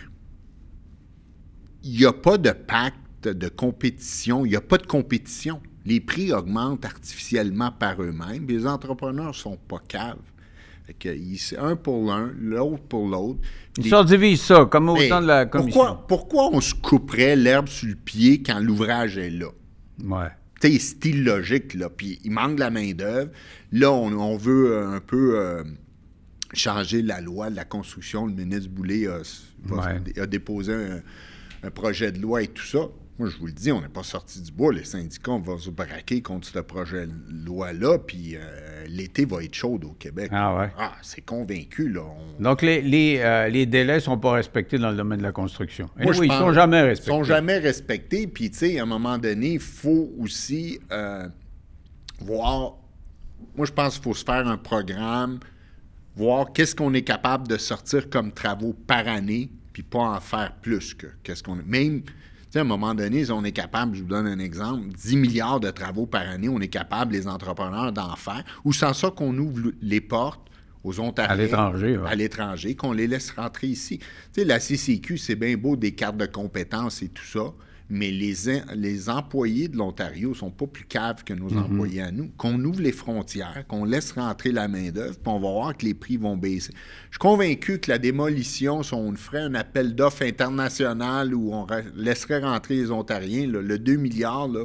il 1.83 1.99
n'y 1.99 2.05
a 2.05 2.13
pas 2.13 2.39
de 2.39 2.49
pacte 2.49 3.27
de 3.27 3.47
compétition, 3.47 4.43
il 4.43 4.49
n'y 4.49 4.55
a 4.55 4.61
pas 4.61 4.79
de 4.79 4.87
compétition. 4.87 5.61
Les 5.85 5.99
prix 5.99 6.31
augmentent 6.31 6.85
artificiellement 6.85 7.71
par 7.71 8.01
eux-mêmes. 8.01 8.45
Les 8.47 8.67
entrepreneurs 8.67 9.29
ne 9.29 9.33
sont 9.33 9.57
pas 9.67 9.79
caves. 9.87 10.17
C'est 11.37 11.57
un 11.57 11.75
pour 11.75 12.05
l'un, 12.05 12.31
l'autre 12.39 12.83
pour 12.83 13.07
l'autre. 13.07 13.39
Ils 13.77 13.89
se 13.89 14.05
divisent 14.05 14.41
ça, 14.41 14.65
comme 14.65 14.89
au 14.89 14.97
temps 14.97 15.21
de 15.21 15.27
la 15.27 15.45
commission. 15.45 15.79
Pourquoi, 15.79 16.07
pourquoi 16.07 16.49
on 16.53 16.61
se 16.61 16.73
couperait 16.73 17.35
l'herbe 17.35 17.67
sur 17.67 17.87
le 17.87 17.95
pied 17.95 18.43
quand 18.43 18.59
l'ouvrage 18.59 19.17
est 19.17 19.29
là? 19.29 19.47
Ouais. 20.03 20.27
C'est 20.61 20.77
style 20.77 21.23
logique, 21.23 21.73
là. 21.73 21.89
Puis 21.89 22.19
il 22.23 22.31
manque 22.31 22.55
de 22.55 22.59
la 22.59 22.69
main-d'œuvre. 22.69 23.31
Là, 23.71 23.91
on, 23.91 24.37
veut 24.37 24.77
un 24.77 24.99
peu 24.99 25.39
euh, 25.39 25.63
changer 26.53 27.01
la 27.01 27.19
loi 27.19 27.49
de 27.49 27.55
la 27.55 27.65
construction. 27.65 28.27
Le 28.27 28.33
ministre 28.33 28.69
Boulay 28.69 29.07
a, 29.07 30.27
déposé 30.27 30.73
un, 31.63 31.71
projet 31.71 32.11
de 32.11 32.19
loi 32.19 32.43
et 32.43 32.47
tout 32.47 32.65
ça. 32.65 32.89
Moi, 33.21 33.29
je 33.29 33.37
vous 33.37 33.45
le 33.45 33.53
dis, 33.53 33.71
on 33.71 33.79
n'est 33.79 33.87
pas 33.87 34.01
sorti 34.01 34.41
du 34.41 34.51
bois. 34.51 34.73
Les 34.73 34.83
syndicats, 34.83 35.37
vont 35.37 35.59
se 35.59 35.69
braquer 35.69 36.23
contre 36.23 36.47
ce 36.47 36.57
projet 36.57 37.05
de 37.05 37.45
loi-là, 37.45 37.99
puis 37.99 38.35
euh, 38.35 38.87
l'été 38.87 39.25
va 39.25 39.43
être 39.43 39.53
chaud 39.53 39.79
au 39.83 39.93
Québec. 39.93 40.31
Ah 40.33 40.57
ouais? 40.57 40.71
Ah, 40.75 40.93
c'est 41.03 41.21
convaincu, 41.21 41.87
là. 41.87 42.01
Donc, 42.39 42.63
les, 42.63 42.81
les, 42.81 43.19
euh, 43.19 43.47
les 43.47 43.67
délais 43.67 43.93
ne 43.93 43.99
sont 43.99 44.17
pas 44.17 44.31
respectés 44.31 44.79
dans 44.79 44.89
le 44.89 44.97
domaine 44.97 45.19
de 45.19 45.23
la 45.23 45.31
construction. 45.31 45.87
oui, 45.99 46.17
ils 46.23 46.29
ne 46.29 46.33
sont 46.33 46.51
jamais 46.51 46.81
respectés. 46.81 47.11
Ils 47.11 47.15
sont 47.15 47.23
jamais 47.23 47.59
respectés, 47.59 48.25
puis, 48.25 48.49
tu 48.49 48.57
sais, 48.57 48.79
à 48.79 48.83
un 48.83 48.87
moment 48.87 49.19
donné, 49.19 49.53
il 49.53 49.59
faut 49.59 50.09
aussi 50.17 50.79
euh, 50.91 51.27
voir... 52.21 52.73
Moi, 53.55 53.67
je 53.67 53.71
pense 53.71 53.93
qu'il 53.93 54.03
faut 54.03 54.15
se 54.15 54.25
faire 54.25 54.47
un 54.47 54.57
programme, 54.57 55.37
voir 56.15 56.51
qu'est-ce 56.53 56.75
qu'on 56.75 56.95
est 56.95 57.03
capable 57.03 57.47
de 57.47 57.57
sortir 57.57 58.09
comme 58.09 58.31
travaux 58.31 58.73
par 58.87 59.07
année, 59.07 59.51
puis 59.73 59.83
pas 59.83 60.09
en 60.09 60.19
faire 60.19 60.55
plus 60.59 60.95
que 60.95 61.05
qu'est-ce 61.21 61.43
qu'on... 61.43 61.57
Même 61.57 62.01
à 62.59 62.61
un 62.61 62.65
moment 62.65 62.93
donné, 62.93 63.29
on 63.31 63.43
est 63.43 63.51
capable, 63.51 63.95
je 63.95 64.01
vous 64.01 64.07
donne 64.07 64.27
un 64.27 64.39
exemple, 64.39 64.87
10 64.89 65.17
milliards 65.17 65.59
de 65.59 65.71
travaux 65.71 66.05
par 66.05 66.27
année, 66.27 66.49
on 66.49 66.59
est 66.59 66.67
capable, 66.67 67.13
les 67.13 67.27
entrepreneurs, 67.27 67.91
d'en 67.91 68.15
faire, 68.15 68.43
ou 68.65 68.73
sans 68.73 68.93
ça 68.93 69.11
qu'on 69.11 69.37
ouvre 69.37 69.71
les 69.81 70.01
portes 70.01 70.49
aux 70.83 70.99
Ontariens. 70.99 71.33
À 71.33 71.35
l'étranger, 71.35 71.99
À 72.05 72.15
l'étranger, 72.15 72.75
qu'on 72.75 72.91
les 72.91 73.07
laisse 73.07 73.31
rentrer 73.31 73.67
ici. 73.67 73.99
Tu 73.99 74.05
sais, 74.41 74.45
la 74.45 74.59
CCQ, 74.59 75.17
c'est 75.17 75.35
bien 75.35 75.55
beau 75.55 75.75
des 75.75 75.93
cartes 75.93 76.17
de 76.17 76.25
compétences 76.25 77.01
et 77.01 77.09
tout 77.09 77.25
ça, 77.25 77.53
mais 77.91 78.09
les, 78.09 78.33
les 78.73 79.09
employés 79.09 79.67
de 79.67 79.75
l'Ontario 79.75 80.29
ne 80.29 80.33
sont 80.33 80.49
pas 80.49 80.65
plus 80.65 80.85
caves 80.85 81.25
que 81.25 81.33
nos 81.33 81.49
mhm. 81.49 81.57
employés 81.57 82.01
à 82.01 82.11
nous. 82.11 82.29
Qu'on 82.37 82.63
ouvre 82.63 82.81
les 82.81 82.93
frontières, 82.93 83.65
qu'on 83.67 83.83
laisse 83.83 84.13
rentrer 84.13 84.53
la 84.53 84.69
main-d'œuvre, 84.69 85.15
puis 85.15 85.31
on 85.31 85.39
va 85.39 85.51
voir 85.51 85.77
que 85.77 85.85
les 85.85 85.93
prix 85.93 86.15
vont 86.15 86.37
baisser. 86.37 86.71
Je 87.09 87.15
suis 87.15 87.19
convaincu 87.19 87.79
que 87.79 87.91
la 87.91 87.97
démolition, 87.97 88.81
si 88.81 88.93
on 88.93 89.13
ferait 89.15 89.41
un 89.41 89.55
appel 89.55 89.93
d'offres 89.93 90.23
international 90.23 91.35
où 91.35 91.53
on 91.53 91.67
laisserait 91.95 92.39
rentrer 92.39 92.75
les 92.75 92.91
Ontariens, 92.91 93.45
le 93.45 93.77
2 93.77 93.95
milliards, 93.97 94.47
là, 94.47 94.63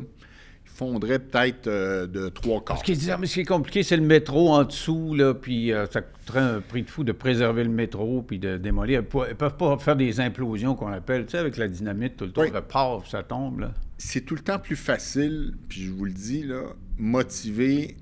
fondrait 0.77 1.19
peut-être 1.19 1.69
euh, 1.69 2.07
de 2.07 2.29
trois 2.29 2.63
quarts. 2.63 2.79
Ce 2.79 2.85
qui, 2.85 2.93
est, 2.93 3.27
ce 3.27 3.35
qui 3.35 3.41
est 3.41 3.45
compliqué, 3.45 3.83
c'est 3.83 3.97
le 3.97 4.03
métro 4.03 4.51
en 4.51 4.65
dessous, 4.65 5.15
là, 5.15 5.33
puis 5.33 5.73
euh, 5.73 5.87
ça 5.87 6.03
coûterait 6.03 6.41
un 6.41 6.61
prix 6.61 6.83
de 6.83 6.91
fou 6.91 7.03
de 7.03 7.13
préserver 7.13 7.65
le 7.65 7.71
métro, 7.71 8.23
puis 8.23 8.39
de 8.39 8.59
démolir. 8.59 9.01
Ils 9.01 9.19
ne 9.19 9.33
peuvent 9.35 9.57
pas 9.57 9.79
faire 9.79 9.97
des 9.97 10.21
implosions 10.21 10.75
qu'on 10.75 10.93
appelle, 10.93 11.25
tu 11.25 11.33
sais, 11.33 11.39
avec 11.39 11.57
la 11.57 11.69
dynamite, 11.69 12.19
tout 12.19 12.27
le 12.27 12.33
temps, 12.33 12.43
oui. 12.43 12.51
paf, 12.69 13.09
ça 13.09 13.23
tombe. 13.23 13.61
Là. 13.61 13.73
C'est 13.97 14.21
tout 14.21 14.35
le 14.35 14.43
temps 14.43 14.59
plus 14.59 14.77
facile, 14.77 15.55
puis 15.69 15.83
je 15.83 15.93
vous 15.93 16.05
le 16.05 16.13
dis, 16.13 16.43
là, 16.43 16.63
motiver. 16.99 17.97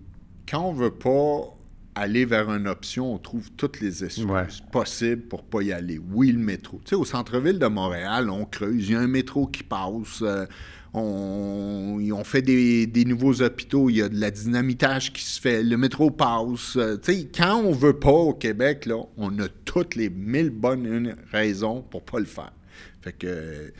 Quand 0.49 0.63
on 0.63 0.73
veut 0.73 0.91
pas 0.91 1.54
aller 1.95 2.25
vers 2.25 2.51
une 2.51 2.67
option, 2.67 3.15
on 3.15 3.19
trouve 3.19 3.51
toutes 3.53 3.81
les 3.81 4.05
excuses 4.05 4.63
possibles 4.73 5.23
pour 5.23 5.45
pas 5.45 5.63
y 5.63 5.73
aller. 5.73 6.01
Oui, 6.13 6.33
le 6.33 6.39
métro. 6.39 6.79
Tu 6.85 6.91
sais, 6.91 6.95
au 6.97 7.05
centre-ville 7.05 7.59
de 7.59 7.67
Montréal, 7.67 8.31
on 8.31 8.45
creuse, 8.45 8.89
il 8.89 8.93
y 8.93 8.95
a 8.97 9.01
un 9.01 9.07
métro 9.07 9.47
qui 9.47 9.63
passe. 9.63 10.23
Euh, 10.23 10.47
on, 10.93 11.99
on 12.13 12.25
fait 12.25 12.43
des, 12.43 13.05
nouveaux 13.05 13.43
hôpitaux, 13.43 13.91
il 13.91 13.97
y 13.97 14.03
a 14.03 14.09
de 14.09 14.19
la 14.19 14.31
dynamitage 14.31 15.13
qui 15.13 15.25
se 15.25 15.41
fait, 15.41 15.63
le 15.63 15.77
métro 15.77 16.11
passe. 16.11 16.77
Euh, 16.77 16.97
quand 17.35 17.57
on 17.57 17.73
veut 17.73 17.99
pas 17.99 18.11
au 18.11 18.35
Québec, 18.35 18.87
là, 18.87 18.97
on 19.17 19.39
a 19.41 19.49
toutes 19.65 19.97
les 19.97 20.09
mille 20.09 20.51
bonnes 20.51 21.17
raisons 21.33 21.83
pour 21.83 22.05
pas 22.05 22.21
le 22.21 22.27
faire. 22.27 22.53
Fait 23.03 23.13
que 23.13 23.73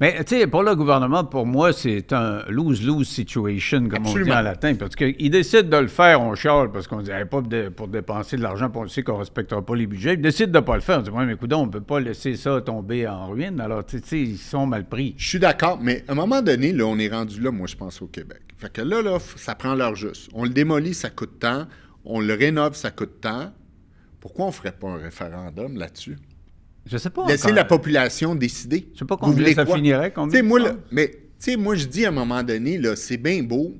mais, 0.00 0.22
tu 0.24 0.38
sais, 0.38 0.46
pour 0.46 0.62
le 0.62 0.76
gouvernement, 0.76 1.24
pour 1.24 1.44
moi, 1.44 1.72
c'est 1.72 2.12
un 2.12 2.42
lose-lose 2.48 3.08
situation, 3.08 3.88
comme 3.88 4.06
on 4.06 4.14
dit 4.14 4.30
en 4.30 4.42
latin. 4.42 4.74
Parce 4.76 4.94
qu'ils 4.94 5.30
décident 5.30 5.68
de 5.78 5.82
le 5.82 5.88
faire, 5.88 6.20
on 6.20 6.34
chiale, 6.34 6.70
parce 6.70 6.86
qu'on 6.86 6.98
ne 6.98 7.02
dirait 7.02 7.26
pas 7.26 7.42
pour 7.74 7.88
dépenser 7.88 8.36
de 8.36 8.42
l'argent, 8.42 8.70
puis 8.70 8.80
on 8.80 8.86
sait 8.88 9.02
qu'on 9.02 9.14
ne 9.14 9.18
respectera 9.18 9.60
pas 9.60 9.74
les 9.74 9.86
budgets. 9.86 10.14
Ils 10.14 10.20
décident 10.20 10.52
de 10.52 10.58
ne 10.58 10.64
pas 10.64 10.76
le 10.76 10.82
faire. 10.82 11.00
On 11.00 11.02
dit, 11.02 11.10
ouais, 11.10 11.26
mais 11.26 11.32
écoute, 11.32 11.52
on 11.52 11.66
ne 11.66 11.70
peut 11.70 11.80
pas 11.80 11.98
laisser 11.98 12.36
ça 12.36 12.60
tomber 12.60 13.08
en 13.08 13.28
ruine. 13.28 13.60
Alors, 13.60 13.84
tu 13.84 13.98
sais, 14.04 14.20
ils 14.20 14.38
sont 14.38 14.66
mal 14.66 14.88
pris. 14.88 15.14
Je 15.16 15.28
suis 15.28 15.38
d'accord, 15.40 15.78
mais 15.82 16.04
à 16.06 16.12
un 16.12 16.14
moment 16.14 16.42
donné, 16.42 16.72
là, 16.72 16.84
on 16.84 16.98
est 16.98 17.08
rendu 17.08 17.40
là, 17.40 17.50
moi, 17.50 17.66
je 17.66 17.76
pense, 17.76 18.00
au 18.00 18.06
Québec. 18.06 18.40
Fait 18.56 18.72
que 18.72 18.82
là, 18.82 19.02
là, 19.02 19.18
ça 19.36 19.54
prend 19.54 19.74
l'heure 19.74 19.94
juste. 19.96 20.30
On 20.32 20.44
le 20.44 20.50
démolit, 20.50 20.94
ça 20.94 21.10
coûte 21.10 21.38
tant. 21.40 21.66
On 22.04 22.20
le 22.20 22.34
rénove, 22.34 22.74
ça 22.74 22.90
coûte 22.90 23.20
tant. 23.20 23.52
Pourquoi 24.20 24.46
on 24.46 24.48
ne 24.48 24.52
ferait 24.52 24.72
pas 24.72 24.88
un 24.88 24.96
référendum 24.96 25.76
là-dessus? 25.76 26.16
Je 26.90 26.96
sais 26.96 27.10
pas. 27.10 27.26
Laissez 27.26 27.52
la 27.52 27.64
population 27.64 28.34
décider. 28.34 28.88
Je 28.94 29.00
sais 29.00 29.04
pas 29.04 29.16
combien 29.16 29.52
ça 29.54 29.66
finirait. 29.66 30.12
Combien 30.12 30.42
moi, 30.42 30.60
mais 30.90 31.08
tu 31.10 31.52
sais, 31.52 31.56
moi, 31.56 31.76
je 31.76 31.86
dis 31.86 32.04
à 32.04 32.08
un 32.08 32.12
moment 32.12 32.42
donné, 32.42 32.78
là, 32.78 32.96
c'est 32.96 33.16
bien 33.16 33.42
beau. 33.42 33.74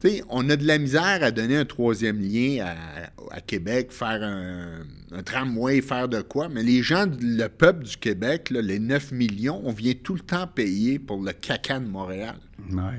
sais, 0.00 0.22
on 0.28 0.48
a 0.50 0.56
de 0.56 0.66
la 0.66 0.78
misère 0.78 1.18
à 1.22 1.30
donner 1.30 1.56
un 1.56 1.64
troisième 1.64 2.20
lien 2.20 2.64
à, 3.30 3.40
Québec, 3.40 3.90
faire 3.90 4.22
un, 4.22 5.22
tramway, 5.24 5.80
faire 5.80 6.08
de 6.08 6.20
quoi. 6.20 6.48
Mais 6.48 6.62
les 6.62 6.82
gens, 6.82 7.06
le 7.20 7.48
peuple 7.48 7.84
du 7.84 7.96
Québec, 7.96 8.50
les 8.50 8.78
9 8.78 9.12
millions, 9.12 9.60
on 9.64 9.72
vient 9.72 9.94
tout 9.94 10.14
le 10.14 10.20
temps 10.20 10.46
payer 10.46 10.98
pour 10.98 11.22
le 11.22 11.32
caca 11.32 11.80
de 11.80 11.88
Montréal. 11.88 12.36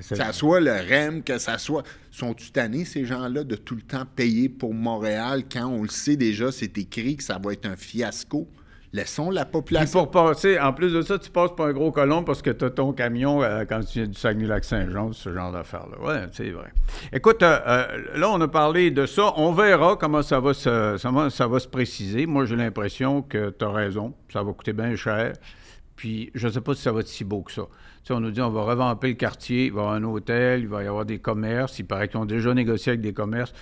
que 0.09 0.15
ça 0.15 0.33
soit 0.33 0.59
le 0.59 0.71
REM, 0.71 1.23
que 1.23 1.37
ça 1.37 1.57
soit. 1.57 1.83
Sont-tu 2.11 2.51
tannés, 2.51 2.83
ces 2.83 3.05
gens-là, 3.05 3.43
de 3.43 3.55
tout 3.55 3.75
le 3.75 3.81
temps 3.81 4.05
payer 4.15 4.49
pour 4.49 4.73
Montréal 4.73 5.43
quand 5.49 5.67
on 5.67 5.83
le 5.83 5.89
sait 5.89 6.17
déjà, 6.17 6.51
c'est 6.51 6.77
écrit 6.77 7.15
que 7.15 7.23
ça 7.23 7.39
va 7.41 7.53
être 7.53 7.67
un 7.67 7.75
fiasco? 7.77 8.49
Laissons 8.95 9.29
la 9.29 9.43
population. 9.43 10.05
pour 10.05 10.23
passer, 10.23 10.57
en 10.57 10.71
plus 10.71 10.93
de 10.93 11.01
ça, 11.01 11.19
tu 11.19 11.29
passes 11.29 11.53
pas 11.53 11.67
un 11.67 11.73
gros 11.73 11.91
colon 11.91 12.23
parce 12.23 12.41
que 12.41 12.49
tu 12.49 12.63
as 12.63 12.69
ton 12.69 12.93
camion 12.93 13.43
euh, 13.43 13.65
quand 13.67 13.81
tu 13.81 13.99
viens 13.99 14.07
du 14.07 14.17
Saguenay-Lac-Saint-Jean, 14.17 15.11
ce 15.11 15.33
genre 15.33 15.51
d'affaires-là. 15.51 15.97
Oui, 16.01 16.13
c'est 16.31 16.49
vrai. 16.49 16.71
Écoute, 17.11 17.43
euh, 17.43 17.59
euh, 17.67 18.03
là, 18.15 18.29
on 18.29 18.39
a 18.39 18.47
parlé 18.47 18.91
de 18.91 19.05
ça. 19.05 19.33
On 19.35 19.51
verra 19.51 19.97
comment 19.97 20.21
ça 20.21 20.39
va 20.39 20.53
se, 20.53 20.95
ça 20.97 21.11
va, 21.47 21.59
se 21.59 21.67
préciser. 21.67 22.25
Moi, 22.25 22.45
j'ai 22.45 22.55
l'impression 22.55 23.21
que 23.21 23.49
tu 23.49 23.65
as 23.65 23.69
raison. 23.69 24.13
Ça 24.31 24.41
va 24.43 24.53
coûter 24.53 24.71
bien 24.71 24.95
cher. 24.95 25.33
Puis, 25.97 26.31
je 26.33 26.47
ne 26.47 26.53
sais 26.53 26.61
pas 26.61 26.73
si 26.73 26.81
ça 26.81 26.93
va 26.93 27.01
être 27.01 27.09
si 27.09 27.25
beau 27.25 27.41
que 27.41 27.51
ça. 27.51 27.63
Tu 27.63 28.07
sais, 28.07 28.13
on 28.13 28.21
nous 28.21 28.31
dit 28.31 28.41
on 28.41 28.49
va 28.49 28.61
revamper 28.61 29.09
le 29.09 29.15
quartier, 29.15 29.65
il 29.65 29.73
va 29.73 29.81
y 29.81 29.83
avoir 29.83 29.95
un 29.95 30.03
hôtel, 30.05 30.61
il 30.61 30.67
va 30.69 30.83
y 30.83 30.87
avoir 30.87 31.03
des 31.03 31.19
commerces. 31.19 31.79
Il 31.79 31.85
paraît 31.85 32.07
qu'ils 32.07 32.19
ont 32.19 32.25
déjà 32.25 32.53
négocié 32.53 32.91
avec 32.91 33.01
des 33.01 33.13
commerces 33.13 33.53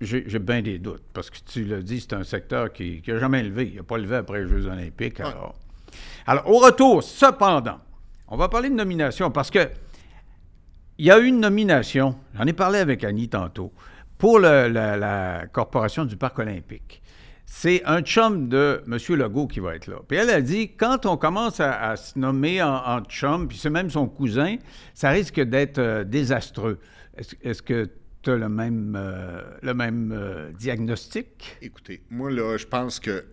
j'ai 0.00 0.38
bien 0.38 0.62
des 0.62 0.78
doutes, 0.78 1.04
parce 1.12 1.30
que 1.30 1.38
tu 1.46 1.64
l'as 1.64 1.80
dit, 1.80 2.00
c'est 2.00 2.12
un 2.12 2.24
secteur 2.24 2.72
qui 2.72 3.02
n'a 3.06 3.18
jamais 3.18 3.42
levé. 3.42 3.70
Il 3.72 3.76
n'a 3.76 3.82
pas 3.82 3.98
levé 3.98 4.16
après 4.16 4.42
les 4.42 4.48
Jeux 4.48 4.66
olympiques. 4.66 5.20
Alors. 5.20 5.54
alors, 6.26 6.50
au 6.50 6.58
retour, 6.58 7.02
cependant, 7.02 7.78
on 8.28 8.36
va 8.36 8.48
parler 8.48 8.68
de 8.68 8.74
nomination, 8.74 9.30
parce 9.30 9.50
que 9.50 9.68
il 10.98 11.04
y 11.04 11.10
a 11.10 11.18
eu 11.18 11.26
une 11.26 11.40
nomination, 11.40 12.16
j'en 12.34 12.44
ai 12.44 12.52
parlé 12.54 12.78
avec 12.78 13.04
Annie 13.04 13.28
tantôt, 13.28 13.72
pour 14.18 14.38
la, 14.38 15.44
Corporation 15.52 16.04
du 16.04 16.16
Parc 16.16 16.38
olympique. 16.38 17.02
C'est 17.44 17.82
un 17.84 18.00
chum 18.00 18.48
de 18.48 18.82
M. 18.86 18.98
Legault 19.16 19.46
qui 19.46 19.60
va 19.60 19.76
être 19.76 19.86
là. 19.86 19.96
Puis 20.08 20.16
elle 20.18 20.30
a 20.30 20.40
dit, 20.40 20.72
quand 20.72 21.06
on 21.06 21.16
commence 21.16 21.60
à, 21.60 21.94
se 21.96 22.18
nommer 22.18 22.62
en, 22.62 23.00
chum, 23.02 23.46
puis 23.46 23.56
c'est 23.56 23.70
même 23.70 23.90
son 23.90 24.08
cousin, 24.08 24.56
ça 24.94 25.10
risque 25.10 25.40
d'être 25.40 25.78
euh, 25.78 26.04
désastreux. 26.04 26.80
Est-ce 27.42 27.62
que 27.62 27.88
le 28.32 28.48
même, 28.48 28.94
euh, 28.96 29.42
le 29.62 29.74
même 29.74 30.12
euh, 30.12 30.50
diagnostic? 30.52 31.56
Écoutez, 31.62 32.02
moi, 32.10 32.30
là, 32.30 32.56
je 32.56 32.66
pense 32.66 33.00
que 33.00 33.24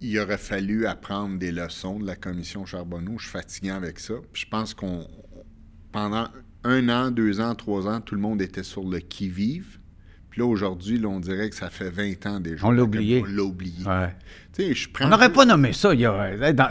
il 0.00 0.18
aurait 0.18 0.38
fallu 0.38 0.86
apprendre 0.86 1.38
des 1.38 1.50
leçons 1.50 1.98
de 1.98 2.06
la 2.06 2.16
commission 2.16 2.66
Charbonneau. 2.66 3.18
Je 3.18 3.24
suis 3.24 3.32
fatigué 3.32 3.70
avec 3.70 3.98
ça. 3.98 4.14
je 4.34 4.44
pense 4.44 4.74
qu'on, 4.74 5.06
pendant 5.90 6.28
un 6.64 6.88
an, 6.88 7.10
deux 7.10 7.40
ans, 7.40 7.54
trois 7.54 7.86
ans, 7.86 8.00
tout 8.00 8.14
le 8.14 8.20
monde 8.20 8.42
était 8.42 8.62
sur 8.62 8.84
le 8.84 8.98
qui-vive. 8.98 9.78
Puis 10.28 10.40
là, 10.42 10.46
aujourd'hui, 10.46 11.02
on 11.06 11.18
dirait 11.18 11.48
que 11.48 11.56
ça 11.56 11.70
fait 11.70 11.88
20 11.88 12.26
ans 12.26 12.40
déjà. 12.40 12.66
On 12.66 12.70
l'a 12.72 12.82
oublié. 12.82 13.22
On 13.22 13.24
l'a 13.24 13.42
oublié. 13.42 13.84
Je 14.58 14.88
on 15.00 15.08
n'aurait 15.08 15.32
pas 15.32 15.46
nommé 15.46 15.72
ça 15.72 15.94
il 15.94 16.00
y 16.00 16.06
a. 16.06 16.52
Dans, 16.52 16.68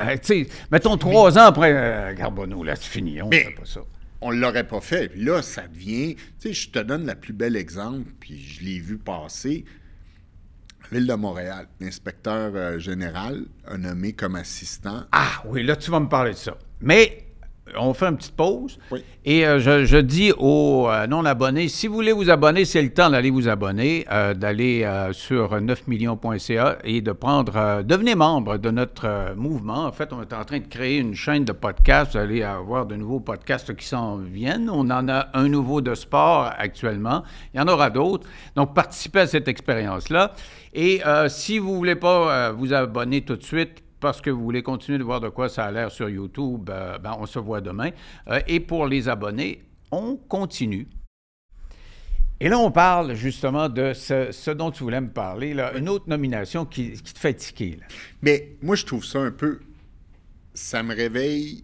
mettons 0.72 0.98
trois 0.98 1.38
ans 1.40 1.46
après 1.46 1.74
euh, 1.74 2.16
Charbonneau, 2.16 2.64
là, 2.64 2.76
c'est 2.76 2.90
fini. 2.90 3.22
On 3.24 3.30
ne 3.30 3.36
fait 3.36 3.56
pas 3.58 3.66
ça 3.66 3.82
on 4.26 4.34
ne 4.34 4.40
l'aurait 4.40 4.68
pas 4.68 4.82
fait. 4.82 5.10
Puis 5.10 5.24
là, 5.24 5.44
ça 5.44 5.68
devient. 5.68 6.16
Tu 6.16 6.24
sais, 6.40 6.54
je 6.54 6.70
te 6.72 6.80
donne 6.80 7.06
la 7.06 7.16
plus 7.16 7.34
belle 7.34 7.56
exemple, 7.56 8.12
puis 8.20 8.42
je 8.42 8.64
l'ai 8.64 8.80
vu 8.80 8.98
passer. 8.98 9.66
Ville 10.92 11.06
de 11.06 11.14
Montréal, 11.14 11.68
l'inspecteur 11.80 12.52
euh, 12.56 12.80
général 12.80 13.46
a 13.66 13.78
nommé 13.78 14.14
comme 14.14 14.36
assistant. 14.36 15.04
Ah 15.12 15.44
oui, 15.46 15.64
là, 15.64 15.76
tu 15.76 15.92
vas 15.92 16.00
me 16.00 16.10
parler 16.10 16.32
de 16.32 16.38
ça. 16.38 16.58
Mais 16.82 17.25
on 17.78 17.94
fait 17.94 18.06
une 18.06 18.18
petite 18.18 18.36
pause. 18.36 18.78
Oui. 18.92 19.04
Et 19.28 19.46
euh, 19.46 19.60
je, 19.60 19.86
je 19.86 19.98
dis 19.98 20.32
aux 20.38 20.88
euh, 20.88 21.08
non-abonnés, 21.08 21.68
si 21.68 21.88
vous 21.88 21.96
voulez 21.96 22.12
vous 22.12 22.30
abonner, 22.30 22.64
c'est 22.64 22.82
le 22.82 22.94
temps 22.94 23.10
d'aller 23.10 23.32
vous 23.32 23.48
abonner, 23.48 24.06
euh, 24.12 24.36
d'aller 24.36 24.88
sur 25.14 25.60
9millions.ca 25.60 26.78
et 26.84 27.02
de 27.02 27.12
prendre, 27.12 27.82
devenez 27.84 28.14
membre 28.14 28.58
de 28.58 28.70
notre 28.70 29.34
mouvement. 29.36 29.86
En 29.86 29.92
fait, 29.92 30.14
on 30.14 30.22
est 30.22 30.34
en 30.34 30.46
train 30.46 30.60
de 30.60 30.68
créer 30.68 31.00
une 31.00 31.16
chaîne 31.16 31.44
de 31.44 31.54
podcasts. 31.54 32.12
Vous 32.12 32.20
allez 32.20 32.44
avoir 32.44 32.86
de 32.86 32.96
nouveaux 32.96 33.20
podcasts 33.20 33.76
qui 33.76 33.86
s'en 33.86 34.18
viennent. 34.18 34.70
On 34.70 34.90
en 34.92 35.10
a 35.10 35.30
un 35.34 35.48
nouveau 35.48 35.82
de 35.82 35.96
sport 35.96 36.52
actuellement. 36.58 37.24
Il 37.54 37.58
y 37.58 37.64
en 37.64 37.68
aura 37.68 37.90
d'autres. 37.90 38.28
Donc, 38.56 38.76
participez 38.76 39.22
à 39.22 39.28
cette 39.28 39.48
expérience-là. 39.48 40.34
Et 40.74 41.02
si 41.30 41.58
vous 41.58 41.72
ne 41.72 41.78
voulez 41.78 41.96
pas 41.96 42.52
vous 42.52 42.74
abonner 42.74 43.22
tout 43.22 43.38
de 43.38 43.44
suite, 43.44 43.85
parce 44.00 44.22
que 44.22 44.30
vous 44.30 44.44
voulez 44.44 44.64
continuer 44.64 44.98
de 44.98 45.04
voir 45.04 45.22
de 45.22 45.30
quoi 45.30 45.50
ça 45.50 45.66
a 45.66 45.72
l'air 45.72 45.92
sur 45.92 46.10
YouTube, 46.10 46.70
euh, 46.70 46.98
ben, 46.98 47.16
on 47.20 47.26
se 47.26 47.40
voit 47.40 47.62
demain. 47.62 47.92
Euh, 48.28 48.40
et 48.48 48.60
pour 48.60 48.88
les 48.88 49.10
abonnés, 49.10 49.64
on 49.92 50.16
continue. 50.16 50.88
Et 52.40 52.50
là, 52.50 52.60
on 52.60 52.70
parle 52.70 53.16
justement 53.16 53.70
de 53.70 53.94
ce, 53.94 54.52
dont 54.52 54.70
tu 54.70 54.84
voulais 54.84 55.00
me 55.00 55.10
parler, 55.10 55.56
une 55.76 55.88
autre 55.88 56.10
nomination 56.10 56.66
qui, 56.66 56.92
qui 56.92 57.14
te 57.14 57.20
fait 57.20 57.34
tiquer. 57.34 57.78
là. 57.80 57.86
Mais 58.22 58.58
moi, 58.62 58.76
je 58.76 58.86
trouve 58.86 59.06
ça 59.06 59.20
un 59.20 59.32
peu. 59.32 59.62
Ça 60.54 60.84
me 60.84 60.94
réveille 60.94 61.64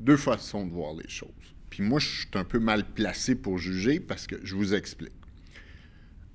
deux 0.00 0.16
façons 0.16 0.66
de 0.66 0.72
voir 0.72 0.94
les 0.94 1.08
choses. 1.08 1.30
Puis 1.70 1.82
moi, 1.82 2.00
je 2.00 2.08
suis 2.08 2.28
un 2.34 2.44
peu 2.44 2.58
mal 2.58 2.84
placé 2.84 3.34
pour 3.34 3.58
juger 3.58 4.00
parce 4.00 4.26
que 4.26 4.36
je 4.42 4.56
vous 4.56 4.74
explique. 4.74 5.12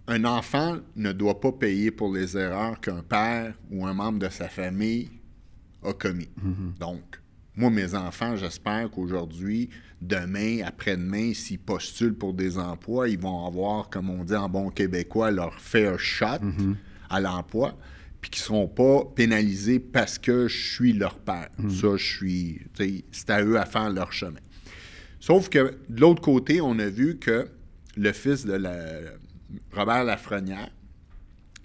Un 0.07 0.25
enfant 0.25 0.77
ne 0.95 1.11
doit 1.13 1.39
pas 1.39 1.51
payer 1.51 1.89
pour 1.91 2.13
les 2.13 2.37
erreurs 2.37 2.79
qu'un 2.81 3.01
père 3.03 3.53
ou 3.71 3.85
un 3.85 3.93
membre 3.93 4.19
de 4.19 4.29
sa 4.29 4.49
famille 4.49 5.09
a 5.83 5.93
commis. 5.93 6.29
Donc, 6.79 7.21
moi, 7.55 7.69
mes 7.69 7.93
enfants, 7.95 8.35
j'espère 8.35 8.89
qu'aujourd'hui, 8.89 9.69
demain, 10.01 10.61
après-demain, 10.65 11.33
s'ils 11.33 11.59
postulent 11.59 12.15
pour 12.15 12.33
des 12.33 12.57
emplois, 12.57 13.07
ils 13.07 13.19
vont 13.19 13.45
avoir, 13.45 13.89
comme 13.89 14.09
on 14.09 14.23
dit 14.23 14.35
en 14.35 14.49
bon 14.49 14.69
québécois, 14.69 15.31
leur 15.31 15.59
fair 15.59 15.99
shot 15.99 16.25
à 17.09 17.21
l'emploi, 17.21 17.77
puis 18.19 18.31
qu'ils 18.31 18.41
ne 18.41 18.45
seront 18.45 18.67
pas 18.67 19.05
pénalisés 19.15 19.79
parce 19.79 20.17
que 20.17 20.47
je 20.47 20.73
suis 20.73 20.93
leur 20.93 21.17
père. 21.19 21.49
Ça, 21.69 21.95
je 21.95 22.03
suis. 22.03 22.61
C'est 23.11 23.29
à 23.29 23.43
eux 23.43 23.57
à 23.57 23.65
faire 23.65 23.89
leur 23.89 24.11
chemin. 24.11 24.39
Sauf 25.19 25.47
que 25.47 25.77
de 25.87 26.01
l'autre 26.01 26.21
côté, 26.21 26.59
on 26.59 26.77
a 26.79 26.89
vu 26.89 27.17
que 27.17 27.47
le 27.95 28.11
fils 28.11 28.45
de 28.45 28.53
la, 28.53 28.75
Robert 29.71 30.03
Lafrenière, 30.03 30.69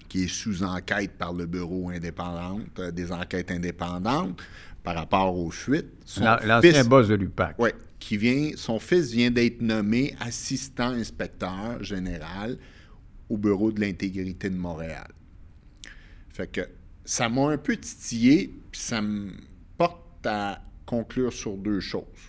qui 0.09 0.25
est 0.25 0.29
sous 0.29 0.63
enquête 0.63 1.13
par 1.19 1.33
le 1.33 1.47
bureau 1.47 1.91
indépendant, 1.91 2.61
euh, 2.79 2.91
des 2.91 3.13
enquêtes 3.13 3.51
indépendantes 3.51 4.41
par 4.83 4.95
rapport 4.95 5.37
aux 5.37 5.51
fuites. 5.51 5.87
L'ancien 6.21 6.85
boss 6.85 7.09
de 7.09 7.15
l'UPAC. 7.15 7.57
oui, 7.59 7.71
qui 7.99 8.17
vient, 8.17 8.51
son 8.57 8.79
fils 8.79 9.11
vient 9.11 9.31
d'être 9.31 9.61
nommé 9.61 10.15
assistant 10.21 10.91
inspecteur 10.91 11.83
général 11.83 12.59
au 13.29 13.37
bureau 13.37 13.71
de 13.73 13.81
l'intégrité 13.81 14.49
de 14.49 14.57
Montréal. 14.57 15.09
Fait 16.31 16.47
que 16.47 16.63
ça 17.05 17.29
m'a 17.29 17.49
un 17.49 17.59
peu 17.59 17.77
titillé, 17.77 18.55
puis 18.71 18.81
ça 18.81 19.03
me 19.03 19.33
porte 19.77 20.25
à 20.25 20.63
conclure 20.87 21.33
sur 21.33 21.57
deux 21.57 21.81
choses. 21.81 22.28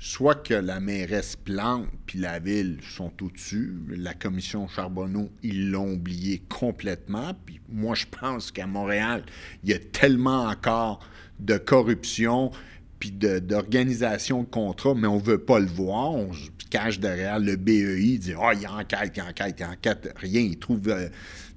Soit 0.00 0.36
que 0.36 0.54
la 0.54 0.78
mairesse 0.78 1.34
Plante 1.34 1.88
puis 2.06 2.20
la 2.20 2.38
ville 2.38 2.78
sont 2.82 3.12
au-dessus, 3.20 3.74
la 3.88 4.14
commission 4.14 4.68
Charbonneau, 4.68 5.28
ils 5.42 5.72
l'ont 5.72 5.94
oublié 5.94 6.40
complètement. 6.48 7.32
Puis 7.44 7.60
moi, 7.68 7.96
je 7.96 8.06
pense 8.06 8.52
qu'à 8.52 8.68
Montréal, 8.68 9.24
il 9.64 9.70
y 9.70 9.74
a 9.74 9.78
tellement 9.80 10.44
encore 10.44 11.00
de 11.40 11.58
corruption 11.58 12.52
puis 13.00 13.10
d'organisation 13.12 14.42
de, 14.42 14.48
contrats, 14.48 14.94
mais 14.94 15.06
on 15.06 15.18
veut 15.18 15.38
pas 15.38 15.58
le 15.58 15.66
voir. 15.66 16.12
On 16.12 16.32
se 16.32 16.48
cache 16.70 17.00
derrière 17.00 17.38
le 17.38 17.56
BEI, 17.56 18.18
dit 18.18 18.34
«Ah, 18.40 18.52
il 18.54 18.66
enquête, 18.66 19.12
il 19.16 19.22
enquête, 19.22 19.56
il 19.58 19.64
enquête.» 19.64 20.12
Rien, 20.16 20.40
il 20.40 20.58
trouve 20.58 20.88
euh, 20.88 21.08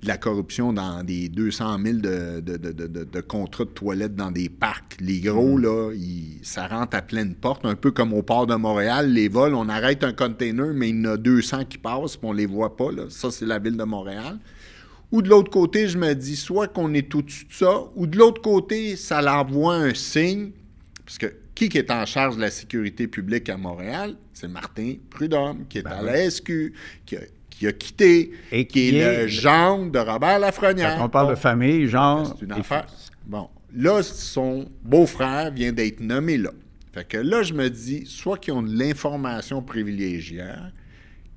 de 0.01 0.07
la 0.07 0.17
corruption 0.17 0.73
dans 0.73 1.03
des 1.03 1.29
200 1.29 1.77
000 1.83 1.97
de, 1.99 2.39
de, 2.39 2.57
de- 2.57 2.71
de- 2.71 2.87
de- 2.87 3.03
de 3.03 3.21
contrats 3.21 3.65
de 3.65 3.69
toilettes 3.69 4.15
dans 4.15 4.31
des 4.31 4.49
parcs. 4.49 4.97
Les 4.99 5.19
gros, 5.19 5.57
là, 5.59 5.91
ils- 5.93 6.39
ça 6.41 6.67
rentre 6.67 6.97
à 6.97 7.01
pleine 7.03 7.35
porte, 7.35 7.65
un 7.65 7.75
peu 7.75 7.91
comme 7.91 8.11
au 8.13 8.23
port 8.23 8.47
de 8.47 8.55
Montréal. 8.55 9.11
Les 9.13 9.27
vols, 9.27 9.53
on 9.53 9.69
arrête 9.69 10.03
un 10.03 10.13
container, 10.13 10.73
mais 10.73 10.89
il 10.89 11.03
y 11.03 11.07
en 11.07 11.11
a 11.11 11.17
200 11.17 11.65
qui 11.65 11.77
passent, 11.77 12.17
puis 12.17 12.27
on 12.27 12.33
les 12.33 12.47
voit 12.47 12.75
pas. 12.75 12.91
Là. 12.91 13.03
Ça, 13.09 13.29
c'est 13.29 13.45
la 13.45 13.59
ville 13.59 13.77
de 13.77 13.83
Montréal. 13.83 14.39
Ou 15.11 15.21
de 15.21 15.29
l'autre 15.29 15.51
côté, 15.51 15.87
je 15.87 15.97
me 15.97 16.13
dis 16.15 16.35
soit 16.37 16.67
qu'on 16.67 16.93
est 16.93 17.13
au-dessus 17.13 17.45
de 17.45 17.53
ça, 17.53 17.83
ou 17.95 18.07
de 18.07 18.17
l'autre 18.17 18.41
côté, 18.41 18.95
ça 18.95 19.21
l'envoie 19.21 19.75
un 19.75 19.93
signe. 19.93 20.51
Parce 21.05 21.17
que 21.19 21.27
qui 21.53 21.69
qui 21.69 21.77
est 21.77 21.91
en 21.91 22.05
charge 22.07 22.37
de 22.37 22.41
la 22.41 22.49
sécurité 22.49 23.07
publique 23.07 23.49
à 23.49 23.57
Montréal? 23.57 24.15
C'est 24.33 24.47
Martin 24.47 24.95
Prudhomme, 25.11 25.65
qui 25.69 25.79
est 25.79 25.83
Ben 25.83 25.91
à 25.91 25.99
oui. 26.01 26.05
la 26.07 26.29
SQ, 26.31 26.73
qui 27.05 27.17
a, 27.17 27.19
qui 27.61 27.67
a 27.67 27.73
quitté, 27.73 28.31
Et 28.51 28.65
qui, 28.65 28.89
qui 28.89 28.95
est, 28.97 28.99
est- 29.01 29.21
le 29.21 29.27
gendre 29.27 29.91
de 29.91 29.99
Robert 29.99 30.39
Lafrenière. 30.39 30.97
Quand 30.97 31.05
on 31.05 31.09
parle 31.09 31.27
Bon, 31.27 31.33
de 31.33 31.37
famille, 31.37 31.87
genre. 31.87 32.35
c'est 32.39 32.43
une 32.45 32.51
affaire. 32.53 32.87
Bon, 33.27 33.49
là, 33.75 34.01
son 34.01 34.67
beau-frère 34.83 35.51
vient 35.51 35.71
d'être 35.71 35.99
nommé 35.99 36.39
là. 36.39 36.49
Fait 36.91 37.07
que 37.07 37.17
là, 37.17 37.43
je 37.43 37.53
me 37.53 37.69
dis, 37.69 38.03
soit 38.07 38.39
qu'ils 38.39 38.53
ont 38.55 38.63
de 38.63 38.75
l'information 38.75 39.61
privilégiée 39.61 40.43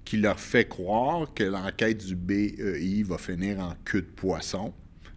qui 0.03 0.17
leur 0.17 0.41
fait 0.41 0.65
croire 0.67 1.35
que 1.35 1.45
l'enquête 1.45 2.05
du 2.07 2.17
BEI 2.17 3.03
va 3.07 3.19
finir 3.19 3.61
en 3.61 3.75
queue 3.85 4.01
de 4.01 4.07
poisson. 4.07 4.73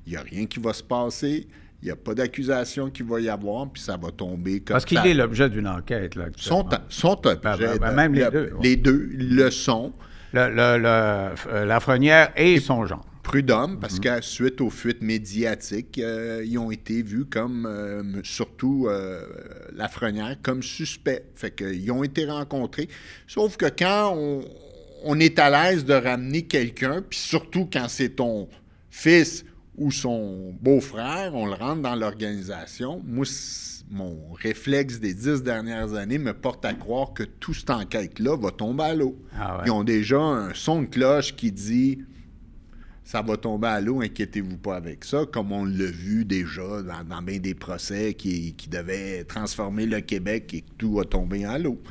Il 0.06 0.12
n'y 0.12 0.18
a 0.18 0.22
rien 0.22 0.46
qui 0.46 0.60
va 0.60 0.74
se 0.74 0.84
passer. 0.84 1.48
Il 1.82 1.86
n'y 1.86 1.92
a 1.92 1.96
pas 1.96 2.16
d'accusation 2.16 2.90
qui 2.90 3.04
va 3.04 3.22
y 3.22 3.30
avoir, 3.30 3.70
puis 3.70 3.82
ça 3.82 3.96
va 3.96 4.12
tomber 4.12 4.60
comme 4.60 4.74
Parce 4.74 4.84
qu'il 4.86 4.98
est 4.98 5.14
l'objet 5.14 5.50
d'une 5.50 5.68
enquête, 5.70 6.16
là. 6.16 6.26
sont, 6.36 6.68
sont 6.90 7.26
objet 7.26 7.40
Ben, 7.42 7.56
ben, 7.58 7.78
ben, 7.80 7.90
de- 7.92 7.96
même 7.96 8.14
les 8.14 8.24
le- 8.26 8.32
deux, 8.32 8.44
ouais. 8.56 8.60
Les 8.64 8.76
deux 8.76 9.10
le 9.14 9.50
sont. 9.52 9.94
Le, 10.34 10.50
le- 10.50 10.78
le- 10.78 11.36
euh, 11.54 11.66
Lafrenière 11.66 12.32
et 12.36 12.60
son 12.60 12.86
genre. 12.86 13.06
Prud'homme, 13.24 13.78
parce 13.80 14.00
que 14.00 14.22
suite 14.22 14.62
aux 14.62 14.70
fuites 14.70 15.02
médiatiques, 15.02 16.00
euh, 16.00 16.42
ils 16.46 16.58
ont 16.58 16.72
été 16.72 17.02
vus 17.02 17.26
comme, 17.26 17.66
euh, 17.66 18.02
surtout 18.24 18.88
euh, 18.90 19.22
Lafrenière, 19.76 20.38
comme 20.42 20.64
suspects. 20.64 21.24
Fait 21.36 21.52
qu'ils 21.54 21.92
ont 21.92 22.04
été 22.06 22.26
rencontrés. 22.26 22.88
Sauf 23.28 23.58
que 23.58 23.66
quand 23.66 24.14
on, 24.16 24.46
on 25.04 25.20
est 25.20 25.40
à 25.40 25.50
l'aise 25.50 25.84
de 25.84 25.94
ramener 25.94 26.44
quelqu'un, 26.44 27.02
puis 27.02 27.20
surtout 27.20 27.68
quand 27.72 27.88
c'est 27.90 28.16
ton 28.16 28.48
fils 28.90 29.44
ou 29.78 29.92
son 29.92 30.54
beau-frère, 30.62 31.36
on 31.36 31.48
le 31.48 31.54
rentre 31.54 31.82
dans 31.82 31.96
l'organisation. 31.96 33.02
Moi, 33.06 33.26
mon 33.90 34.34
réflexe 34.34 35.00
des 35.00 35.14
dix 35.14 35.44
dernières 35.44 35.94
années 35.94 36.18
me 36.18 36.34
porte 36.34 36.66
à 36.66 36.74
croire 36.74 37.14
que 37.14 37.24
toute 37.24 37.56
cette 37.56 37.70
enquête-là 37.70 38.36
va 38.36 38.52
tomber 38.52 38.84
à 38.84 38.94
l'eau. 38.94 39.18
Ah 39.38 39.58
ouais. 39.58 39.64
Ils 39.68 39.72
ont 39.72 39.84
déjà 39.84 40.20
un 40.20 40.54
son 40.54 40.82
de 40.82 40.88
cloche 40.88 41.36
qui 41.36 41.52
dit 41.52 42.00
ça 43.08 43.22
va 43.22 43.38
tomber 43.38 43.70
à 43.70 43.80
l'eau, 43.80 44.02
inquiétez-vous 44.02 44.58
pas 44.58 44.76
avec 44.76 45.06
ça, 45.06 45.22
comme 45.32 45.54
on 45.54 45.64
l'a 45.64 45.86
vu 45.86 46.26
déjà 46.26 46.82
dans, 46.82 47.06
dans 47.08 47.22
bien 47.22 47.38
des 47.40 47.54
procès 47.54 48.14
qui, 48.16 48.54
qui 48.56 48.68
devaient 48.68 49.24
transformer 49.24 49.86
le 49.86 50.02
Québec 50.02 50.54
et 50.54 50.60
que 50.60 50.72
tout 50.78 51.00
a 51.00 51.06
tombé 51.06 51.46
à 51.46 51.58
l'eau. 51.58 51.82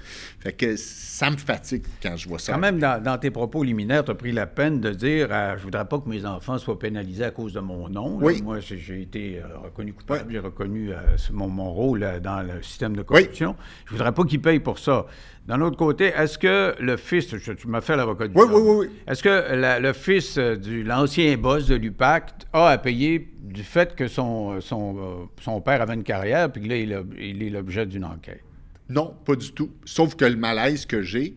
Fait 0.40 0.52
que 0.52 0.76
ça 0.76 1.30
me 1.30 1.38
fatigue 1.38 1.84
quand 2.02 2.18
je 2.18 2.28
vois 2.28 2.38
ça. 2.38 2.52
Quand 2.52 2.58
même, 2.58 2.78
dans, 2.78 3.02
dans 3.02 3.16
tes 3.16 3.30
propos 3.30 3.62
liminaires, 3.62 4.04
tu 4.04 4.10
as 4.10 4.14
pris 4.14 4.30
la 4.30 4.46
peine 4.46 4.78
de 4.78 4.90
dire 4.90 5.28
euh, 5.30 5.56
Je 5.56 5.62
voudrais 5.62 5.86
pas 5.86 5.98
que 5.98 6.08
mes 6.10 6.26
enfants 6.26 6.58
soient 6.58 6.78
pénalisés 6.78 7.24
à 7.24 7.30
cause 7.30 7.54
de 7.54 7.60
mon 7.60 7.88
nom. 7.88 8.20
Là, 8.20 8.26
Oui. 8.26 8.42
Moi, 8.42 8.60
j'ai 8.60 9.00
été 9.00 9.38
euh, 9.38 9.56
reconnu 9.64 9.94
coupable, 9.94 10.30
j'ai 10.30 10.38
reconnu 10.38 10.92
euh, 10.92 10.96
mon, 11.32 11.48
mon 11.48 11.72
rôle 11.72 12.02
euh, 12.02 12.20
dans 12.20 12.42
le 12.42 12.62
système 12.62 12.94
de 12.94 13.00
corruption. 13.00 13.56
Je 13.86 13.92
voudrais 13.92 14.12
pas 14.12 14.24
qu'ils 14.24 14.42
payent 14.42 14.60
pour 14.60 14.78
ça. 14.78 15.06
D'un 15.46 15.60
autre 15.60 15.76
côté, 15.76 16.06
est-ce 16.06 16.38
que 16.38 16.74
le 16.80 16.96
fils, 16.96 17.36
je- 17.36 17.52
tu 17.52 17.68
m'as 17.68 17.80
fait 17.80 17.96
l'avocat 17.96 18.26
du 18.26 18.36
Oui, 18.36 18.44
oui, 18.48 18.60
oui, 18.60 18.76
oui. 18.88 18.94
Est-ce 19.06 19.22
que 19.22 19.54
la- 19.54 19.78
le 19.78 19.92
fils 19.92 20.38
euh, 20.38 20.56
de 20.56 20.82
l'ancien 20.82 21.36
boss 21.36 21.66
de 21.68 21.76
l'UPAC 21.76 22.32
a 22.52 22.68
à 22.70 22.78
payer 22.78 23.32
du 23.40 23.62
fait 23.62 23.94
que 23.94 24.08
son, 24.08 24.60
son, 24.60 24.96
euh, 24.98 25.24
son 25.40 25.60
père 25.60 25.80
avait 25.80 25.94
une 25.94 26.02
carrière, 26.02 26.50
puis 26.50 26.62
que 26.62 26.68
là, 26.68 26.76
il, 26.76 26.92
a- 26.92 27.04
il 27.18 27.42
est 27.44 27.50
l'objet 27.50 27.86
d'une 27.86 28.04
enquête? 28.04 28.42
Non, 28.88 29.14
pas 29.24 29.36
du 29.36 29.52
tout. 29.52 29.70
Sauf 29.84 30.16
que 30.16 30.24
le 30.24 30.36
malaise 30.36 30.84
que 30.84 31.00
j'ai, 31.02 31.36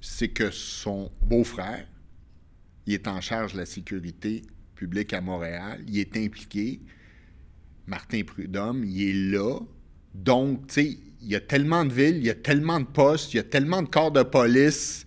c'est 0.00 0.28
que 0.28 0.50
son 0.50 1.10
beau-frère, 1.22 1.86
il 2.86 2.94
est 2.94 3.08
en 3.08 3.20
charge 3.20 3.52
de 3.52 3.58
la 3.58 3.66
sécurité 3.66 4.40
publique 4.74 5.12
à 5.12 5.20
Montréal, 5.20 5.82
il 5.86 5.98
est 5.98 6.16
impliqué. 6.16 6.80
Martin 7.86 8.22
Prudhomme, 8.24 8.84
il 8.84 9.02
est 9.02 9.36
là. 9.36 9.58
Donc, 10.14 10.66
tu 10.68 10.74
sais, 10.74 10.98
y 11.32 11.36
a 11.36 11.40
tellement 11.40 11.84
de 11.84 11.92
villes, 11.92 12.16
il 12.18 12.24
y 12.26 12.30
a 12.30 12.34
tellement 12.34 12.80
de 12.80 12.86
postes, 12.86 13.34
il 13.34 13.38
y 13.38 13.40
a 13.40 13.44
tellement 13.44 13.82
de 13.82 13.88
corps 13.88 14.10
de 14.12 14.22
police 14.22 15.04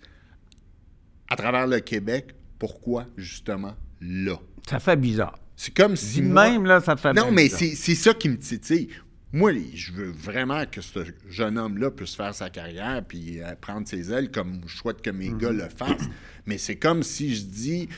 à 1.28 1.36
travers 1.36 1.66
le 1.66 1.80
Québec. 1.80 2.34
Pourquoi, 2.58 3.06
justement, 3.16 3.74
là? 4.00 4.38
Ça 4.68 4.78
fait 4.78 4.96
bizarre. 4.96 5.38
C'est 5.56 5.74
comme 5.74 5.96
si. 5.96 6.20
Dis 6.20 6.22
moi- 6.22 6.50
même, 6.50 6.64
là, 6.64 6.80
ça 6.80 6.96
fait 6.96 7.12
non, 7.12 7.24
bien 7.26 7.30
mais 7.32 7.44
bizarre. 7.44 7.60
c'est 7.76 7.94
ça 7.94 8.14
qui 8.14 8.28
me 8.28 8.38
titille. 8.38 8.88
Moi, 9.34 9.52
je 9.74 9.92
veux 9.92 10.10
vraiment 10.10 10.64
que 10.66 10.80
ce 10.82 11.00
jeune 11.30 11.56
homme-là 11.56 11.90
puisse 11.90 12.14
faire 12.14 12.34
sa 12.34 12.50
carrière 12.50 13.02
puis 13.06 13.40
euh, 13.40 13.54
prendre 13.58 13.88
ses 13.88 14.12
ailes 14.12 14.30
comme 14.30 14.60
je 14.66 14.76
souhaite 14.76 15.00
que 15.00 15.08
mes 15.10 15.30
gars 15.30 15.52
le 15.52 15.68
fassent. 15.70 16.08
Mais 16.44 16.58
c'est 16.58 16.76
comme 16.76 17.02
si 17.02 17.34
je 17.34 17.42
dis 17.44 17.88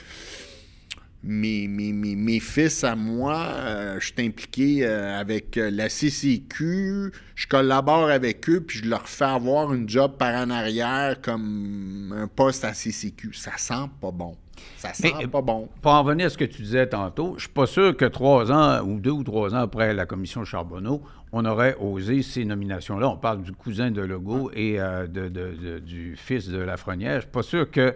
mes, 1.25 1.67
mes, 1.69 2.41
fils 2.41 2.85
à 2.85 2.95
moi, 2.95 3.37
euh, 3.37 3.97
je 3.99 4.13
suis 4.13 4.27
impliqué 4.27 4.87
euh, 4.87 5.19
avec 5.19 5.57
euh, 5.57 5.71
la 5.71 5.89
CCQ, 5.89 7.13
je 7.35 7.47
collabore 7.47 8.11
avec 8.11 8.49
eux, 8.51 8.61
puis 8.61 8.81
je 8.81 8.89
leur 8.89 9.09
fais 9.09 9.25
avoir 9.25 9.73
une 9.73 9.89
job 9.89 10.13
par 10.19 10.35
en 10.35 10.51
arrière 10.51 11.21
comme 11.23 12.15
un 12.17 12.29
poste 12.29 12.65
à 12.65 12.73
CCQ. 12.73 13.33
Ça 13.33 13.53
sent 13.57 13.89
pas 14.01 14.11
bon. 14.11 14.37
Ça 14.77 14.93
sent 14.93 15.13
pas 15.33 15.41
bon. 15.41 15.69
Pour 15.81 15.93
en 15.93 16.03
revenir 16.03 16.27
à 16.27 16.31
ce 16.31 16.39
que 16.39 16.45
tu 16.45 16.63
disais 16.63 16.87
tantôt, 16.87 17.35
je 17.37 17.45
suis 17.45 17.53
pas 17.53 17.67
sûr 17.67 17.97
que 17.97 18.05
trois 18.05 18.53
ans 18.53 18.83
ou 18.85 19.01
deux 19.01 19.11
ou 19.11 19.25
trois 19.25 19.55
ans 19.55 19.61
après 19.61 19.95
la 19.95 20.07
commission 20.07 20.45
Charbonneau, 20.45 21.03
on 21.33 21.45
aurait 21.47 21.77
osé 21.81 22.23
ces 22.23 22.45
nominations-là. 22.45 23.09
On 23.09 23.17
parle 23.17 23.43
du 23.43 23.53
cousin 23.53 23.91
de 23.91 24.03
Legault 24.03 24.51
et 24.55 24.79
du 25.09 26.17
fils 26.17 26.49
de 26.49 26.59
Lafrenière. 26.59 27.17
Je 27.17 27.21
suis 27.23 27.31
pas 27.31 27.43
sûr 27.43 27.71
que 27.71 27.95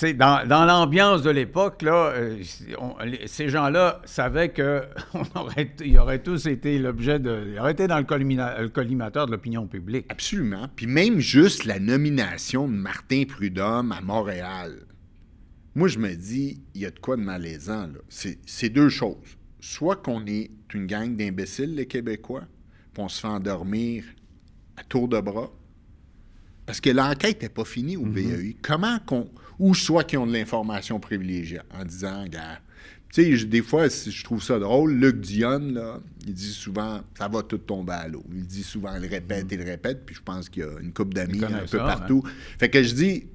dans, 0.00 0.46
dans 0.46 0.64
l'ambiance 0.64 1.22
de 1.22 1.30
l'époque, 1.30 1.82
là, 1.82 2.12
euh, 2.14 2.42
ces 3.26 3.48
gens-là 3.48 4.00
savaient 4.04 4.52
qu'ils 4.52 4.82
aurait, 5.34 5.74
auraient 5.98 6.22
tous 6.22 6.46
été 6.46 6.78
l'objet 6.78 7.18
de. 7.18 7.52
Ils 7.52 7.58
auraient 7.58 7.72
été 7.72 7.86
dans 7.86 7.98
le, 7.98 8.68
collimateur 8.68 9.26
de 9.26 9.32
l'opinion 9.32 9.66
publique. 9.66 10.06
Absolument. 10.08 10.68
Puis 10.74 10.86
même 10.86 11.20
juste 11.20 11.64
la 11.64 11.78
nomination 11.78 12.66
de 12.68 12.74
Martin 12.74 13.24
Prudhomme 13.28 13.92
à 13.92 14.00
Montréal. 14.00 14.86
Moi, 15.74 15.88
je 15.88 15.98
me 15.98 16.14
dis, 16.14 16.62
il 16.74 16.82
y 16.82 16.86
a 16.86 16.90
de 16.90 16.98
quoi 16.98 17.16
de 17.16 17.22
malaisant, 17.22 17.86
là. 17.86 18.00
C'est 18.08 18.68
deux 18.68 18.90
choses. 18.90 19.38
Soit 19.60 19.96
qu'on 19.96 20.26
est 20.26 20.50
une 20.74 20.86
gang 20.86 21.16
d'imbéciles, 21.16 21.74
les 21.74 21.86
Québécois, 21.86 22.44
puis 22.92 23.02
on 23.02 23.08
se 23.08 23.20
fait 23.20 23.28
endormir 23.28 24.04
à 24.76 24.84
tour 24.84 25.08
de 25.08 25.20
bras. 25.20 25.50
Parce 26.66 26.80
que 26.80 26.90
l'enquête 26.90 27.42
n'est 27.42 27.48
pas 27.48 27.64
finie 27.64 27.96
au 27.96 28.04
mm 28.04 28.54
Comment 28.62 28.98
qu'on 29.00 29.30
ou 29.58 29.74
soit 29.74 30.04
qui 30.04 30.16
ont 30.16 30.26
de 30.26 30.32
l'information 30.32 31.00
privilégiée 31.00 31.60
en 31.78 31.84
disant, 31.84 32.24
gars, 32.26 32.60
tu 33.12 33.38
sais, 33.38 33.44
des 33.44 33.60
fois, 33.60 33.88
je 33.88 34.24
trouve 34.24 34.42
ça 34.42 34.58
drôle. 34.58 34.94
Luc 34.94 35.20
Dion, 35.20 35.58
là, 35.58 36.00
il 36.26 36.32
dit 36.32 36.52
souvent, 36.52 37.02
ça 37.18 37.28
va 37.28 37.42
tout 37.42 37.58
tomber 37.58 37.92
à 37.92 38.08
l'eau. 38.08 38.24
Il 38.32 38.46
dit 38.46 38.62
souvent, 38.62 38.94
il 38.96 39.06
répète, 39.06 39.46
il 39.50 39.62
répète, 39.62 40.06
puis 40.06 40.14
je 40.14 40.22
pense 40.22 40.48
qu'il 40.48 40.62
y 40.62 40.66
a 40.66 40.80
une 40.80 40.92
coupe 40.92 41.12
d'amis 41.12 41.44
un 41.44 41.66
peu 41.70 41.78
partout. 41.78 42.22
Fait 42.58 42.70
que 42.70 42.82
je 42.82 42.94
dis, 42.94 43.26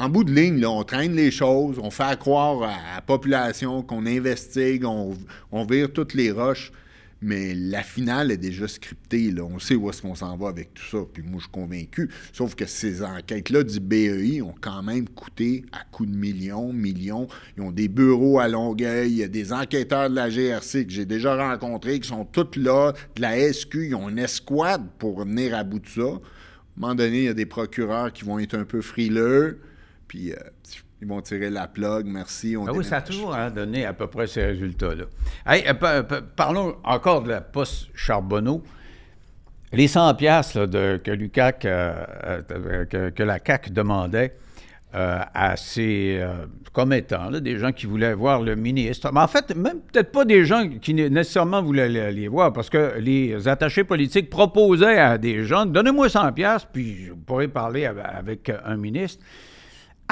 en 0.00 0.08
bout 0.08 0.24
de 0.24 0.32
ligne, 0.32 0.58
là, 0.58 0.70
on 0.70 0.82
traîne 0.82 1.14
les 1.14 1.30
choses, 1.30 1.78
on 1.78 1.90
fait 1.90 2.18
croire 2.18 2.62
à 2.62 2.96
la 2.96 3.00
population 3.02 3.82
qu'on 3.82 4.04
investigue, 4.06 4.84
on, 4.84 5.16
on 5.52 5.64
vire 5.64 5.92
toutes 5.92 6.14
les 6.14 6.32
roches 6.32 6.72
mais 7.22 7.54
la 7.54 7.82
finale 7.82 8.30
est 8.30 8.38
déjà 8.38 8.66
scriptée. 8.66 9.30
Là. 9.30 9.42
On 9.44 9.58
sait 9.58 9.74
où 9.74 9.90
est-ce 9.90 10.00
qu'on 10.02 10.14
s'en 10.14 10.36
va 10.36 10.48
avec 10.48 10.72
tout 10.74 10.84
ça. 10.84 10.98
Puis 11.12 11.22
moi, 11.22 11.34
je 11.36 11.42
suis 11.42 11.50
convaincu. 11.50 12.10
Sauf 12.32 12.54
que 12.54 12.66
ces 12.66 13.02
enquêtes-là 13.02 13.62
du 13.62 13.80
BEI 13.80 14.40
ont 14.42 14.54
quand 14.60 14.82
même 14.82 15.08
coûté 15.08 15.64
à 15.72 15.84
coups 15.84 16.10
de 16.10 16.16
millions, 16.16 16.72
millions. 16.72 17.28
Ils 17.56 17.62
ont 17.62 17.72
des 17.72 17.88
bureaux 17.88 18.38
à 18.38 18.48
Longueuil. 18.48 19.10
Il 19.10 19.18
y 19.18 19.22
a 19.22 19.28
des 19.28 19.52
enquêteurs 19.52 20.08
de 20.08 20.14
la 20.14 20.30
GRC 20.30 20.86
que 20.86 20.92
j'ai 20.92 21.06
déjà 21.06 21.36
rencontrés 21.36 22.00
qui 22.00 22.08
sont 22.08 22.24
tous 22.24 22.56
là, 22.56 22.92
de 23.16 23.22
la 23.22 23.52
SQ. 23.52 23.74
Ils 23.88 23.94
ont 23.94 24.08
une 24.08 24.18
escouade 24.18 24.86
pour 24.98 25.20
venir 25.20 25.54
à 25.54 25.62
bout 25.62 25.80
de 25.80 25.88
ça. 25.88 26.02
À 26.02 26.06
un 26.06 26.20
moment 26.76 26.94
donné, 26.94 27.18
il 27.18 27.24
y 27.24 27.28
a 27.28 27.34
des 27.34 27.46
procureurs 27.46 28.12
qui 28.12 28.24
vont 28.24 28.38
être 28.38 28.54
un 28.54 28.64
peu 28.64 28.80
frileux. 28.80 29.60
Puis, 30.08 30.32
euh, 30.32 30.36
ils 31.02 31.08
vont 31.08 31.20
tirer 31.22 31.48
la 31.48 31.66
plug, 31.66 32.04
merci. 32.06 32.56
On 32.56 32.66
ah 32.66 32.72
oui, 32.74 32.84
ça 32.84 32.98
a 32.98 33.00
toujours 33.00 33.34
hein, 33.34 33.50
donné 33.50 33.86
à 33.86 33.94
peu 33.94 34.06
près 34.06 34.26
ces 34.26 34.44
résultats-là. 34.44 35.04
Euh, 35.48 36.02
parlons 36.36 36.76
encore 36.84 37.22
de 37.22 37.30
la 37.30 37.40
poste 37.40 37.88
Charbonneau. 37.94 38.62
Les 39.72 39.88
100 39.88 40.14
piastres 40.16 40.66
que, 41.02 41.10
l'UCAC, 41.10 41.64
euh, 41.64 42.04
euh, 42.50 43.10
que, 43.10 43.22
la 43.22 43.38
CAC 43.38 43.72
demandait 43.72 44.36
à 44.92 45.56
ses 45.56 46.20
commettants, 46.72 47.30
des 47.30 47.58
gens 47.58 47.70
qui 47.70 47.86
voulaient 47.86 48.12
voir 48.12 48.42
le 48.42 48.56
ministre. 48.56 49.08
Mais 49.14 49.20
en 49.20 49.28
fait, 49.28 49.54
même 49.54 49.78
peut-être 49.80 50.10
pas 50.10 50.24
des 50.24 50.44
gens 50.44 50.68
qui 50.68 50.92
nécessairement 50.92 51.62
voulaient 51.62 52.10
les, 52.10 52.26
voir, 52.26 52.52
parce 52.52 52.68
que 52.68 52.98
les 52.98 53.46
attachés 53.46 53.84
politiques 53.84 54.28
proposaient 54.28 54.98
à 54.98 55.16
des 55.16 55.44
gens, 55.44 55.64
donnez-moi 55.64 56.08
100 56.08 56.32
piastres, 56.32 56.68
puis 56.72 57.04
je 57.06 57.12
pourrais 57.12 57.46
parler 57.46 57.86
avec 57.86 58.50
un 58.64 58.76
ministre. 58.76 59.24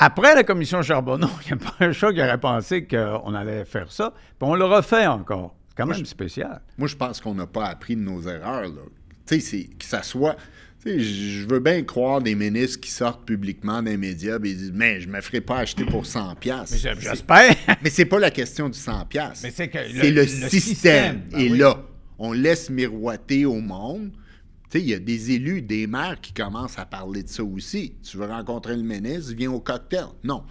Après 0.01 0.35
la 0.35 0.45
commission 0.45 0.81
Charbonneau, 0.81 1.29
il 1.45 1.55
n'y 1.57 1.61
a 1.61 1.71
pas 1.71 1.85
un 1.85 1.93
chat 1.93 2.13
qui 2.13 2.21
aurait 2.21 2.39
pensé 2.39 2.87
qu'on 2.87 3.35
allait 3.35 3.65
faire 3.65 3.91
ça. 3.91 4.15
Puis 4.39 4.49
on 4.49 4.55
le 4.55 4.65
refait 4.65 5.07
encore. 5.07 5.57
quand 5.77 5.87
même 5.87 6.07
spécial. 6.07 6.61
Moi, 6.77 6.89
je 6.89 6.97
pense 6.97 7.21
qu'on 7.21 7.35
n'a 7.35 7.47
pas 7.47 7.67
appris 7.67 7.97
de 7.97 8.01
nos 8.01 8.23
erreurs. 8.23 8.71
Tu 9.27 9.41
sais, 9.41 9.69
que 9.79 9.85
ça 9.85 10.03
soit. 10.03 10.37
Je 10.87 11.47
veux 11.47 11.59
bien 11.59 11.83
croire 11.83 12.23
des 12.23 12.37
ministres 12.37 12.81
qui 12.81 12.91
sortent 12.91 13.27
publiquement 13.27 13.83
des 13.83 13.97
médias 13.97 14.37
et 14.37 14.55
disent 14.55 14.73
Mais 14.73 15.01
je 15.01 15.09
ne 15.09 15.13
me 15.15 15.21
ferai 15.21 15.41
pas 15.41 15.59
acheter 15.59 15.85
pour 15.85 16.05
100$. 16.05 17.01
J'espère. 17.01 17.57
Mais 17.83 17.91
c'est 17.91 18.05
pas 18.05 18.21
la 18.21 18.31
question 18.31 18.69
du 18.69 18.79
100$. 18.79 19.41
Mais 19.43 19.51
c'est 19.51 20.11
le, 20.11 20.27
système. 20.27 21.23
et 21.37 21.49
ben 21.51 21.59
là. 21.59 21.83
On 22.21 22.33
laisse 22.33 22.69
miroiter 22.69 23.45
au 23.45 23.61
monde 23.61 24.11
il 24.75 24.89
y 24.89 24.95
a 24.95 24.99
des 24.99 25.33
élus, 25.33 25.63
des 25.63 25.87
maires 25.87 26.21
qui 26.21 26.33
commencent 26.33 26.79
à 26.79 26.85
parler 26.85 27.23
de 27.23 27.29
ça 27.29 27.43
aussi. 27.43 27.95
Tu 28.03 28.19
veux 28.19 28.27
rencontrer 28.27 28.77
le 28.77 28.83
ministre, 28.83 29.33
viens 29.37 29.51
au 29.51 29.61
cocktail. 29.61 30.07
Non. 30.25 30.43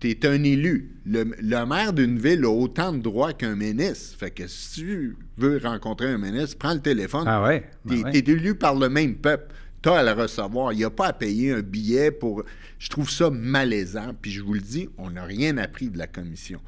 Tu 0.00 0.10
es 0.10 0.26
un 0.26 0.42
élu. 0.42 0.96
Le, 1.06 1.24
maire 1.64 1.92
d'une 1.92 2.18
ville 2.18 2.44
a 2.44 2.50
autant 2.50 2.92
de 2.92 2.98
droits 2.98 3.32
qu'un 3.32 3.54
ministre. 3.54 4.18
Fait 4.18 4.32
que 4.32 4.48
si 4.48 4.80
tu 4.80 5.16
veux 5.38 5.60
rencontrer 5.62 6.08
un 6.08 6.18
ministre, 6.18 6.58
prends 6.58 6.74
le 6.74 6.80
téléphone. 6.80 7.24
Ah 7.26 7.42
ouais? 7.44 7.70
tu 7.88 8.04
es, 8.12 8.18
élu 8.18 8.56
par 8.56 8.74
le 8.74 8.88
même 8.88 9.14
peuple. 9.14 9.54
Tu 9.80 9.88
as 9.88 9.98
à 9.98 10.02
le 10.02 10.20
recevoir. 10.20 10.72
Il 10.72 10.78
n'y 10.78 10.84
a 10.84 10.90
pas 10.90 11.08
à 11.08 11.12
payer 11.12 11.52
un 11.52 11.62
billet 11.62 12.10
pour. 12.10 12.42
Je 12.80 12.88
trouve 12.88 13.10
ça 13.10 13.30
malaisant. 13.30 14.12
Puis 14.20 14.32
je 14.32 14.42
vous 14.42 14.54
le 14.54 14.60
dis, 14.60 14.88
on 14.98 15.10
n'a 15.10 15.22
rien 15.22 15.56
appris 15.56 15.88
de 15.88 15.98
la 15.98 16.08
commission. 16.08 16.60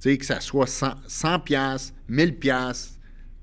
Tu 0.00 0.10
sais, 0.10 0.18
que 0.18 0.24
ça 0.24 0.40
soit 0.40 0.66
100, 0.66 0.94
100 1.06 1.44
1000 2.08 2.36
pièces 2.38 2.98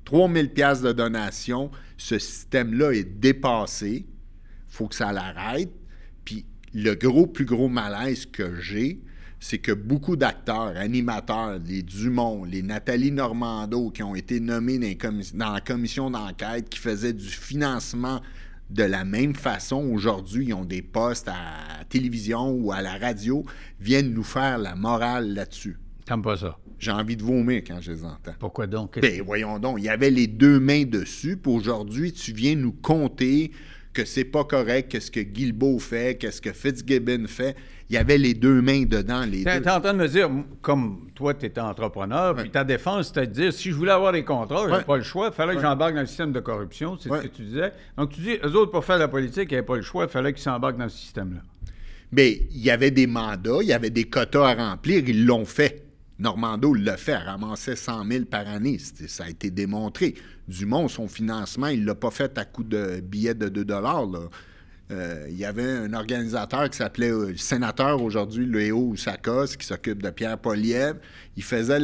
3000 0.08 0.54
pièces 0.54 0.82
de 0.82 0.94
donation, 0.94 1.70
ce 1.98 2.18
système-là 2.18 2.94
est 2.94 3.20
dépassé. 3.20 4.06
Il 4.08 4.74
faut 4.74 4.88
que 4.88 4.96
ça 4.96 5.12
l'arrête. 5.12 5.70
Puis 6.24 6.46
le 6.74 6.96
gros, 6.96 7.28
plus 7.28 7.44
gros 7.44 7.68
malaise 7.68 8.26
que 8.26 8.56
j'ai, 8.56 9.02
c'est 9.42 9.58
que 9.58 9.74
beaucoup 9.74 10.16
d'acteurs, 10.16 10.78
animateurs, 10.78 11.60
les 11.60 11.84
Dumont, 11.84 12.46
les 12.46 12.62
Nathalie 12.62 13.12
Normando, 13.12 13.90
qui 13.90 14.02
ont 14.02 14.16
été 14.16 14.40
nommés 14.40 14.80
dans, 15.34 15.52
la 15.52 15.60
commission 15.60 16.10
d'enquête, 16.10 16.70
qui 16.70 16.80
faisaient 16.80 17.12
du 17.12 17.28
financement 17.28 18.22
de 18.70 18.84
la 18.84 19.04
même 19.04 19.36
façon, 19.36 19.90
aujourd'hui, 19.92 20.46
ils 20.48 20.54
ont 20.54 20.64
des 20.64 20.82
postes 20.82 21.28
à 21.28 21.80
la 21.80 21.84
télévision 21.84 22.52
ou 22.52 22.72
à 22.72 22.82
la 22.82 22.98
radio, 22.98 23.44
viennent 23.82 24.14
nous 24.14 24.24
faire 24.24 24.58
la 24.58 24.78
morale 24.78 25.34
là-dessus. 25.34 25.78
T'aimes 26.08 26.22
pas 26.22 26.38
ça? 26.38 26.58
J'ai 26.80 26.92
envie 26.92 27.18
de 27.18 27.24
vomir 27.24 27.64
quand 27.68 27.82
je 27.82 27.92
les 27.92 28.06
entends. 28.06 28.34
Pourquoi 28.40 28.66
donc? 28.66 28.98
Ben, 29.00 29.22
voyons 29.22 29.60
donc, 29.60 29.76
il 29.80 29.84
y 29.84 29.90
avait 29.90 30.10
les 30.10 30.28
deux 30.28 30.58
mains 30.58 30.86
dessus, 30.86 31.36
puis 31.36 31.52
aujourd'hui, 31.52 32.14
tu 32.14 32.32
viens 32.32 32.56
nous 32.56 32.72
compter 32.72 33.52
que 33.94 34.06
c'est 34.06 34.24
pas 34.24 34.46
correct, 34.46 34.90
qu'est-ce 34.90 35.12
que 35.12 35.20
Guilbeault 35.20 35.80
fait, 35.80 36.18
qu'est-ce 36.18 36.40
que 36.40 36.54
Fitzgibbon 36.54 37.26
fait. 37.28 37.58
Il 37.90 37.96
y 37.96 37.98
avait 37.98 38.18
les 38.18 38.34
deux 38.36 38.62
mains 38.62 38.84
dedans, 38.84 39.26
les 39.26 39.44
deux. 39.44 39.52
Tu 39.52 39.68
es 39.68 39.70
en 39.70 39.82
train 39.82 39.94
de 39.94 39.98
me 39.98 40.08
dire, 40.08 40.30
comme 40.62 41.10
toi, 41.14 41.34
tu 41.34 41.46
étais 41.46 41.60
entrepreneur, 41.60 42.36
puis 42.36 42.52
ta 42.52 42.64
défense, 42.64 43.08
c'était 43.08 43.28
de 43.28 43.34
dire, 43.34 43.52
si 43.52 43.72
je 43.72 43.76
voulais 43.76 43.92
avoir 43.92 44.14
des 44.14 44.24
contrats, 44.24 44.68
j'avais 44.70 44.84
pas 44.84 44.98
le 44.98 45.04
choix, 45.04 45.28
il 45.28 45.34
fallait 45.34 45.56
que 45.56 45.62
j'embarque 45.62 45.96
dans 45.96 46.02
le 46.02 46.08
système 46.08 46.32
de 46.32 46.40
corruption, 46.40 46.98
c'est 46.98 47.10
ce 47.10 47.24
que 47.24 47.28
tu 47.28 47.42
disais. 47.42 47.74
Donc, 47.98 48.12
tu 48.12 48.22
dis, 48.22 48.38
eux 48.46 48.56
autres, 48.56 48.72
pour 48.72 48.86
faire 48.86 49.00
la 49.00 49.10
politique, 49.10 49.52
ils 49.52 49.56
n'avaient 49.56 49.66
pas 49.66 49.76
le 49.76 49.82
choix, 49.82 50.06
il 50.06 50.10
fallait 50.10 50.32
qu'ils 50.32 50.44
s'embarquent 50.44 50.78
dans 50.78 50.90
ce 50.90 50.98
système-là. 50.98 51.42
Bien, 52.12 52.34
il 52.52 52.62
y 52.62 52.70
avait 52.70 52.92
des 52.92 53.08
mandats, 53.08 53.58
il 53.62 53.68
y 53.68 53.74
avait 53.74 53.90
des 53.90 54.06
quotas 54.06 54.48
à 54.48 54.54
remplir, 54.54 55.04
ils 55.06 55.26
l'ont 55.26 55.44
fait. 55.44 55.87
Normando 56.20 56.74
l'a 56.74 56.98
fait, 56.98 57.18
ramassait 57.18 57.76
100 57.76 58.06
000 58.10 58.26
par 58.26 58.48
année. 58.48 58.80
Ça 58.80 59.26
a 59.26 59.30
été 59.30 59.52
démontré. 59.52 60.16
Dumont, 60.48 60.88
son 60.88 61.08
financement, 61.08 61.68
il 61.68 61.82
ne 61.82 61.86
l'a 61.86 61.96
pas 61.96 62.12
fait 62.12 62.38
à 62.38 62.46
coup 62.46 62.64
de 62.64 63.02
billets 63.02 63.36
de 63.36 63.50
2 63.50 63.66
euh, 64.90 65.26
il 65.30 65.38
y 65.38 65.44
avait 65.44 65.70
un 65.70 65.94
organisateur 65.94 66.70
qui 66.70 66.78
s'appelait 66.78 67.12
euh, 67.12 67.32
le 67.32 67.38
sénateur 67.38 68.02
aujourd'hui, 68.02 68.46
Léo 68.46 68.92
Oussakos, 68.92 69.58
qui 69.60 69.66
s'occupe 69.66 70.02
de 70.02 70.10
Pierre 70.10 70.38
Poliev. 70.38 70.96
Il 71.36 71.44
faisait 71.44 71.80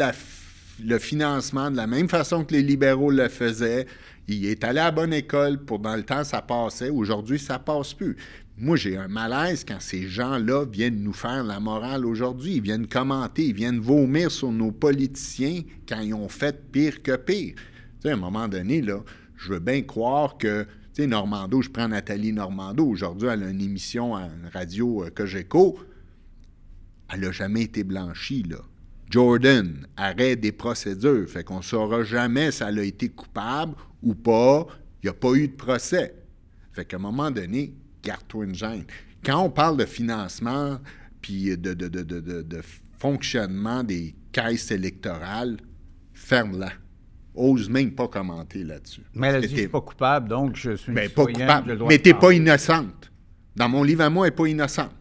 le 0.82 1.00
financement 1.00 1.70
de 1.70 1.76
la 1.76 1.86
même 1.86 2.08
façon 2.08 2.46
que 2.46 2.54
les 2.54 2.62
libéraux 2.62 3.12
le 3.12 3.28
faisaient. 3.28 3.88
Il 4.30 4.46
est 4.46 4.64
allé 4.64 4.80
à 4.80 4.90
bonne 4.90 5.14
école. 5.14 5.58
Pour 5.66 5.80
dans 5.80 5.98
le 5.98 6.04
temps, 6.04 6.24
ça 6.24 6.42
passait. 6.42 6.90
Aujourd'hui, 6.90 7.40
ça 7.40 7.60
passe 7.60 7.94
plus. 7.94 8.16
Moi, 8.56 8.76
j'ai 8.76 8.98
un 8.98 9.08
malaise 9.08 9.66
quand 9.68 9.80
ces 9.80 10.08
gens-là 10.08 10.66
viennent 10.66 11.02
nous 11.02 11.14
faire 11.14 11.44
la 11.44 11.60
morale 11.60 12.06
aujourd'hui. 12.06 12.58
Ils 12.58 12.62
viennent 12.62 12.88
commenter, 12.88 13.48
ils 13.48 13.54
viennent 13.54 13.80
vomir 13.80 14.30
sur 14.30 14.52
nos 14.52 14.72
politiciens 14.72 15.64
quand 15.88 16.02
ils 16.02 16.14
ont 16.14 16.30
fait 16.30 16.72
pire 16.72 17.02
que 17.02 17.16
pire. 17.16 17.56
Tu 18.02 18.10
à 18.10 18.14
un 18.14 18.18
moment 18.18 18.48
donné, 18.48 18.84
je 19.38 19.54
veux 19.54 19.60
bien 19.60 19.82
croire 19.82 20.38
que, 20.38 20.64
tu 20.94 21.02
sais, 21.02 21.08
Normando, 21.08 21.64
je 21.64 21.70
prends 21.70 21.88
Nathalie 21.88 22.32
Normando, 22.32 22.86
aujourd'hui, 22.86 23.28
elle 23.28 23.44
a 23.44 23.50
une 23.50 23.62
émission 23.62 24.16
à 24.16 24.26
une 24.26 24.50
radio 24.54 25.04
euh, 25.04 25.26
j'écoute. 25.26 25.76
Elle 27.12 27.22
n'a 27.22 27.32
jamais 27.32 27.64
été 27.64 27.84
blanchie, 27.84 28.44
là. 28.44 28.58
Jordan, 29.10 29.88
arrête 29.98 30.40
des 30.40 30.52
procédures. 30.52 31.28
Fait 31.28 31.44
qu'on 31.44 31.58
ne 31.58 31.64
saura 31.64 32.04
jamais 32.04 32.52
si 32.52 32.64
elle 32.64 32.80
a 32.80 32.84
été 32.84 33.10
coupable 33.10 33.76
ou 34.02 34.16
pas. 34.16 34.68
Il 35.02 35.08
n'y 35.08 35.10
a 35.10 35.14
pas 35.14 35.34
eu 35.34 35.48
de 35.48 35.54
procès. 35.54 36.16
Fait 36.72 36.86
qu'à 36.86 36.98
un 36.98 37.00
moment 37.00 37.30
donné, 37.30 37.76
garde-toi 38.04 38.46
Quand 39.26 39.44
on 39.44 39.50
parle 39.50 39.78
de 39.78 39.86
financement 39.86 40.80
puis 41.22 41.58
de, 41.58 41.74
de, 41.74 42.62
fonctionnement 43.00 43.84
des 43.84 44.16
caisse 44.32 44.72
électorale, 44.72 45.58
ferme-la. 46.14 46.72
Ose 47.36 47.70
même 47.70 47.92
pas 47.92 48.08
commenter 48.08 48.64
là-dessus. 48.64 49.02
Mais 49.16 49.28
elle 49.28 49.36
a 49.36 49.42
dit 49.42 49.48
que 49.48 49.54
je 49.56 49.60
suis 49.62 49.68
pas 49.68 49.82
coupable, 49.82 50.30
donc 50.30 50.56
je 50.56 50.76
suis 50.76 50.92
ben, 50.92 51.10
pas 51.10 51.26
coupable. 51.26 51.80
Mais 51.88 51.98
t'es 51.98 52.14
pas 52.14 52.32
innocente. 52.32 53.12
Dans 53.56 53.70
mon 53.70 53.84
livre 53.84 54.04
à 54.04 54.10
moi, 54.10 54.28
elle 54.28 54.34
n'est 54.34 54.36
pas 54.36 54.48
innocente. 54.48 54.92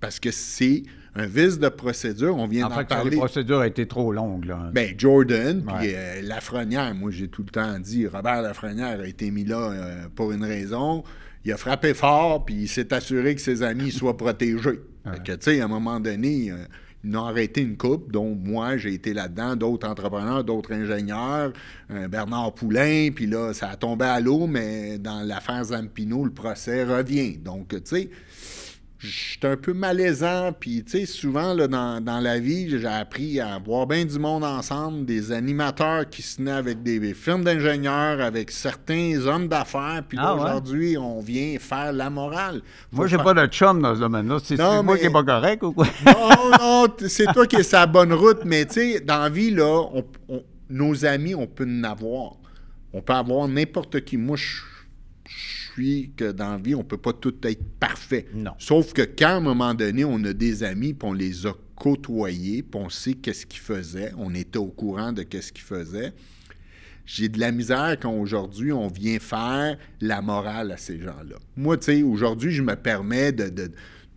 Parce 0.00 0.18
que 0.18 0.32
c'est 0.32 0.82
un 1.14 1.26
vice 1.26 1.58
de 1.58 1.68
procédure. 1.68 2.36
On 2.36 2.46
vient 2.46 2.66
En 2.66 2.70
d'en 2.70 2.78
fait, 2.78 2.88
parler. 2.88 3.10
les 3.10 3.16
procédures 3.16 3.60
a 3.60 3.66
été 3.66 3.86
trop 3.86 4.12
longues. 4.12 4.46
Là. 4.46 4.70
Ben, 4.72 4.94
Jordan, 4.96 5.62
puis 5.64 5.94
euh, 5.94 6.22
Lafrenière, 6.22 6.94
moi 6.94 7.10
j'ai 7.10 7.28
tout 7.28 7.42
le 7.42 7.50
temps 7.50 7.78
dit, 7.78 8.06
Robert 8.06 8.42
Lafrenière 8.42 9.00
a 9.00 9.06
été 9.06 9.30
mis 9.30 9.44
là 9.44 9.70
euh, 9.70 10.08
pour 10.14 10.32
une 10.32 10.44
raison. 10.44 11.04
Il 11.44 11.52
a 11.52 11.56
frappé 11.56 11.94
fort, 11.94 12.44
puis 12.44 12.54
il 12.54 12.68
s'est 12.68 12.92
assuré 12.94 13.34
que 13.34 13.40
ses 13.40 13.62
amis 13.62 13.90
soient 13.90 14.16
protégés. 14.16 14.80
Fait 15.04 15.22
que, 15.24 15.32
tu 15.32 15.38
sais, 15.40 15.60
à 15.60 15.64
un 15.64 15.68
moment 15.68 15.98
donné, 15.98 16.52
euh, 16.52 16.56
ils 17.04 17.16
ont 17.16 17.24
arrêté 17.24 17.62
une 17.62 17.76
coupe, 17.76 18.12
dont 18.12 18.34
moi, 18.34 18.76
j'ai 18.76 18.94
été 18.94 19.12
là-dedans, 19.12 19.56
d'autres 19.56 19.88
entrepreneurs, 19.88 20.44
d'autres 20.44 20.72
ingénieurs, 20.72 21.52
euh, 21.90 22.06
Bernard 22.06 22.54
Poulain, 22.54 23.08
puis 23.12 23.26
là, 23.26 23.52
ça 23.52 23.70
a 23.70 23.76
tombé 23.76 24.04
à 24.04 24.20
l'eau, 24.20 24.46
mais 24.46 24.98
dans 24.98 25.22
l'affaire 25.22 25.64
Zampino, 25.64 26.24
le 26.24 26.30
procès 26.30 26.84
revient. 26.84 27.38
Donc, 27.38 27.70
tu 27.70 27.80
sais, 27.84 28.10
je 29.02 29.08
suis 29.08 29.38
un 29.42 29.56
peu 29.56 29.72
malaisant, 29.72 30.52
puis 30.58 30.84
tu 30.84 30.92
sais, 31.00 31.06
souvent 31.06 31.54
là, 31.54 31.66
dans, 31.66 32.00
dans 32.00 32.20
la 32.20 32.38
vie, 32.38 32.68
j'ai 32.70 32.86
appris 32.86 33.40
à 33.40 33.58
voir 33.58 33.86
bien 33.86 34.04
du 34.04 34.18
monde 34.18 34.44
ensemble, 34.44 35.04
des 35.04 35.32
animateurs 35.32 36.08
qui 36.08 36.22
se 36.22 36.36
tenaient 36.36 36.52
avec 36.52 36.82
des 36.82 37.12
firmes 37.14 37.42
d'ingénieurs, 37.44 38.20
avec 38.20 38.50
certains 38.50 39.14
hommes 39.26 39.48
d'affaires, 39.48 40.02
puis 40.08 40.16
là, 40.18 40.24
Ah 40.28 40.34
ouais? 40.36 40.42
aujourd'hui, 40.42 40.96
on 40.96 41.20
vient 41.20 41.56
faire 41.58 41.92
la 41.92 42.10
morale. 42.10 42.62
Moi, 42.92 43.06
j'ai 43.08 43.16
faire- 43.16 43.24
pas 43.24 43.34
de 43.34 43.46
chum 43.52 43.82
dans 43.82 43.94
ce 43.94 44.00
domaine-là. 44.00 44.38
C'est 44.42 44.56
Non, 44.56 44.76
c'est 44.78 44.82
moi 44.84 44.94
mais- 44.94 45.00
qui 45.00 45.06
est 45.06 45.10
pas 45.10 45.24
correct 45.24 45.62
ou 45.64 45.72
quoi? 45.72 45.86
non, 46.06 46.50
non, 46.60 46.86
c'est 47.08 47.32
toi 47.32 47.46
qui 47.46 47.56
es 47.56 47.72
la 47.72 47.86
bonne 47.86 48.12
route, 48.12 48.44
mais 48.44 48.64
tu 48.66 48.74
sais, 48.74 49.00
dans 49.00 49.18
la 49.22 49.28
vie, 49.28 49.50
là, 49.50 49.82
on- 49.92 50.04
on- 50.28 50.42
nos 50.70 51.04
amis, 51.04 51.34
on 51.34 51.46
peut 51.46 51.66
en 51.68 51.84
avoir. 51.84 52.36
On 52.92 53.02
peut 53.02 53.12
avoir 53.14 53.48
n'importe 53.48 54.04
qui. 54.04 54.16
Moi, 54.16 54.36
je 54.36 54.60
suis 55.72 56.12
que 56.16 56.32
dans 56.32 56.52
la 56.52 56.58
vie, 56.58 56.74
on 56.74 56.84
peut 56.84 56.96
pas 56.98 57.12
tout 57.12 57.34
être 57.44 57.62
parfait. 57.80 58.26
Non. 58.34 58.52
Sauf 58.58 58.92
que 58.92 59.02
quand, 59.02 59.26
à 59.28 59.32
un 59.34 59.40
moment 59.40 59.74
donné, 59.74 60.04
on 60.04 60.22
a 60.24 60.32
des 60.32 60.62
amis, 60.64 60.92
puis 60.94 61.08
on 61.08 61.12
les 61.12 61.46
a 61.46 61.52
côtoyés, 61.76 62.62
puis 62.62 62.80
on 62.82 62.88
sait 62.88 63.14
qu'est-ce 63.14 63.46
qu'ils 63.46 63.60
faisaient, 63.60 64.12
on 64.16 64.34
était 64.34 64.58
au 64.58 64.66
courant 64.68 65.12
de 65.12 65.22
qu'est-ce 65.22 65.52
qu'ils 65.52 65.64
faisaient, 65.64 66.12
j'ai 67.04 67.28
de 67.28 67.40
la 67.40 67.50
misère 67.50 67.96
quand 68.00 68.12
aujourd'hui 68.14 68.70
on 68.72 68.86
vient 68.88 69.18
faire 69.18 69.76
la 70.00 70.22
morale 70.22 70.70
à 70.72 70.76
ces 70.76 71.00
gens-là. 71.00 71.36
Moi, 71.56 71.76
tu 71.76 71.86
sais, 71.86 72.02
aujourd'hui, 72.02 72.52
je 72.52 72.62
me 72.62 72.76
permets 72.76 73.32
de, 73.32 73.48
de- 73.48 73.72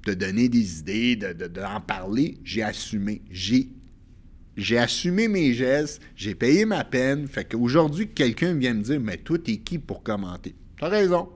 de 0.06 0.14
donner 0.14 0.50
des 0.50 0.80
idées, 0.80 1.16
de- 1.16 1.34
de- 1.34 1.48
d'en 1.48 1.82
parler. 1.82 2.38
J'ai 2.44 2.62
assumé. 2.62 3.24
J'ai, 3.32 3.70
j'ai 4.56 4.78
assumé 4.78 5.28
mes 5.28 5.52
gestes, 5.54 6.00
j'ai 6.16 6.36
payé 6.36 6.64
ma 6.66 6.84
peine. 6.84 7.28
Fait 7.28 7.44
qu'aujourd'hui, 7.44 8.08
quelqu'un 8.10 8.54
vient 8.54 8.76
me 8.76 8.84
dire 8.84 9.00
Mais 9.00 9.18
toi, 9.18 9.40
t'es 9.40 9.58
qui 9.58 9.80
pour 9.80 10.04
commenter 10.04 10.54
T'as 10.80 10.90
raison. 10.90 11.30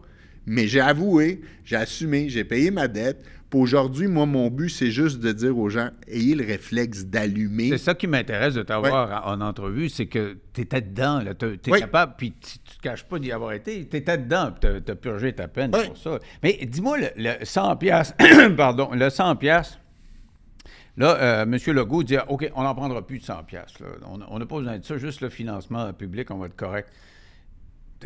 Mais 0.49 0.67
j'ai 0.67 0.79
avoué, 0.79 1.41
j'ai 1.63 1.75
assumé, 1.75 2.27
j'ai 2.27 2.43
payé 2.43 2.71
ma 2.71 2.87
dette. 2.87 3.23
Puis 3.51 3.59
aujourd'hui, 3.59 4.07
moi, 4.07 4.25
mon 4.25 4.49
but, 4.49 4.69
c'est 4.69 4.89
juste 4.89 5.19
de 5.19 5.31
dire 5.31 5.55
aux 5.55 5.69
gens 5.69 5.89
ayez 6.07 6.33
le 6.33 6.43
réflexe 6.43 7.05
d'allumer. 7.05 7.69
C'est 7.69 7.77
ça 7.77 7.93
qui 7.93 8.07
m'intéresse 8.07 8.55
de 8.55 8.63
t'avoir 8.63 9.27
en, 9.27 9.33
en 9.33 9.41
entrevue, 9.41 9.89
c'est 9.89 10.07
que 10.07 10.37
tu 10.53 10.61
étais 10.61 10.81
dedans, 10.81 11.23
tu 11.37 11.59
es 11.71 11.79
capable, 11.79 12.13
puis 12.17 12.33
tu 12.33 12.57
ne 12.57 12.75
te 12.75 12.81
caches 12.81 13.03
pas 13.03 13.19
d'y 13.19 13.31
avoir 13.31 13.53
été, 13.53 13.87
tu 13.87 13.97
étais 13.97 14.17
dedans, 14.17 14.51
puis 14.51 14.69
tu 14.83 14.91
as, 14.91 14.95
purgé 14.95 15.33
ta 15.33 15.47
peine 15.47 15.69
pour 15.69 15.97
ça. 15.97 16.17
Mais 16.41 16.59
dis-moi, 16.65 16.97
le, 16.97 17.07
le 17.15 17.45
100 17.45 17.75
piastres, 17.77 18.15
pardon, 18.57 18.89
le 18.91 19.09
100 19.09 19.35
piastres, 19.35 19.79
là, 20.97 21.15
euh, 21.15 21.43
M. 21.43 21.57
Legault 21.75 22.03
dit, 22.03 22.17
OK, 22.27 22.51
on 22.55 22.63
n'en 22.63 22.73
prendra 22.73 23.05
plus 23.05 23.19
de 23.19 23.23
100 23.23 23.43
piastres. 23.43 23.83
là. 23.83 23.89
On 24.07 24.19
on 24.27 24.39
n'a 24.39 24.45
pas 24.47 24.57
besoin 24.57 24.79
de 24.79 24.83
ça, 24.83 24.97
juste 24.97 25.21
le 25.21 25.29
financement 25.29 25.93
public, 25.93 26.31
on 26.31 26.37
va 26.37 26.47
être 26.47 26.55
correct. 26.55 26.89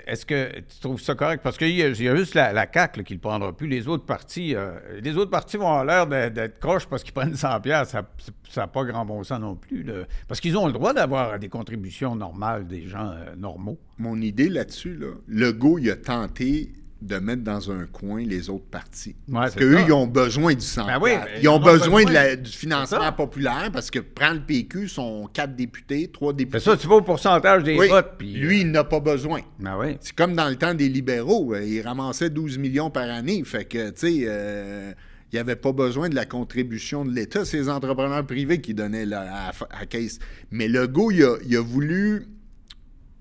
Est-ce 0.08 0.26
que 0.26 0.60
tu 0.60 0.80
trouves 0.80 1.02
ça 1.02 1.16
correct? 1.16 1.42
Parce 1.44 1.58
qu'il 1.58 1.70
y, 1.70 1.78
y 1.78 2.08
a 2.08 2.16
juste 2.16 2.36
la, 2.36 2.54
la 2.54 2.66
qui 2.66 3.14
ne 3.14 3.18
le 3.18 3.20
prendra 3.20 3.56
plus. 3.56 3.68
Les 3.68 3.88
autres 3.88 4.06
partis, 4.06 4.56
euh, 4.56 4.74
les 5.02 5.18
autres 5.18 5.32
partis 5.32 5.58
vont 5.58 5.68
avoir 5.68 6.08
l'air 6.08 6.32
d'être 6.32 6.60
croches 6.60 6.88
parce 6.88 7.04
qu'ils 7.04 7.14
prennent 7.14 7.36
100 7.36 7.62
piastres. 7.62 7.98
Ça 8.50 8.62
n'a 8.62 8.68
pas 8.68 8.84
grand 8.84 9.06
bon 9.06 9.24
sens 9.24 9.40
non 9.40 9.56
plus. 9.56 9.86
Parce 10.28 10.40
qu'ils 10.40 10.58
ont 10.58 10.68
le 10.68 10.74
droit 10.74 10.94
d'avoir 10.94 11.38
des 11.40 11.50
contributions 11.50 12.16
normales 12.16 12.68
des 12.68 12.88
gens 12.88 13.12
euh, 13.12 13.36
normaux. 13.36 13.80
Mon 13.98 14.20
idée 14.22 14.50
là-dessus, 14.50 14.96
là, 14.96 15.08
Legault, 15.28 15.80
il 15.80 15.90
a 15.92 15.96
tenté 15.96 16.72
de 17.04 17.18
mettre 17.18 17.44
dans 17.44 17.70
un 17.70 17.86
coin 17.86 18.24
les 18.24 18.50
autres 18.50 18.66
partis. 18.72 19.16
Ouais, 19.28 19.34
parce 19.34 19.56
qu'eux, 19.56 19.80
ils 19.86 19.92
ont 19.92 20.08
besoin 20.08 20.54
du 20.54 20.62
100 20.66 20.86
Ben 20.88 21.00
oui, 21.02 21.12
ben, 21.16 21.26
Ils 21.42 21.50
ont 21.50 21.60
besoin, 21.60 22.06
de 22.06 22.12
la- 22.12 22.30
besoin. 22.30 22.42
du 22.44 22.52
financement 22.52 23.12
populaire 23.12 23.70
parce 23.74 23.92
que 23.92 24.00
prends 24.00 24.34
le 24.34 24.40
PQ, 24.40 24.88
sont 24.88 25.30
quatre 25.34 25.56
députés, 25.56 26.08
trois 26.12 26.32
députés. 26.34 26.60
C'est 26.60 26.72
ça, 26.72 26.78
tu 26.78 26.88
vas 26.88 26.96
au 26.96 27.02
pourcentage 27.02 27.64
des 27.64 27.78
Oui, 27.78 27.90
votes. 27.90 28.14
Puis, 28.18 28.34
lui, 28.34 28.62
il 28.62 28.72
n'a 28.72 28.84
pas 28.86 29.00
besoin. 29.02 29.42
Ben 29.60 29.78
oui. 29.78 29.98
C'est 30.00 30.16
comme 30.16 30.34
dans 30.34 30.48
le 30.50 30.56
temps 30.56 30.74
des 30.74 30.88
libéraux. 30.90 31.54
euh, 31.54 31.64
Ils 31.64 31.82
ramassaient 31.82 32.30
12 32.30 32.58
millions 32.58 32.90
par 32.90 33.10
année. 33.10 33.44
Fait 33.44 33.66
que, 33.66 33.90
tu 33.90 33.94
sais, 33.98 34.24
euh, 34.28 34.94
il 35.32 35.36
n'y 35.36 35.40
avait 35.40 35.56
pas 35.58 35.74
besoin 35.74 36.08
de 36.10 36.16
la 36.16 36.26
contribution 36.26 37.04
de 37.04 37.12
l'État. 37.12 37.44
C'est 37.44 37.58
les 37.58 37.70
entrepreneurs 37.70 38.26
privés 38.26 38.62
qui 38.62 38.74
donnaient 38.74 39.06
la, 39.06 39.48
à, 39.50 39.52
à 39.72 39.86
caisse. 39.88 40.20
Mais 40.52 40.68
Legault, 40.70 41.12
il 41.12 41.24
a, 41.24 41.36
il 41.46 41.58
a 41.58 41.62
voulu 41.62 42.28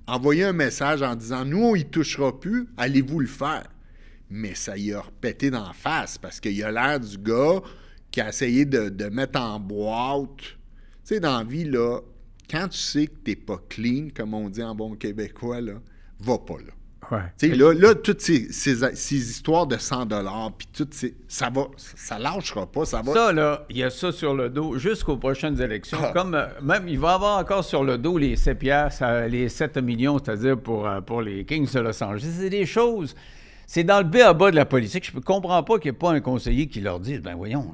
envoyer 0.07 0.45
un 0.45 0.53
message 0.53 1.03
en 1.03 1.15
disant 1.15 1.45
Nous, 1.45 1.63
on 1.63 1.75
y 1.75 1.85
touchera 1.85 2.39
plus, 2.39 2.69
allez-vous 2.77 3.21
le 3.21 3.27
faire? 3.27 3.65
Mais 4.31 4.55
ça 4.55 4.77
y 4.77 4.93
a 4.93 5.01
repété 5.01 5.51
d'en 5.51 5.73
face 5.73 6.19
parce 6.19 6.41
qu'il 6.41 6.63
a 6.65 6.73
l'air 6.73 7.01
du 7.01 7.19
gars 7.19 7.61
qui 8.11 8.21
a 8.21 8.29
essayé 8.29 8.65
de, 8.65 8.89
de 8.89 9.07
mettre 9.07 9.41
en 9.41 9.61
boîte. 9.61 10.39
Tu 10.39 10.55
sais, 11.05 11.21
dans 11.21 11.39
la 11.39 11.45
vie, 11.45 11.65
là, 11.65 12.01
quand 12.51 12.69
tu 12.69 12.79
sais 12.79 13.07
que 13.07 13.17
t'es 13.25 13.37
pas 13.37 13.61
clean, 13.69 14.09
comme 14.15 14.35
on 14.35 14.49
dit 14.49 14.63
en 14.63 14.75
bon 14.75 14.95
québécois, 14.95 15.61
là, 15.61 15.75
va 16.21 16.39
pas 16.39 16.59
là. 16.59 16.73
Ouais. 17.13 17.49
Là, 17.57 17.75
là, 17.75 17.95
toutes 17.95 18.21
ces, 18.23 18.51
ces- 18.53 18.95
ces 18.97 19.15
histoires 19.31 19.67
de 19.67 19.77
100 19.77 20.07
puis 20.57 20.67
toutes 20.73 20.95
ces, 20.95 21.15
ça 21.29 21.51
va, 21.51 21.67
ça 21.77 22.19
lâchera 22.19 22.67
pas, 22.67 22.85
ça 22.87 23.03
va. 23.03 23.13
Ça, 23.13 23.33
là, 23.33 23.67
il 23.69 23.77
y 23.77 23.83
a 23.85 23.91
ça 23.91 24.11
sur 24.13 24.35
le 24.35 24.49
dos 24.49 24.79
jusqu'aux 24.79 25.19
prochaines 25.19 25.61
élections. 25.61 25.99
Ah. 26.03 26.13
Comme 26.15 26.35
euh, 26.35 26.47
même, 26.63 26.89
il 26.89 26.99
va 26.99 27.15
avoir 27.15 27.39
encore 27.39 27.65
sur 27.65 27.85
le 27.85 27.99
dos 27.99 28.17
les 28.19 28.35
7 28.37 28.59
piastres, 28.59 29.03
euh, 29.05 29.29
les 29.29 29.49
7 29.51 29.77
millions, 29.79 30.19
c'est-à-dire 30.19 30.59
pour, 30.59 30.87
euh, 30.89 31.01
pour 31.03 31.21
les 31.23 31.45
Kings 31.45 31.71
de 31.73 31.81
Los 31.81 32.03
Angeles. 32.03 32.33
C'est 32.41 32.51
des 32.51 32.65
choses. 32.67 33.15
C'est 33.67 33.85
dans 33.85 33.99
le 33.99 34.05
B 34.05 34.17
à 34.17 34.33
bas 34.33 34.51
de 34.51 34.57
la 34.57 34.65
politique. 34.67 35.09
Je 35.11 35.17
ne 35.17 35.23
comprends 35.23 35.63
pas 35.63 35.79
qu'il 35.79 35.91
n'y 35.91 35.97
ait 35.97 35.99
pas 35.99 36.13
un 36.13 36.21
conseiller 36.21 36.67
qui 36.67 36.81
leur 36.81 36.99
dise 36.99 37.21
ben 37.21 37.35
voyons, 37.37 37.73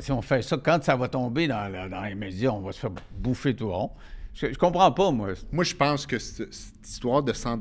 si 0.00 0.10
on 0.12 0.20
fait 0.22 0.42
ça, 0.42 0.56
quand 0.62 0.82
ça 0.84 0.96
va 0.96 1.08
tomber 1.08 1.46
dans, 1.48 1.68
la- 1.72 1.88
dans 1.88 2.02
les 2.02 2.14
médias, 2.14 2.50
on 2.50 2.60
va 2.60 2.72
se 2.72 2.80
faire 2.80 2.90
bouffer 3.18 3.54
tout 3.54 3.70
rond. 3.70 3.90
Je, 4.34 4.46
je 4.52 4.58
comprends 4.58 4.92
pas, 4.92 5.10
moi. 5.10 5.28
Moi, 5.52 5.64
je 5.64 5.74
pense 5.74 6.06
que 6.06 6.18
cette, 6.18 6.52
cette 6.52 6.88
histoire 6.88 7.22
de 7.22 7.32
100 7.32 7.56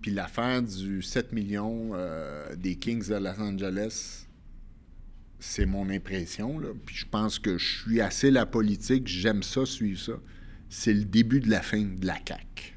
puis 0.00 0.10
l'affaire 0.10 0.62
du 0.62 1.02
7 1.02 1.32
millions 1.32 1.90
euh, 1.94 2.54
des 2.56 2.76
Kings 2.76 3.08
de 3.08 3.14
Los 3.14 3.40
Angeles, 3.40 4.26
c'est 5.38 5.66
mon 5.66 5.90
impression. 5.90 6.60
Puis 6.86 6.96
je 6.96 7.06
pense 7.06 7.38
que 7.38 7.58
je 7.58 7.82
suis 7.82 8.00
assez 8.00 8.30
la 8.30 8.46
politique, 8.46 9.06
j'aime 9.06 9.42
ça, 9.42 9.66
suivre 9.66 10.00
ça. 10.00 10.12
C'est 10.68 10.92
le 10.92 11.04
début 11.04 11.40
de 11.40 11.50
la 11.50 11.62
fin 11.62 11.82
de 11.82 12.06
la 12.06 12.16
CAQ. 12.26 12.76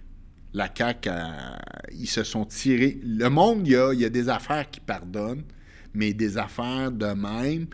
La 0.53 0.69
CAQ, 0.75 1.09
euh, 1.09 1.57
ils 1.91 2.07
se 2.09 2.23
sont 2.23 2.45
tirés. 2.45 2.99
Le 3.03 3.29
monde, 3.29 3.67
il 3.67 3.99
y 3.99 4.05
a 4.05 4.09
des 4.09 4.29
affaires 4.29 4.69
qui 4.69 4.79
pardonnent, 4.79 5.43
mais 5.93 6.13
des 6.13 6.37
affaires 6.37 6.91
de 6.91 7.07
même 7.07 7.67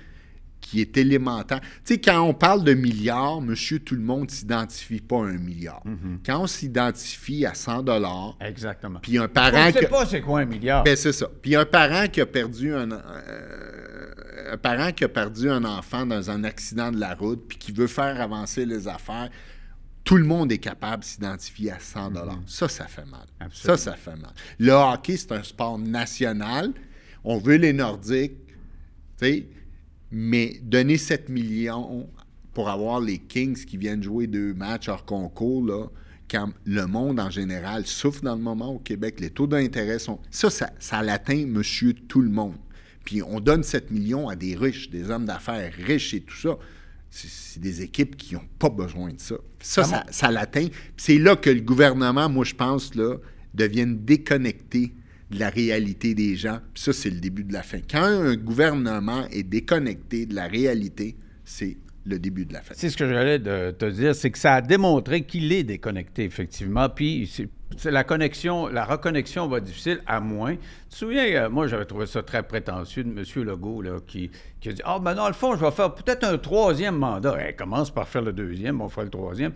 qui 0.70 0.82
est 0.82 0.98
élémentaire. 0.98 1.62
Tu 1.62 1.94
sais, 1.94 1.98
quand 2.02 2.20
on 2.20 2.34
parle 2.34 2.66
de 2.66 2.74
milliards, 2.74 3.40
monsieur, 3.40 3.80
tout 3.80 3.96
le 3.96 4.02
monde 4.02 4.26
ne 4.26 4.32
s'identifie 4.32 5.00
pas 5.00 5.16
à 5.20 5.28
un 5.28 5.38
milliard. 5.38 5.82
Quand 6.26 6.42
on 6.42 6.48
s'identifie 6.48 7.46
à 7.46 7.54
100 7.54 7.84
dollars, 7.84 8.36
Exactement. 8.42 9.00
puis 9.02 9.18
un 9.18 9.30
parent... 9.30 9.68
ne 9.68 9.72
sait 9.72 9.86
que- 9.86 9.90
pas 9.90 10.06
c'est 10.06 10.20
quoi 10.20 10.42
un 10.42 10.46
milliard. 10.46 10.84
ben, 10.84 10.98
c'est 10.98 11.14
ça. 11.14 11.30
Puis 11.42 11.56
un 11.56 11.64
parent 11.64 12.08
qui 12.12 12.20
a 12.20 12.26
perdu 12.26 12.74
un, 12.74 12.92
euh, 12.92 14.14
un 14.52 14.58
parent 14.58 14.92
qui 14.92 15.06
a 15.06 15.08
perdu 15.10 15.50
un 15.50 15.64
enfant 15.64 16.06
dans 16.06 16.30
un 16.30 16.44
accident 16.44 16.92
de 16.92 17.00
la 17.00 17.14
route, 17.16 17.48
puis 17.48 17.58
qui 17.58 17.72
veut 17.72 17.88
faire 17.88 18.20
avancer 18.20 18.66
les 18.66 18.90
affaires, 18.90 19.30
tout 20.04 20.18
le 20.18 20.26
monde 20.26 20.52
est 20.52 20.58
capable 20.58 21.04
de 21.04 21.08
s'identifier 21.08 21.72
à 21.72 21.80
100 21.80 22.12
dollars. 22.12 22.40
Ça, 22.46 22.68
ça 22.68 22.88
fait 22.88 23.06
mal. 23.06 23.26
Absolument. 23.40 23.78
Ça, 23.78 23.92
ça 23.92 23.98
fait 23.98 24.16
mal. 24.18 24.32
Le 24.60 24.72
hockey, 24.74 25.16
c'est 25.16 25.32
un 25.32 25.44
sport 25.44 25.78
national. 25.80 26.74
On 27.24 27.38
veut 27.38 27.56
les 27.56 27.72
Nordiques, 27.74 28.38
tu 28.48 29.26
sais, 29.26 29.48
mais 30.12 30.60
donner 30.64 30.98
7 30.98 31.30
millions 31.30 32.08
pour 32.54 32.70
avoir 32.70 33.00
les 33.00 33.18
Kings 33.18 33.66
qui 33.66 33.78
viennent 33.78 34.02
jouer 34.02 34.28
deux 34.28 34.54
matchs 34.54 34.90
hors 34.90 35.06
concours, 35.06 35.66
là, 35.66 35.88
quand 36.30 36.52
le 36.66 36.86
monde 36.88 37.20
en 37.20 37.30
général 37.30 37.86
souffre 37.86 38.22
dans 38.22 38.36
le 38.36 38.42
moment 38.42 38.74
au 38.74 38.80
Québec, 38.80 39.20
les 39.20 39.30
taux 39.30 39.48
d'intérêt 39.48 40.00
sont. 40.00 40.20
Ça, 40.32 40.50
ça, 40.50 40.72
ça 40.80 41.02
l'atteint 41.02 41.46
monsieur 41.46 41.94
tout 41.94 42.22
le 42.22 42.30
monde. 42.30 42.58
Puis 43.06 43.22
on 43.22 43.40
donne 43.40 43.64
7 43.64 43.92
millions 43.92 44.28
à 44.28 44.36
des 44.36 44.56
riches, 44.56 44.90
des 44.90 45.10
hommes 45.10 45.26
d'affaires 45.26 45.72
riches 45.74 46.14
et 46.14 46.22
tout 46.22 46.36
ça. 46.36 46.58
C'est 47.10 47.62
des 47.62 47.82
équipes 47.82 48.18
qui 48.18 48.36
n'ont 48.36 48.42
pas 48.60 48.70
besoin 48.70 49.14
de 49.14 49.20
ça. 49.20 49.36
Ça, 49.62 49.84
ça, 49.86 50.06
ça 50.10 50.30
l'atteint. 50.30 50.68
Puis 50.68 50.92
c'est 50.98 51.18
là 51.18 51.36
que 51.38 51.50
le 51.50 51.62
gouvernement, 51.62 52.28
moi, 52.28 52.44
je 52.44 52.54
pense, 52.54 52.96
là, 52.96 53.16
devienne 53.54 54.04
déconnecté 54.04 54.94
de 55.32 55.40
la 55.40 55.50
réalité 55.50 56.14
des 56.14 56.36
gens. 56.36 56.60
Puis 56.74 56.84
ça, 56.84 56.94
c'est 56.94 57.10
le 57.10 57.20
début 57.20 57.44
de 57.44 57.54
la 57.54 57.64
fin. 57.64 57.80
Quand 57.90 58.04
un 58.04 58.36
gouvernement 58.36 59.28
est 59.32 59.44
déconnecté 59.44 60.26
de 60.26 60.36
la 60.36 60.48
réalité, 60.48 61.18
c'est 61.44 61.78
le 62.08 62.20
début 62.20 62.46
de 62.46 62.54
la 62.54 62.62
fête. 62.62 62.78
C'est 62.78 62.90
ce 62.90 62.98
que 62.98 63.08
j'allais 63.08 63.40
te 63.40 63.86
dire, 63.90 64.16
c'est 64.16 64.32
que 64.32 64.38
ça 64.38 64.56
a 64.56 64.62
démontré 64.62 65.24
qu'il 65.24 65.52
est 65.52 65.64
déconnecté, 65.64 66.24
effectivement. 66.24 66.88
Puis 66.90 67.30
c'est 67.76 67.92
la 67.92 68.04
connexion, 68.04 68.68
la 68.68 68.86
reconnexion 68.86 69.48
va 69.48 69.60
difficile 69.60 70.02
à 70.08 70.20
moins. 70.20 70.56
Tu 70.56 70.90
te 70.90 70.96
souviens, 70.96 71.26
euh, 71.26 71.50
moi 71.50 71.68
j'avais 71.68 71.86
trouvé 71.86 72.06
ça 72.06 72.24
très 72.24 72.44
prétentieux 72.44 73.04
de 73.04 73.10
M. 73.10 73.44
Legault 73.44 73.82
là, 73.82 74.00
qui, 74.06 74.32
qui 74.62 74.70
a 74.70 74.72
dit 74.72 74.82
Ah, 74.86 75.00
ben 75.00 75.16
dans 75.16 75.28
le 75.28 75.34
fond, 75.34 75.56
je 75.56 75.66
vais 75.66 75.72
faire 75.72 75.94
peut-être 75.94 76.24
un 76.24 76.38
troisième 76.38 76.96
mandat. 76.96 77.38
Eh, 77.46 77.54
commence 77.54 77.92
par 77.92 78.08
faire 78.08 78.22
le 78.22 78.32
deuxième, 78.32 78.80
on 78.80 78.88
fera 78.88 79.04
le 79.04 79.10
troisième. 79.10 79.52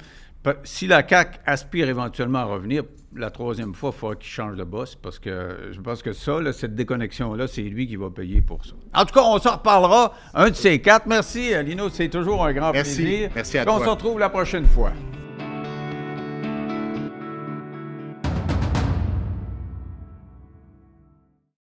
Si 0.63 0.88
la 0.88 1.07
CAQ 1.07 1.39
aspire 1.45 1.88
éventuellement 1.88 2.39
à 2.39 2.45
revenir, 2.45 2.84
la 3.16 3.30
troisième 3.30 3.74
fois, 3.74 3.91
il 3.93 3.99
faudra 3.99 4.16
qu'il 4.16 4.30
change 4.30 4.55
de 4.55 4.64
boss 4.64 4.95
parce 4.95 5.20
que 5.20 5.70
je 5.72 5.80
pense 5.82 6.01
que 6.01 6.14
ça, 6.14 6.39
cette 6.53 6.76
déconnexion-là, 6.76 7.47
c'est 7.47 7.62
lui 7.62 7.88
qui 7.88 7.95
va 7.95 8.09
payer 8.09 8.41
pour 8.41 8.66
ça. 8.66 8.74
En 8.93 9.05
tout 9.05 9.14
cas, 9.14 9.24
on 9.24 9.38
s'en 9.39 9.53
reparlera 9.57 10.14
un 10.34 10.49
de 10.49 10.55
ces 10.55 10.80
quatre. 10.82 11.07
Merci, 11.07 11.51
Lino, 11.64 11.89
c'est 11.89 12.09
toujours 12.09 12.45
un 12.45 12.53
grand 12.53 12.72
plaisir. 12.72 13.30
Merci 13.36 13.57
à 13.57 13.66
toi. 13.66 13.78
On 13.80 13.84
se 13.84 13.89
retrouve 13.89 14.20
la 14.20 14.30
prochaine 14.30 14.66
fois. 14.66 14.91